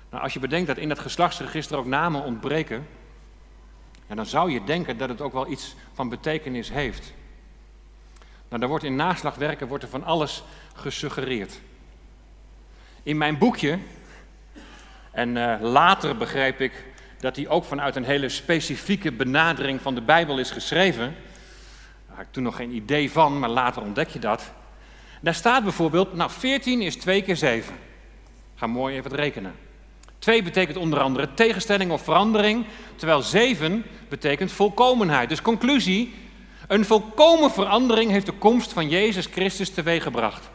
Nou, 0.09 0.23
als 0.23 0.33
je 0.33 0.39
bedenkt 0.39 0.67
dat 0.67 0.77
in 0.77 0.89
dat 0.89 0.99
geslachtsregister 0.99 1.77
ook 1.77 1.85
namen 1.85 2.23
ontbreken, 2.23 2.87
dan 4.15 4.25
zou 4.25 4.51
je 4.51 4.63
denken 4.63 4.97
dat 4.97 5.09
het 5.09 5.21
ook 5.21 5.33
wel 5.33 5.47
iets 5.47 5.75
van 5.93 6.09
betekenis 6.09 6.69
heeft. 6.69 7.13
Nou, 8.47 8.59
daar 8.61 8.69
wordt 8.69 8.83
in 8.83 8.95
naslagwerken 8.95 9.67
wordt 9.67 9.83
er 9.83 9.89
van 9.89 10.03
alles 10.03 10.43
gesuggereerd. 10.73 11.59
In 13.03 13.17
mijn 13.17 13.37
boekje, 13.37 13.79
en 15.11 15.35
uh, 15.35 15.55
later 15.61 16.17
begreep 16.17 16.61
ik 16.61 16.85
dat 17.19 17.35
die 17.35 17.49
ook 17.49 17.65
vanuit 17.65 17.95
een 17.95 18.03
hele 18.03 18.29
specifieke 18.29 19.11
benadering 19.11 19.81
van 19.81 19.95
de 19.95 20.01
Bijbel 20.01 20.39
is 20.39 20.51
geschreven. 20.51 21.15
Daar 22.07 22.15
had 22.15 22.25
ik 22.25 22.31
toen 22.31 22.43
nog 22.43 22.55
geen 22.55 22.75
idee 22.75 23.11
van, 23.11 23.39
maar 23.39 23.49
later 23.49 23.81
ontdek 23.81 24.07
je 24.07 24.19
dat. 24.19 24.51
Daar 25.21 25.33
staat 25.33 25.63
bijvoorbeeld, 25.63 26.13
nou 26.13 26.31
14 26.31 26.81
is 26.81 26.95
2 26.95 27.21
keer 27.21 27.35
7. 27.35 27.75
Ga 28.55 28.67
mooi 28.67 28.95
even 28.95 29.15
rekenen. 29.15 29.55
2 30.19 30.43
betekent 30.43 30.77
onder 30.77 30.99
andere 30.99 31.33
tegenstelling 31.33 31.91
of 31.91 32.03
verandering, 32.03 32.65
terwijl 32.95 33.21
7 33.21 33.85
betekent 34.09 34.51
volkomenheid. 34.51 35.29
Dus 35.29 35.41
conclusie, 35.41 36.13
een 36.67 36.85
volkomen 36.85 37.51
verandering 37.51 38.11
heeft 38.11 38.25
de 38.25 38.31
komst 38.31 38.73
van 38.73 38.89
Jezus 38.89 39.25
Christus 39.25 39.69
teweeggebracht. 39.69 40.49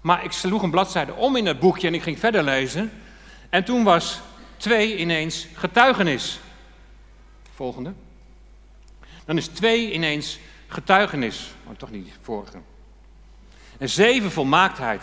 Maar 0.00 0.24
ik 0.24 0.32
sloeg 0.32 0.62
een 0.62 0.70
bladzijde 0.70 1.14
om 1.14 1.36
in 1.36 1.46
het 1.46 1.60
boekje 1.60 1.86
en 1.86 1.94
ik 1.94 2.02
ging 2.02 2.18
verder 2.18 2.42
lezen. 2.42 2.92
En 3.50 3.64
toen 3.64 3.84
was 3.84 4.20
2 4.56 4.96
ineens 4.96 5.46
getuigenis. 5.54 6.40
Volgende. 7.54 7.92
Dan 9.24 9.36
is 9.36 9.46
2 9.46 9.92
ineens 9.92 10.38
getuigenis. 10.68 11.50
Oh, 11.66 11.76
toch 11.76 11.90
niet 11.90 12.12
vorige. 12.22 12.58
En 13.78 13.88
7 13.88 14.30
volmaaktheid. 14.30 15.02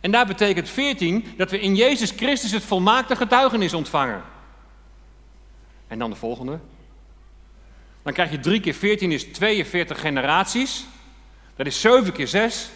En 0.00 0.10
daar 0.10 0.26
betekent 0.26 0.68
14 0.68 1.34
dat 1.36 1.50
we 1.50 1.60
in 1.60 1.76
Jezus 1.76 2.10
Christus 2.10 2.52
het 2.52 2.64
volmaakte 2.64 3.16
getuigenis 3.16 3.74
ontvangen. 3.74 4.22
En 5.88 5.98
dan 5.98 6.10
de 6.10 6.16
volgende. 6.16 6.58
Dan 8.02 8.12
krijg 8.12 8.30
je 8.30 8.40
3 8.40 8.60
keer 8.60 8.74
14 8.74 9.12
is 9.12 9.24
42 9.24 10.00
generaties. 10.00 10.84
Dat 11.56 11.66
is 11.66 11.80
7 11.80 12.12
keer 12.12 12.28
6. 12.28 12.70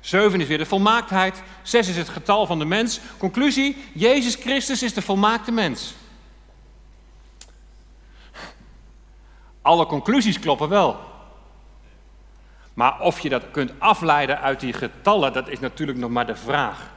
7 0.00 0.40
is 0.40 0.46
weer 0.46 0.58
de 0.58 0.66
volmaaktheid. 0.66 1.42
6 1.62 1.88
is 1.88 1.96
het 1.96 2.08
getal 2.08 2.46
van 2.46 2.58
de 2.58 2.64
mens. 2.64 3.00
Conclusie: 3.18 3.76
Jezus 3.92 4.34
Christus 4.34 4.82
is 4.82 4.94
de 4.94 5.02
volmaakte 5.02 5.52
mens. 5.52 5.94
Alle 9.62 9.86
conclusies 9.86 10.38
kloppen 10.38 10.68
wel. 10.68 11.13
Maar 12.74 13.00
of 13.00 13.20
je 13.20 13.28
dat 13.28 13.50
kunt 13.50 13.72
afleiden 13.78 14.40
uit 14.40 14.60
die 14.60 14.72
getallen, 14.72 15.32
dat 15.32 15.48
is 15.48 15.60
natuurlijk 15.60 15.98
nog 15.98 16.10
maar 16.10 16.26
de 16.26 16.36
vraag. 16.36 16.92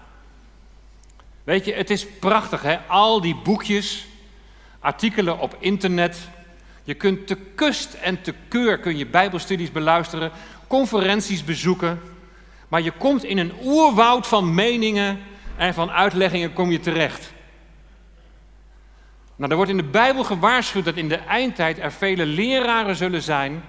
Weet 1.44 1.66
je, 1.66 1.74
het 1.74 1.90
is 1.90 2.08
prachtig 2.20 2.62
hè, 2.62 2.78
al 2.88 3.22
die 3.22 3.36
boekjes, 3.36 4.08
artikelen 4.80 5.40
op 5.40 5.56
internet. 5.60 6.30
Je 6.84 6.94
kunt 6.94 7.28
te 7.28 7.36
kust 7.36 7.94
en 7.94 8.22
te 8.22 8.34
keur 8.48 8.80
kun 8.80 8.98
je 8.98 9.06
bijbelstudies 9.06 9.72
beluisteren, 9.72 10.32
conferenties 10.68 11.44
bezoeken. 11.44 12.02
Maar 12.68 12.82
je 12.82 12.92
komt 12.92 13.24
in 13.24 13.38
een 13.38 13.54
oerwoud 13.64 14.28
van 14.28 14.54
meningen 14.54 15.20
en 15.58 15.74
van 15.74 15.92
uitleggingen 15.92 16.54
kom 16.54 16.72
je 16.72 16.80
terecht. 16.80 17.34
Nou, 19.36 19.50
er 19.52 19.56
wordt 19.56 19.72
in 19.72 19.78
de 19.78 19.84
Bijbel 19.84 20.24
gewaarschuwd 20.24 20.86
dat 20.86 20.96
in 20.96 21.08
de 21.08 21.16
eindtijd 21.16 21.80
er 21.80 21.92
vele 21.92 22.26
leraren 22.26 22.96
zullen 22.96 23.22
zijn 23.22 23.64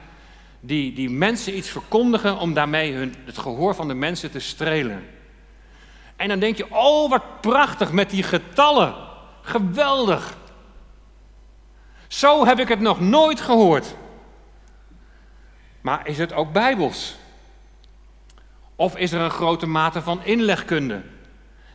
die, 0.61 0.93
die 0.93 1.11
mensen 1.11 1.57
iets 1.57 1.69
verkondigen 1.69 2.39
om 2.39 2.55
daarmee 2.55 2.93
hun, 2.93 3.15
het 3.25 3.39
gehoor 3.39 3.75
van 3.75 3.89
de 3.89 3.95
mensen 3.95 4.31
te 4.31 4.39
strelen. 4.39 5.07
En 6.17 6.29
dan 6.29 6.39
denk 6.39 6.57
je, 6.57 6.75
oh 6.75 7.11
wat 7.11 7.41
prachtig 7.41 7.93
met 7.93 8.11
die 8.11 8.23
getallen. 8.23 8.95
Geweldig. 9.43 10.37
Zo 12.07 12.47
heb 12.47 12.59
ik 12.59 12.69
het 12.69 12.81
nog 12.81 13.01
nooit 13.01 13.41
gehoord. 13.41 13.95
Maar 15.81 16.07
is 16.07 16.19
het 16.19 16.33
ook 16.33 16.53
bijbels? 16.53 17.17
Of 18.77 18.97
is 18.97 19.13
er 19.13 19.21
een 19.21 19.31
grote 19.31 19.67
mate 19.67 20.03
van 20.03 20.25
inlegkunde? 20.25 21.03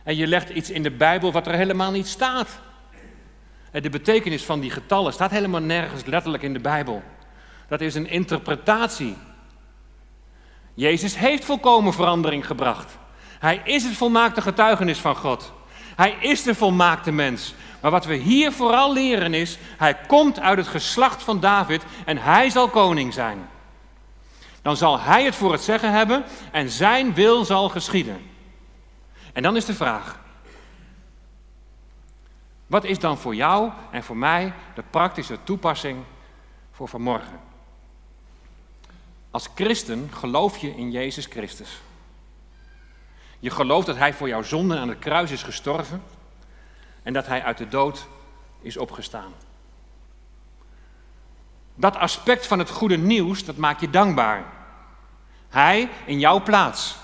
En 0.02 0.16
je 0.16 0.26
legt 0.26 0.48
iets 0.48 0.70
in 0.70 0.82
de 0.82 0.90
Bijbel 0.90 1.32
wat 1.32 1.46
er 1.46 1.54
helemaal 1.54 1.90
niet 1.90 2.06
staat. 2.06 2.60
De 3.70 3.90
betekenis 3.90 4.44
van 4.44 4.60
die 4.60 4.70
getallen 4.70 5.12
staat 5.12 5.30
helemaal 5.30 5.60
nergens 5.60 6.04
letterlijk 6.04 6.42
in 6.42 6.52
de 6.52 6.60
Bijbel. 6.60 7.02
Dat 7.68 7.80
is 7.80 7.94
een 7.94 8.08
interpretatie. 8.08 9.16
Jezus 10.74 11.16
heeft 11.16 11.44
volkomen 11.44 11.92
verandering 11.92 12.46
gebracht. 12.46 12.96
Hij 13.38 13.60
is 13.64 13.84
het 13.84 13.96
volmaakte 13.96 14.42
getuigenis 14.42 14.98
van 14.98 15.16
God. 15.16 15.52
Hij 15.96 16.16
is 16.20 16.42
de 16.42 16.54
volmaakte 16.54 17.12
mens. 17.12 17.54
Maar 17.80 17.90
wat 17.90 18.04
we 18.04 18.14
hier 18.14 18.52
vooral 18.52 18.92
leren 18.92 19.34
is, 19.34 19.58
hij 19.76 19.94
komt 19.94 20.40
uit 20.40 20.58
het 20.58 20.66
geslacht 20.66 21.22
van 21.22 21.40
David 21.40 21.84
en 22.04 22.18
hij 22.18 22.50
zal 22.50 22.68
koning 22.68 23.12
zijn. 23.12 23.48
Dan 24.62 24.76
zal 24.76 25.00
hij 25.00 25.24
het 25.24 25.34
voor 25.34 25.52
het 25.52 25.62
zeggen 25.62 25.92
hebben 25.92 26.24
en 26.52 26.70
zijn 26.70 27.14
wil 27.14 27.44
zal 27.44 27.68
geschieden. 27.68 28.30
En 29.32 29.42
dan 29.42 29.56
is 29.56 29.64
de 29.64 29.74
vraag, 29.74 30.20
wat 32.66 32.84
is 32.84 32.98
dan 32.98 33.18
voor 33.18 33.34
jou 33.34 33.70
en 33.90 34.02
voor 34.02 34.16
mij 34.16 34.52
de 34.74 34.82
praktische 34.90 35.38
toepassing 35.44 36.04
voor 36.72 36.88
vanmorgen? 36.88 37.53
Als 39.34 39.48
christen 39.54 40.10
geloof 40.12 40.56
je 40.56 40.76
in 40.76 40.90
Jezus 40.90 41.26
Christus. 41.26 41.80
Je 43.38 43.50
gelooft 43.50 43.86
dat 43.86 43.96
Hij 43.96 44.14
voor 44.14 44.28
jouw 44.28 44.42
zonden 44.42 44.78
aan 44.78 44.88
het 44.88 44.98
kruis 44.98 45.30
is 45.30 45.42
gestorven 45.42 46.02
en 47.02 47.12
dat 47.12 47.26
Hij 47.26 47.42
uit 47.42 47.58
de 47.58 47.68
dood 47.68 48.06
is 48.60 48.76
opgestaan. 48.76 49.32
Dat 51.74 51.96
aspect 51.96 52.46
van 52.46 52.58
het 52.58 52.70
goede 52.70 52.96
nieuws, 52.96 53.44
dat 53.44 53.56
maakt 53.56 53.80
je 53.80 53.90
dankbaar. 53.90 54.44
Hij 55.48 55.90
in 56.06 56.18
jouw 56.18 56.42
plaats. 56.42 56.96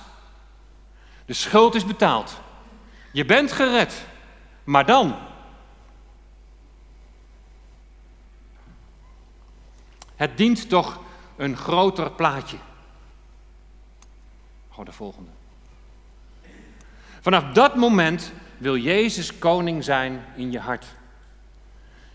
De 1.24 1.34
schuld 1.34 1.74
is 1.74 1.86
betaald. 1.86 2.40
Je 3.12 3.24
bent 3.24 3.52
gered. 3.52 4.06
Maar 4.64 4.86
dan? 4.86 5.16
Het 10.16 10.36
dient 10.36 10.68
toch 10.68 10.98
een 11.40 11.56
groter 11.56 12.10
plaatje. 12.10 12.56
Gewoon 14.70 14.84
de 14.84 14.92
volgende. 14.92 15.30
Vanaf 17.20 17.44
dat 17.52 17.76
moment 17.76 18.32
wil 18.58 18.76
Jezus 18.76 19.38
koning 19.38 19.84
zijn 19.84 20.24
in 20.36 20.50
je 20.50 20.58
hart. 20.58 20.86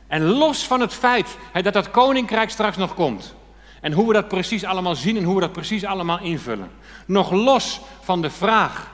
En 0.07 0.23
los 0.23 0.67
van 0.67 0.81
het 0.81 0.93
feit 0.93 1.37
dat 1.61 1.73
dat 1.73 1.91
koninkrijk 1.91 2.49
straks 2.49 2.77
nog 2.77 2.93
komt. 2.93 3.35
En 3.81 3.91
hoe 3.91 4.07
we 4.07 4.13
dat 4.13 4.27
precies 4.27 4.63
allemaal 4.63 4.95
zien 4.95 5.17
en 5.17 5.23
hoe 5.23 5.35
we 5.35 5.41
dat 5.41 5.51
precies 5.51 5.85
allemaal 5.85 6.19
invullen. 6.19 6.71
Nog 7.05 7.31
los 7.31 7.81
van 8.01 8.21
de 8.21 8.29
vraag 8.29 8.91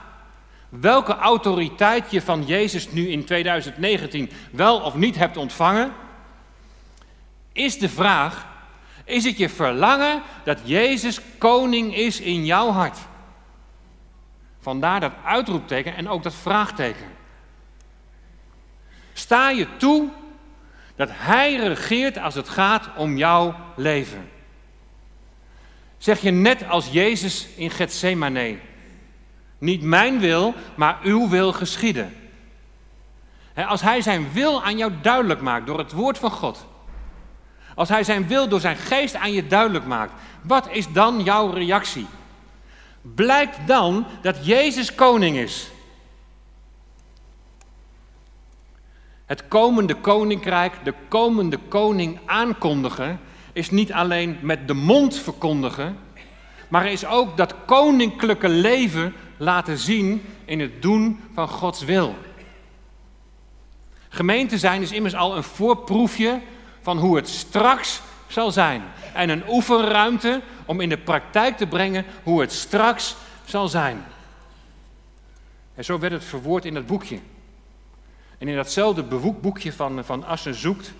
welke 0.68 1.14
autoriteit 1.14 2.10
je 2.10 2.22
van 2.22 2.44
Jezus 2.44 2.90
nu 2.90 3.08
in 3.08 3.24
2019 3.24 4.30
wel 4.50 4.80
of 4.80 4.94
niet 4.94 5.16
hebt 5.16 5.36
ontvangen. 5.36 5.92
Is 7.52 7.78
de 7.78 7.88
vraag 7.88 8.51
Is 9.04 9.24
het 9.24 9.36
je 9.36 9.48
verlangen 9.48 10.22
dat 10.44 10.58
Jezus 10.64 11.20
koning 11.38 11.96
is 11.96 12.20
in 12.20 12.44
jouw 12.44 12.70
hart? 12.70 12.98
Vandaar 14.60 15.00
dat 15.00 15.12
uitroepteken 15.24 15.96
en 15.96 16.08
ook 16.08 16.22
dat 16.22 16.34
vraagteken. 16.34 17.06
Sta 19.12 19.50
je 19.50 19.66
toe 19.76 20.08
dat 20.96 21.08
Hij 21.12 21.56
regeert 21.56 22.18
als 22.18 22.34
het 22.34 22.48
gaat 22.48 22.88
om 22.96 23.16
jouw 23.16 23.54
leven? 23.76 24.30
Zeg 25.98 26.20
je 26.20 26.30
net 26.30 26.68
als 26.68 26.88
Jezus 26.90 27.48
in 27.56 27.70
Gethsemane, 27.70 28.58
niet 29.58 29.82
mijn 29.82 30.18
wil, 30.20 30.54
maar 30.74 30.98
uw 31.02 31.28
wil 31.28 31.52
geschieden. 31.52 32.16
Als 33.54 33.80
Hij 33.80 34.00
zijn 34.00 34.32
wil 34.32 34.62
aan 34.62 34.76
jou 34.76 34.92
duidelijk 35.02 35.40
maakt 35.40 35.66
door 35.66 35.78
het 35.78 35.92
woord 35.92 36.18
van 36.18 36.30
God, 36.30 36.66
als 37.74 37.88
Hij 37.88 38.04
zijn 38.04 38.26
wil 38.26 38.48
door 38.48 38.60
zijn 38.60 38.76
geest 38.76 39.14
aan 39.14 39.32
je 39.32 39.46
duidelijk 39.46 39.86
maakt, 39.86 40.12
wat 40.42 40.68
is 40.70 40.92
dan 40.92 41.22
jouw 41.22 41.50
reactie? 41.50 42.06
Blijkt 43.02 43.66
dan 43.66 44.06
dat 44.22 44.46
Jezus 44.46 44.94
koning 44.94 45.36
is. 45.36 45.70
Het 49.26 49.48
komende 49.48 49.94
koninkrijk, 49.94 50.74
de 50.84 50.94
komende 51.08 51.58
koning 51.68 52.18
aankondigen, 52.26 53.20
is 53.52 53.70
niet 53.70 53.92
alleen 53.92 54.38
met 54.40 54.68
de 54.68 54.74
mond 54.74 55.16
verkondigen, 55.16 55.98
maar 56.68 56.86
is 56.86 57.06
ook 57.06 57.36
dat 57.36 57.54
koninklijke 57.66 58.48
leven 58.48 59.14
laten 59.36 59.78
zien 59.78 60.24
in 60.44 60.60
het 60.60 60.82
doen 60.82 61.20
van 61.34 61.48
Gods 61.48 61.84
wil. 61.84 62.14
Gemeente 64.08 64.58
zijn 64.58 64.82
is 64.82 64.92
immers 64.92 65.14
al 65.14 65.36
een 65.36 65.42
voorproefje 65.42 66.40
van 66.82 66.98
hoe 66.98 67.16
het 67.16 67.28
straks 67.28 68.00
zal 68.26 68.50
zijn. 68.50 68.82
En 69.12 69.28
een 69.28 69.48
oefenruimte 69.48 70.40
om 70.66 70.80
in 70.80 70.88
de 70.88 70.98
praktijk 70.98 71.56
te 71.56 71.66
brengen 71.66 72.04
hoe 72.22 72.40
het 72.40 72.52
straks 72.52 73.14
zal 73.44 73.68
zijn. 73.68 74.04
En 75.74 75.84
zo 75.84 75.98
werd 75.98 76.12
het 76.12 76.24
verwoord 76.24 76.64
in 76.64 76.74
dat 76.74 76.86
boekje. 76.86 77.18
En 78.38 78.48
in 78.48 78.56
datzelfde 78.56 79.02
boekje 79.40 79.72
van, 79.72 80.04
van 80.04 80.24
Assen 80.24 80.54
zoekt, 80.54 80.92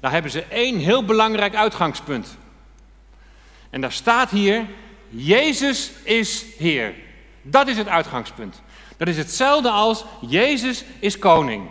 daar 0.00 0.10
hebben 0.10 0.30
ze 0.30 0.42
één 0.42 0.78
heel 0.78 1.04
belangrijk 1.04 1.54
uitgangspunt. 1.54 2.36
En 3.70 3.80
daar 3.80 3.92
staat 3.92 4.30
hier, 4.30 4.64
Jezus 5.08 5.92
is 6.02 6.44
Heer. 6.58 6.94
Dat 7.42 7.68
is 7.68 7.76
het 7.76 7.88
uitgangspunt. 7.88 8.62
Dat 8.96 9.08
is 9.08 9.16
hetzelfde 9.16 9.70
als 9.70 10.04
Jezus 10.20 10.84
is 10.98 11.18
koning. 11.18 11.68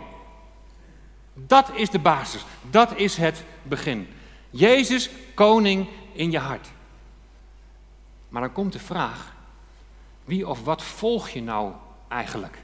Dat 1.38 1.70
is 1.74 1.90
de 1.90 1.98
basis. 1.98 2.44
Dat 2.70 2.96
is 2.96 3.16
het 3.16 3.44
begin. 3.62 4.08
Jezus, 4.50 5.10
koning 5.34 5.88
in 6.12 6.30
je 6.30 6.38
hart. 6.38 6.68
Maar 8.28 8.42
dan 8.42 8.52
komt 8.52 8.72
de 8.72 8.78
vraag: 8.78 9.34
wie 10.24 10.48
of 10.48 10.64
wat 10.64 10.82
volg 10.82 11.28
je 11.28 11.42
nou 11.42 11.72
eigenlijk 12.08 12.58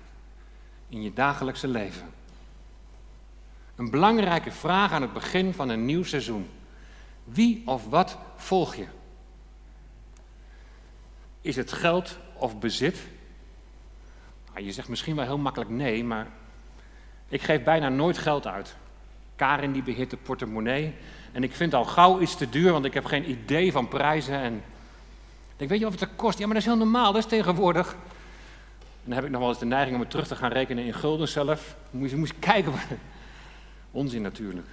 in 0.89 1.03
je 1.03 1.13
dagelijkse 1.13 1.69
leven? 1.69 2.11
Een 3.77 3.91
belangrijke 3.91 4.51
vraag 4.51 4.93
aan 4.93 5.03
het 5.03 5.13
begin 5.13 5.55
van 5.55 5.69
een 5.69 5.85
nieuw 5.85 6.05
seizoen. 6.05 6.51
Wie 7.25 7.63
of 7.67 7.89
wat 7.89 8.19
volg 8.37 8.75
je? 8.75 8.87
Is 11.41 11.57
het 11.57 11.73
geld 11.73 12.19
of 12.35 12.59
bezit? 12.59 12.97
Nou, 14.53 14.65
je 14.65 14.73
zegt 14.73 14.89
misschien 14.89 15.17
wel 15.17 15.25
heel 15.25 15.39
makkelijk 15.39 15.71
nee, 15.71 16.05
maar 16.05 16.31
ik 17.33 17.43
geef 17.43 17.63
bijna 17.63 17.89
nooit 17.89 18.19
geld 18.19 18.47
uit. 18.47 18.77
Karin 19.37 19.73
die 19.73 19.83
beheert 19.83 20.11
de 20.11 20.17
portemonnee. 20.17 20.95
En 21.33 21.43
ik 21.43 21.55
vind 21.55 21.75
al 21.75 21.85
gauw 21.85 22.21
iets 22.21 22.37
te 22.37 22.49
duur, 22.49 22.73
want 22.73 22.85
ik 22.85 22.95
heb 22.95 23.05
geen 23.05 23.31
idee 23.31 23.73
van 23.73 23.89
prijzen. 23.89 24.35
En 24.35 24.55
ik 24.55 24.63
denk, 25.57 25.71
weet 25.71 25.79
je 25.79 25.91
wat 25.91 26.01
het 26.01 26.09
kost? 26.17 26.39
Ja, 26.39 26.45
maar 26.45 26.55
dat 26.55 26.63
is 26.63 26.69
heel 26.69 26.79
normaal, 26.79 27.13
dat 27.13 27.23
is 27.23 27.29
tegenwoordig. 27.29 27.93
En 27.93 29.09
dan 29.09 29.15
heb 29.15 29.25
ik 29.25 29.31
nog 29.31 29.41
wel 29.41 29.49
eens 29.49 29.59
de 29.59 29.67
neiging 29.67 29.95
om 29.95 30.01
het 30.01 30.11
terug 30.11 30.27
te 30.27 30.37
gaan 30.37 30.53
rekenen 30.53 30.85
in 30.85 30.95
gulden 30.95 31.29
zelf. 31.29 31.77
Moet 31.91 32.11
je, 32.11 32.29
kijken. 32.39 32.73
Onzin 33.91 34.23
natuurlijk. 34.23 34.67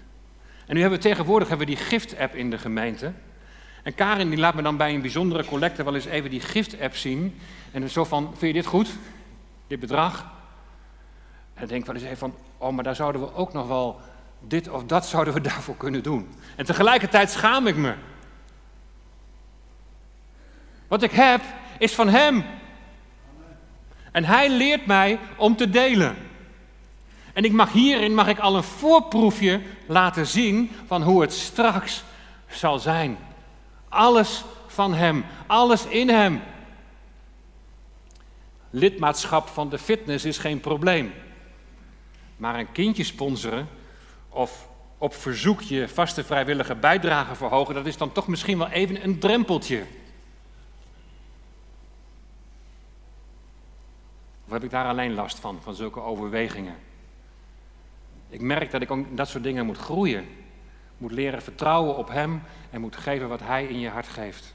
En 0.65 0.75
nu 0.75 0.81
hebben 0.81 0.99
we 0.99 1.05
tegenwoordig 1.05 1.47
hebben 1.47 1.67
we 1.67 1.75
die 1.75 1.83
gift-app 1.83 2.35
in 2.35 2.49
de 2.49 2.57
gemeente. 2.57 3.11
En 3.83 3.95
Karin 3.95 4.29
die 4.29 4.39
laat 4.39 4.55
me 4.55 4.61
dan 4.61 4.77
bij 4.77 4.93
een 4.93 5.01
bijzondere 5.01 5.45
collecte 5.45 5.83
wel 5.83 5.95
eens 5.95 6.05
even 6.05 6.29
die 6.29 6.41
gift-app 6.41 6.95
zien. 6.95 7.39
En 7.71 7.89
zo 7.89 8.03
van, 8.03 8.23
vind 8.27 8.53
je 8.55 8.61
dit 8.61 8.65
goed? 8.65 8.89
Dit 9.67 9.79
bedrag? 9.79 10.37
En 11.59 11.65
dan 11.65 11.67
denk 11.67 11.85
wel 11.85 11.95
eens 11.95 12.03
even 12.03 12.17
van, 12.17 12.35
oh, 12.57 12.73
maar 12.73 12.83
daar 12.83 12.95
zouden 12.95 13.21
we 13.21 13.33
ook 13.33 13.53
nog 13.53 13.67
wel 13.67 13.99
dit 14.39 14.69
of 14.69 14.83
dat 14.83 15.05
zouden 15.05 15.33
we 15.33 15.41
daarvoor 15.49 15.77
kunnen 15.77 16.03
doen. 16.03 16.29
En 16.55 16.65
tegelijkertijd 16.65 17.31
schaam 17.31 17.67
ik 17.67 17.75
me. 17.75 17.93
Wat 20.87 21.03
ik 21.03 21.11
heb 21.11 21.41
is 21.77 21.95
van 21.95 22.09
Hem. 22.09 22.45
En 24.11 24.25
Hij 24.25 24.49
leert 24.49 24.85
mij 24.85 25.19
om 25.37 25.55
te 25.55 25.69
delen. 25.69 26.15
En 27.33 27.43
ik 27.43 27.51
mag 27.51 27.71
hierin 27.71 28.13
mag 28.13 28.27
ik 28.27 28.39
al 28.39 28.55
een 28.55 28.63
voorproefje 28.63 29.61
laten 29.87 30.27
zien 30.27 30.71
van 30.87 31.01
hoe 31.01 31.21
het 31.21 31.33
straks 31.33 32.03
zal 32.47 32.79
zijn. 32.79 33.17
Alles 33.89 34.43
van 34.67 34.93
Hem, 34.93 35.25
alles 35.47 35.85
in 35.85 36.09
Hem. 36.09 36.41
Lidmaatschap 38.69 39.47
van 39.47 39.69
de 39.69 39.77
fitness 39.77 40.25
is 40.25 40.37
geen 40.37 40.59
probleem. 40.59 41.13
Maar 42.39 42.59
een 42.59 42.71
kindje 42.71 43.03
sponsoren 43.03 43.67
of 44.29 44.69
op 44.97 45.13
verzoek 45.13 45.61
je 45.61 45.87
vaste 45.87 46.23
vrijwillige 46.23 46.75
bijdrage 46.75 47.35
verhogen, 47.35 47.73
dat 47.73 47.85
is 47.85 47.97
dan 47.97 48.11
toch 48.11 48.27
misschien 48.27 48.57
wel 48.57 48.69
even 48.69 49.03
een 49.03 49.19
drempeltje. 49.19 49.83
Of 54.45 54.51
heb 54.51 54.63
ik 54.63 54.69
daar 54.69 54.85
alleen 54.85 55.13
last 55.13 55.39
van, 55.39 55.59
van 55.61 55.75
zulke 55.75 56.01
overwegingen? 56.01 56.75
Ik 58.29 58.41
merk 58.41 58.71
dat 58.71 58.81
ik 58.81 58.91
ook 58.91 59.17
dat 59.17 59.27
soort 59.27 59.43
dingen 59.43 59.65
moet 59.65 59.77
groeien. 59.77 60.27
Moet 60.97 61.11
leren 61.11 61.41
vertrouwen 61.41 61.97
op 61.97 62.09
Hem 62.09 62.43
en 62.69 62.81
moet 62.81 62.95
geven 62.95 63.29
wat 63.29 63.39
Hij 63.39 63.65
in 63.65 63.79
je 63.79 63.89
hart 63.89 64.07
geeft. 64.07 64.53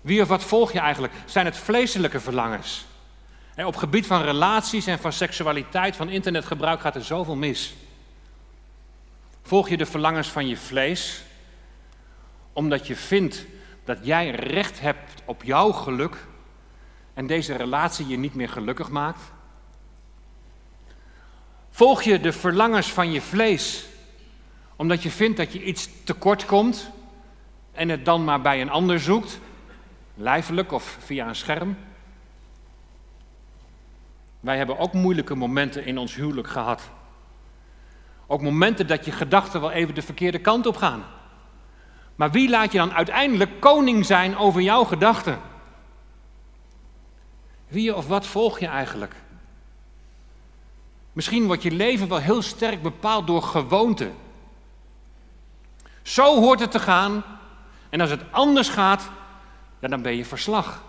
Wie 0.00 0.22
of 0.22 0.28
wat 0.28 0.42
volg 0.42 0.72
je 0.72 0.78
eigenlijk? 0.78 1.12
Zijn 1.26 1.46
het 1.46 1.56
vleeselijke 1.56 2.20
verlangens? 2.20 2.86
En 3.54 3.66
op 3.66 3.76
gebied 3.76 4.06
van 4.06 4.22
relaties 4.22 4.86
en 4.86 4.98
van 4.98 5.12
seksualiteit, 5.12 5.96
van 5.96 6.08
internetgebruik 6.08 6.80
gaat 6.80 6.94
er 6.94 7.04
zoveel 7.04 7.36
mis. 7.36 7.74
Volg 9.42 9.68
je 9.68 9.76
de 9.76 9.86
verlangens 9.86 10.28
van 10.28 10.48
je 10.48 10.56
vlees, 10.56 11.22
omdat 12.52 12.86
je 12.86 12.96
vindt 12.96 13.46
dat 13.84 13.98
jij 14.02 14.30
recht 14.30 14.80
hebt 14.80 15.22
op 15.24 15.42
jouw 15.42 15.72
geluk 15.72 16.26
en 17.14 17.26
deze 17.26 17.56
relatie 17.56 18.06
je 18.06 18.18
niet 18.18 18.34
meer 18.34 18.48
gelukkig 18.48 18.90
maakt? 18.90 19.22
Volg 21.70 22.02
je 22.02 22.20
de 22.20 22.32
verlangens 22.32 22.92
van 22.92 23.12
je 23.12 23.20
vlees, 23.20 23.86
omdat 24.76 25.02
je 25.02 25.10
vindt 25.10 25.36
dat 25.36 25.52
je 25.52 25.64
iets 25.64 25.88
tekort 26.04 26.46
komt 26.46 26.90
en 27.72 27.88
het 27.88 28.04
dan 28.04 28.24
maar 28.24 28.40
bij 28.40 28.60
een 28.60 28.70
ander 28.70 29.00
zoekt, 29.00 29.40
lijfelijk 30.14 30.72
of 30.72 30.96
via 31.00 31.28
een 31.28 31.36
scherm? 31.36 31.76
Wij 34.42 34.56
hebben 34.56 34.78
ook 34.78 34.92
moeilijke 34.92 35.34
momenten 35.34 35.84
in 35.84 35.98
ons 35.98 36.14
huwelijk 36.14 36.48
gehad. 36.48 36.90
Ook 38.26 38.42
momenten 38.42 38.86
dat 38.86 39.04
je 39.04 39.12
gedachten 39.12 39.60
wel 39.60 39.70
even 39.70 39.94
de 39.94 40.02
verkeerde 40.02 40.38
kant 40.38 40.66
op 40.66 40.76
gaan. 40.76 41.04
Maar 42.16 42.30
wie 42.30 42.48
laat 42.48 42.72
je 42.72 42.78
dan 42.78 42.92
uiteindelijk 42.92 43.60
koning 43.60 44.06
zijn 44.06 44.36
over 44.36 44.60
jouw 44.60 44.84
gedachten? 44.84 45.38
Wie 47.68 47.96
of 47.96 48.06
wat 48.06 48.26
volg 48.26 48.58
je 48.58 48.66
eigenlijk? 48.66 49.14
Misschien 51.12 51.46
wordt 51.46 51.62
je 51.62 51.70
leven 51.70 52.08
wel 52.08 52.18
heel 52.18 52.42
sterk 52.42 52.82
bepaald 52.82 53.26
door 53.26 53.42
gewoonte. 53.42 54.10
Zo 56.02 56.40
hoort 56.40 56.60
het 56.60 56.70
te 56.70 56.78
gaan. 56.78 57.24
En 57.88 58.00
als 58.00 58.10
het 58.10 58.22
anders 58.30 58.68
gaat, 58.68 59.10
dan 59.80 60.02
ben 60.02 60.16
je 60.16 60.24
verslag. 60.24 60.82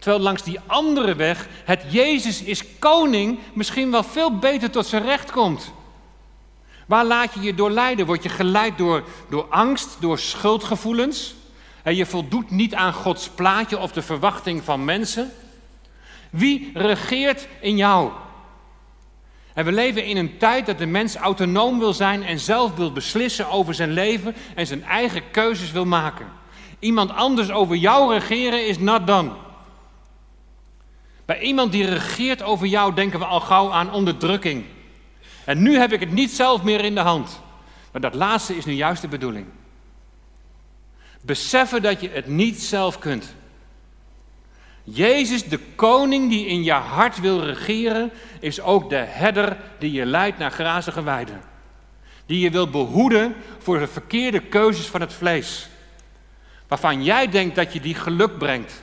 Terwijl 0.00 0.22
langs 0.22 0.42
die 0.42 0.60
andere 0.66 1.14
weg 1.14 1.48
het 1.64 1.82
Jezus 1.88 2.42
is 2.42 2.78
koning 2.78 3.38
misschien 3.52 3.90
wel 3.90 4.02
veel 4.02 4.38
beter 4.38 4.70
tot 4.70 4.86
zijn 4.86 5.04
recht 5.04 5.30
komt. 5.30 5.72
Waar 6.86 7.04
laat 7.04 7.34
je 7.34 7.40
je 7.40 7.54
door 7.54 7.70
leiden? 7.70 8.06
Word 8.06 8.22
je 8.22 8.28
geleid 8.28 8.78
door, 8.78 9.04
door 9.28 9.46
angst, 9.50 9.96
door 10.00 10.18
schuldgevoelens? 10.18 11.34
En 11.82 11.96
je 11.96 12.06
voldoet 12.06 12.50
niet 12.50 12.74
aan 12.74 12.92
Gods 12.92 13.28
plaatje 13.28 13.78
of 13.78 13.92
de 13.92 14.02
verwachting 14.02 14.64
van 14.64 14.84
mensen? 14.84 15.32
Wie 16.30 16.70
regeert 16.74 17.48
in 17.60 17.76
jou? 17.76 18.10
En 19.54 19.64
we 19.64 19.72
leven 19.72 20.04
in 20.04 20.16
een 20.16 20.38
tijd 20.38 20.66
dat 20.66 20.78
de 20.78 20.86
mens 20.86 21.16
autonoom 21.16 21.78
wil 21.78 21.92
zijn 21.92 22.22
en 22.22 22.38
zelf 22.38 22.74
wil 22.74 22.92
beslissen 22.92 23.50
over 23.50 23.74
zijn 23.74 23.92
leven 23.92 24.34
en 24.54 24.66
zijn 24.66 24.84
eigen 24.84 25.30
keuzes 25.30 25.70
wil 25.72 25.84
maken. 25.84 26.26
Iemand 26.78 27.10
anders 27.10 27.50
over 27.50 27.76
jou 27.76 28.12
regeren 28.12 28.66
is 28.66 28.78
not 28.78 29.06
done. 29.06 29.30
Bij 31.30 31.40
iemand 31.40 31.72
die 31.72 31.84
regeert 31.84 32.42
over 32.42 32.66
jou 32.66 32.94
denken 32.94 33.18
we 33.18 33.24
al 33.24 33.40
gauw 33.40 33.72
aan 33.72 33.92
onderdrukking. 33.92 34.64
En 35.44 35.62
nu 35.62 35.76
heb 35.76 35.92
ik 35.92 36.00
het 36.00 36.12
niet 36.12 36.30
zelf 36.30 36.62
meer 36.62 36.84
in 36.84 36.94
de 36.94 37.00
hand. 37.00 37.40
Maar 37.92 38.00
dat 38.00 38.14
laatste 38.14 38.56
is 38.56 38.64
nu 38.64 38.72
juist 38.72 39.02
de 39.02 39.08
bedoeling. 39.08 39.46
Beseffen 41.20 41.82
dat 41.82 42.00
je 42.00 42.08
het 42.08 42.26
niet 42.26 42.62
zelf 42.62 42.98
kunt. 42.98 43.34
Jezus, 44.84 45.44
de 45.44 45.58
koning 45.74 46.30
die 46.30 46.46
in 46.46 46.62
je 46.62 46.72
hart 46.72 47.20
wil 47.20 47.42
regeren, 47.42 48.10
is 48.40 48.60
ook 48.60 48.90
de 48.90 48.96
herder 48.96 49.56
die 49.78 49.92
je 49.92 50.06
leidt 50.06 50.38
naar 50.38 50.50
grazige 50.50 51.02
weiden. 51.02 51.40
Die 52.26 52.40
je 52.40 52.50
wil 52.50 52.70
behoeden 52.70 53.34
voor 53.58 53.78
de 53.78 53.86
verkeerde 53.86 54.40
keuzes 54.40 54.86
van 54.86 55.00
het 55.00 55.12
vlees. 55.12 55.68
Waarvan 56.68 57.04
jij 57.04 57.28
denkt 57.28 57.54
dat 57.56 57.72
je 57.72 57.80
die 57.80 57.94
geluk 57.94 58.38
brengt. 58.38 58.82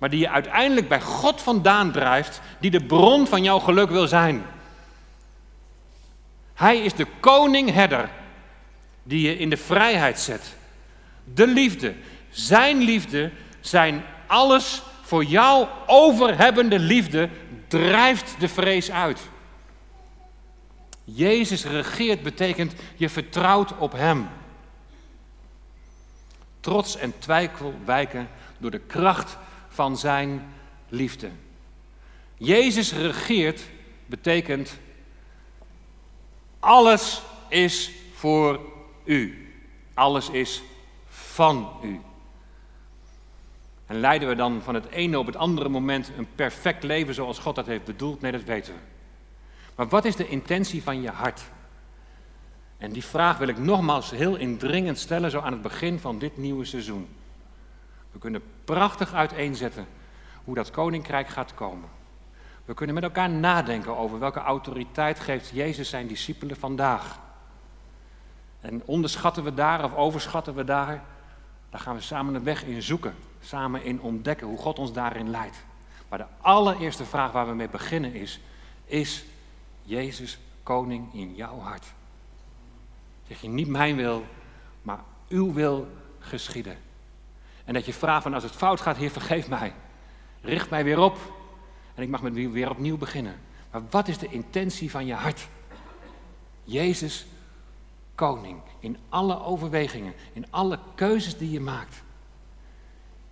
Maar 0.00 0.10
die 0.10 0.20
je 0.20 0.30
uiteindelijk 0.30 0.88
bij 0.88 1.00
God 1.00 1.40
vandaan 1.40 1.92
drijft, 1.92 2.40
die 2.58 2.70
de 2.70 2.84
bron 2.84 3.26
van 3.26 3.42
jouw 3.42 3.58
geluk 3.58 3.90
wil 3.90 4.08
zijn. 4.08 4.42
Hij 6.54 6.78
is 6.78 6.94
de 6.94 7.06
koning-herder 7.20 8.10
die 9.02 9.28
je 9.28 9.36
in 9.36 9.50
de 9.50 9.56
vrijheid 9.56 10.18
zet. 10.18 10.56
De 11.24 11.46
liefde, 11.46 11.94
zijn 12.30 12.78
liefde, 12.78 13.30
zijn 13.60 14.04
alles 14.26 14.82
voor 15.02 15.24
jou 15.24 15.66
overhebbende 15.86 16.78
liefde 16.78 17.28
drijft 17.68 18.34
de 18.38 18.48
vrees 18.48 18.90
uit. 18.90 19.20
Jezus 21.04 21.64
regeert 21.64 22.22
betekent 22.22 22.72
je 22.96 23.08
vertrouwt 23.08 23.78
op 23.78 23.92
Hem. 23.92 24.28
Trots 26.60 26.96
en 26.96 27.14
twijfel 27.18 27.74
wijken 27.84 28.28
door 28.58 28.70
de 28.70 28.80
kracht 28.86 29.38
van 29.80 29.96
Zijn 29.96 30.52
liefde. 30.88 31.30
Jezus 32.36 32.92
regeert 32.92 33.62
betekent 34.06 34.78
alles 36.58 37.22
is 37.48 37.90
voor 38.14 38.60
u. 39.04 39.52
Alles 39.94 40.30
is 40.30 40.62
van 41.08 41.72
u. 41.82 42.00
En 43.86 44.00
leiden 44.00 44.28
we 44.28 44.34
dan 44.34 44.62
van 44.62 44.74
het 44.74 44.86
ene 44.86 45.18
op 45.18 45.26
het 45.26 45.36
andere 45.36 45.68
moment 45.68 46.12
een 46.16 46.28
perfect 46.34 46.82
leven 46.82 47.14
zoals 47.14 47.38
God 47.38 47.54
dat 47.54 47.66
heeft 47.66 47.84
bedoeld? 47.84 48.20
Nee, 48.20 48.32
dat 48.32 48.44
weten 48.44 48.74
we. 48.74 48.80
Maar 49.76 49.88
wat 49.88 50.04
is 50.04 50.16
de 50.16 50.28
intentie 50.28 50.82
van 50.82 51.02
je 51.02 51.10
hart? 51.10 51.42
En 52.78 52.92
die 52.92 53.04
vraag 53.04 53.38
wil 53.38 53.48
ik 53.48 53.58
nogmaals 53.58 54.10
heel 54.10 54.36
indringend 54.36 54.98
stellen, 54.98 55.30
zo 55.30 55.40
aan 55.40 55.52
het 55.52 55.62
begin 55.62 55.98
van 55.98 56.18
dit 56.18 56.36
nieuwe 56.36 56.64
seizoen. 56.64 57.08
We 58.12 58.18
kunnen 58.18 58.42
prachtig 58.64 59.14
uiteenzetten 59.14 59.86
hoe 60.44 60.54
dat 60.54 60.70
koninkrijk 60.70 61.28
gaat 61.28 61.54
komen. 61.54 61.88
We 62.64 62.74
kunnen 62.74 62.94
met 62.94 63.04
elkaar 63.04 63.30
nadenken 63.30 63.96
over 63.96 64.18
welke 64.18 64.40
autoriteit 64.40 65.20
geeft 65.20 65.50
Jezus 65.54 65.88
zijn 65.88 66.06
discipelen 66.06 66.56
vandaag. 66.56 67.18
En 68.60 68.82
onderschatten 68.84 69.44
we 69.44 69.54
daar 69.54 69.84
of 69.84 69.94
overschatten 69.94 70.54
we 70.54 70.64
daar? 70.64 71.02
Daar 71.70 71.80
gaan 71.80 71.94
we 71.94 72.00
samen 72.00 72.32
de 72.32 72.40
weg 72.40 72.64
in 72.64 72.82
zoeken, 72.82 73.14
samen 73.40 73.84
in 73.84 74.00
ontdekken 74.00 74.46
hoe 74.46 74.58
God 74.58 74.78
ons 74.78 74.92
daarin 74.92 75.30
leidt. 75.30 75.64
Maar 76.08 76.18
de 76.18 76.26
allereerste 76.40 77.04
vraag 77.04 77.32
waar 77.32 77.46
we 77.46 77.54
mee 77.54 77.68
beginnen 77.68 78.14
is: 78.14 78.40
is 78.84 79.24
Jezus 79.82 80.38
koning 80.62 81.14
in 81.14 81.34
jouw 81.34 81.58
hart? 81.58 81.92
Zeg 83.28 83.40
je 83.40 83.48
niet 83.48 83.68
mijn 83.68 83.96
wil, 83.96 84.24
maar 84.82 85.00
uw 85.28 85.52
wil 85.52 85.88
geschieden. 86.18 86.76
En 87.64 87.74
dat 87.74 87.86
je 87.86 87.92
vraagt 87.92 88.22
van 88.22 88.34
als 88.34 88.42
het 88.42 88.52
fout 88.52 88.80
gaat, 88.80 88.96
Heer 88.96 89.10
vergeef 89.10 89.48
mij. 89.48 89.72
Richt 90.40 90.70
mij 90.70 90.84
weer 90.84 90.98
op 90.98 91.18
en 91.94 92.02
ik 92.02 92.08
mag 92.08 92.22
met 92.22 92.32
weer 92.32 92.70
opnieuw 92.70 92.96
beginnen. 92.96 93.40
Maar 93.70 93.82
wat 93.90 94.08
is 94.08 94.18
de 94.18 94.28
intentie 94.28 94.90
van 94.90 95.06
je 95.06 95.14
hart? 95.14 95.48
Jezus 96.64 97.26
koning 98.14 98.60
in 98.80 98.96
alle 99.08 99.42
overwegingen, 99.42 100.14
in 100.32 100.46
alle 100.50 100.78
keuzes 100.94 101.38
die 101.38 101.50
je 101.50 101.60
maakt. 101.60 102.02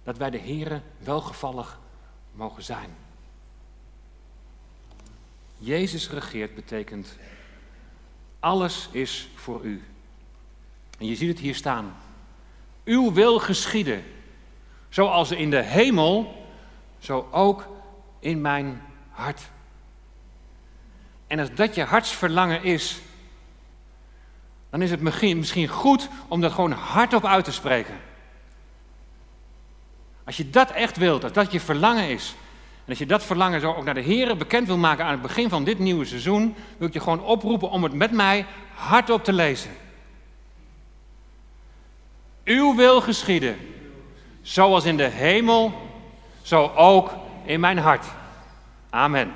Dat 0.03 0.17
wij 0.17 0.31
de 0.31 0.39
Here 0.39 0.81
welgevallig 0.99 1.79
mogen 2.33 2.63
zijn. 2.63 2.91
Jezus 5.59 6.11
regeert 6.11 6.55
betekent 6.55 7.17
alles 8.41 8.89
is 8.93 9.29
voor 9.35 9.63
u. 9.63 9.85
En 10.99 11.07
je 11.07 11.17
ziet 11.17 11.29
het 11.29 11.39
hier 11.39 11.55
staan. 11.55 11.97
Uw 12.85 13.13
wil 13.13 13.39
geschieden, 13.39 14.05
zoals 14.89 15.31
in 15.31 15.51
de 15.51 15.63
hemel, 15.63 16.47
zo 16.99 17.29
ook 17.31 17.67
in 18.21 18.41
mijn 18.41 18.83
hart. 19.11 19.51
En 21.27 21.39
als 21.39 21.55
dat 21.55 21.75
je 21.75 21.83
hartsverlangen 21.83 22.63
is, 22.63 23.01
dan 24.71 24.83
is 24.83 24.91
het 24.91 25.01
misschien 25.01 25.69
goed 25.69 26.09
om 26.29 26.41
dat 26.41 26.53
gewoon 26.53 26.73
hardop 26.73 27.25
uit 27.25 27.45
te 27.45 27.53
spreken. 27.53 27.95
Als 30.25 30.37
je 30.37 30.51
dat 30.51 30.71
echt 30.71 30.97
wilt, 30.97 31.25
als 31.25 31.33
dat 31.33 31.53
je 31.53 31.61
verlangen 31.61 32.09
is, 32.09 32.35
en 32.85 32.89
als 32.89 32.99
je 32.99 33.07
dat 33.07 33.25
verlangen 33.25 33.61
zo 33.61 33.73
ook 33.73 33.85
naar 33.85 33.95
de 33.95 34.01
Heer 34.01 34.37
bekend 34.37 34.67
wil 34.67 34.79
maken 34.79 35.05
aan 35.05 35.11
het 35.11 35.23
begin 35.23 35.49
van 35.49 35.65
dit 35.65 35.79
nieuwe 35.79 36.05
seizoen, 36.05 36.55
wil 36.79 36.89
ik 36.89 36.95
je 36.95 37.01
gewoon 37.01 37.23
oproepen 37.23 37.71
om 37.71 37.83
het 37.83 37.93
met 37.93 38.11
mij 38.11 38.47
hardop 38.75 39.25
te 39.25 39.33
lezen. 39.33 39.71
Uw 42.45 42.75
wil 42.75 43.01
geschieden, 43.01 43.57
zoals 44.49 44.85
in 44.85 44.97
de 44.97 45.09
hemel, 45.09 45.73
zo 46.43 46.73
ook 46.77 47.11
in 47.45 47.61
mijn 47.61 47.79
hart. 47.79 48.07
Amen. 48.91 49.33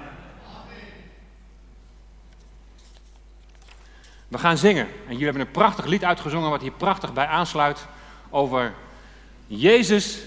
We 4.29 4.39
gaan 4.39 4.57
zingen. 4.57 4.87
En 4.87 5.13
jullie 5.13 5.25
hebben 5.25 5.43
een 5.43 5.51
prachtig 5.51 5.85
lied 5.85 6.05
uitgezongen 6.05 6.51
wat 6.51 6.61
hier 6.61 6.73
prachtig 6.73 7.13
bij 7.13 7.27
aansluit 7.27 7.87
over 8.31 8.75
Jezus, 9.47 10.19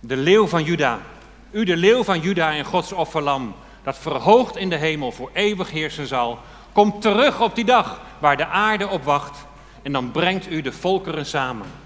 de 0.00 0.16
leeuw 0.16 0.46
van 0.46 0.64
Juda. 0.64 1.00
U 1.50 1.64
de 1.64 1.76
leeuw 1.76 2.04
van 2.04 2.20
Juda 2.20 2.52
en 2.52 2.64
Gods 2.64 2.92
offerlam, 2.92 3.54
dat 3.82 3.98
verhoogd 3.98 4.56
in 4.56 4.68
de 4.68 4.76
hemel 4.76 5.12
voor 5.12 5.30
eeuwig 5.32 5.70
heersen 5.70 6.06
zal, 6.06 6.38
komt 6.72 7.02
terug 7.02 7.40
op 7.40 7.54
die 7.54 7.64
dag 7.64 8.00
waar 8.18 8.36
de 8.36 8.46
aarde 8.46 8.88
op 8.88 9.04
wacht 9.04 9.46
en 9.82 9.92
dan 9.92 10.10
brengt 10.10 10.50
u 10.50 10.60
de 10.60 10.72
volkeren 10.72 11.26
samen. 11.26 11.81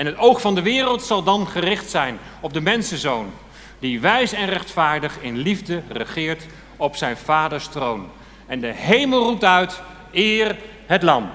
En 0.00 0.06
het 0.06 0.18
oog 0.18 0.40
van 0.40 0.54
de 0.54 0.62
wereld 0.62 1.02
zal 1.02 1.22
dan 1.22 1.46
gericht 1.46 1.90
zijn 1.90 2.18
op 2.40 2.52
de 2.52 2.60
mensenzoon, 2.60 3.32
die 3.78 4.00
wijs 4.00 4.32
en 4.32 4.46
rechtvaardig 4.46 5.18
in 5.20 5.36
liefde 5.36 5.82
regeert 5.88 6.46
op 6.76 6.96
zijn 6.96 7.16
vaders 7.16 7.68
troon. 7.68 8.08
En 8.46 8.60
de 8.60 8.72
hemel 8.74 9.22
roept 9.22 9.44
uit, 9.44 9.80
eer 10.12 10.56
het 10.86 11.02
lam. 11.02 11.30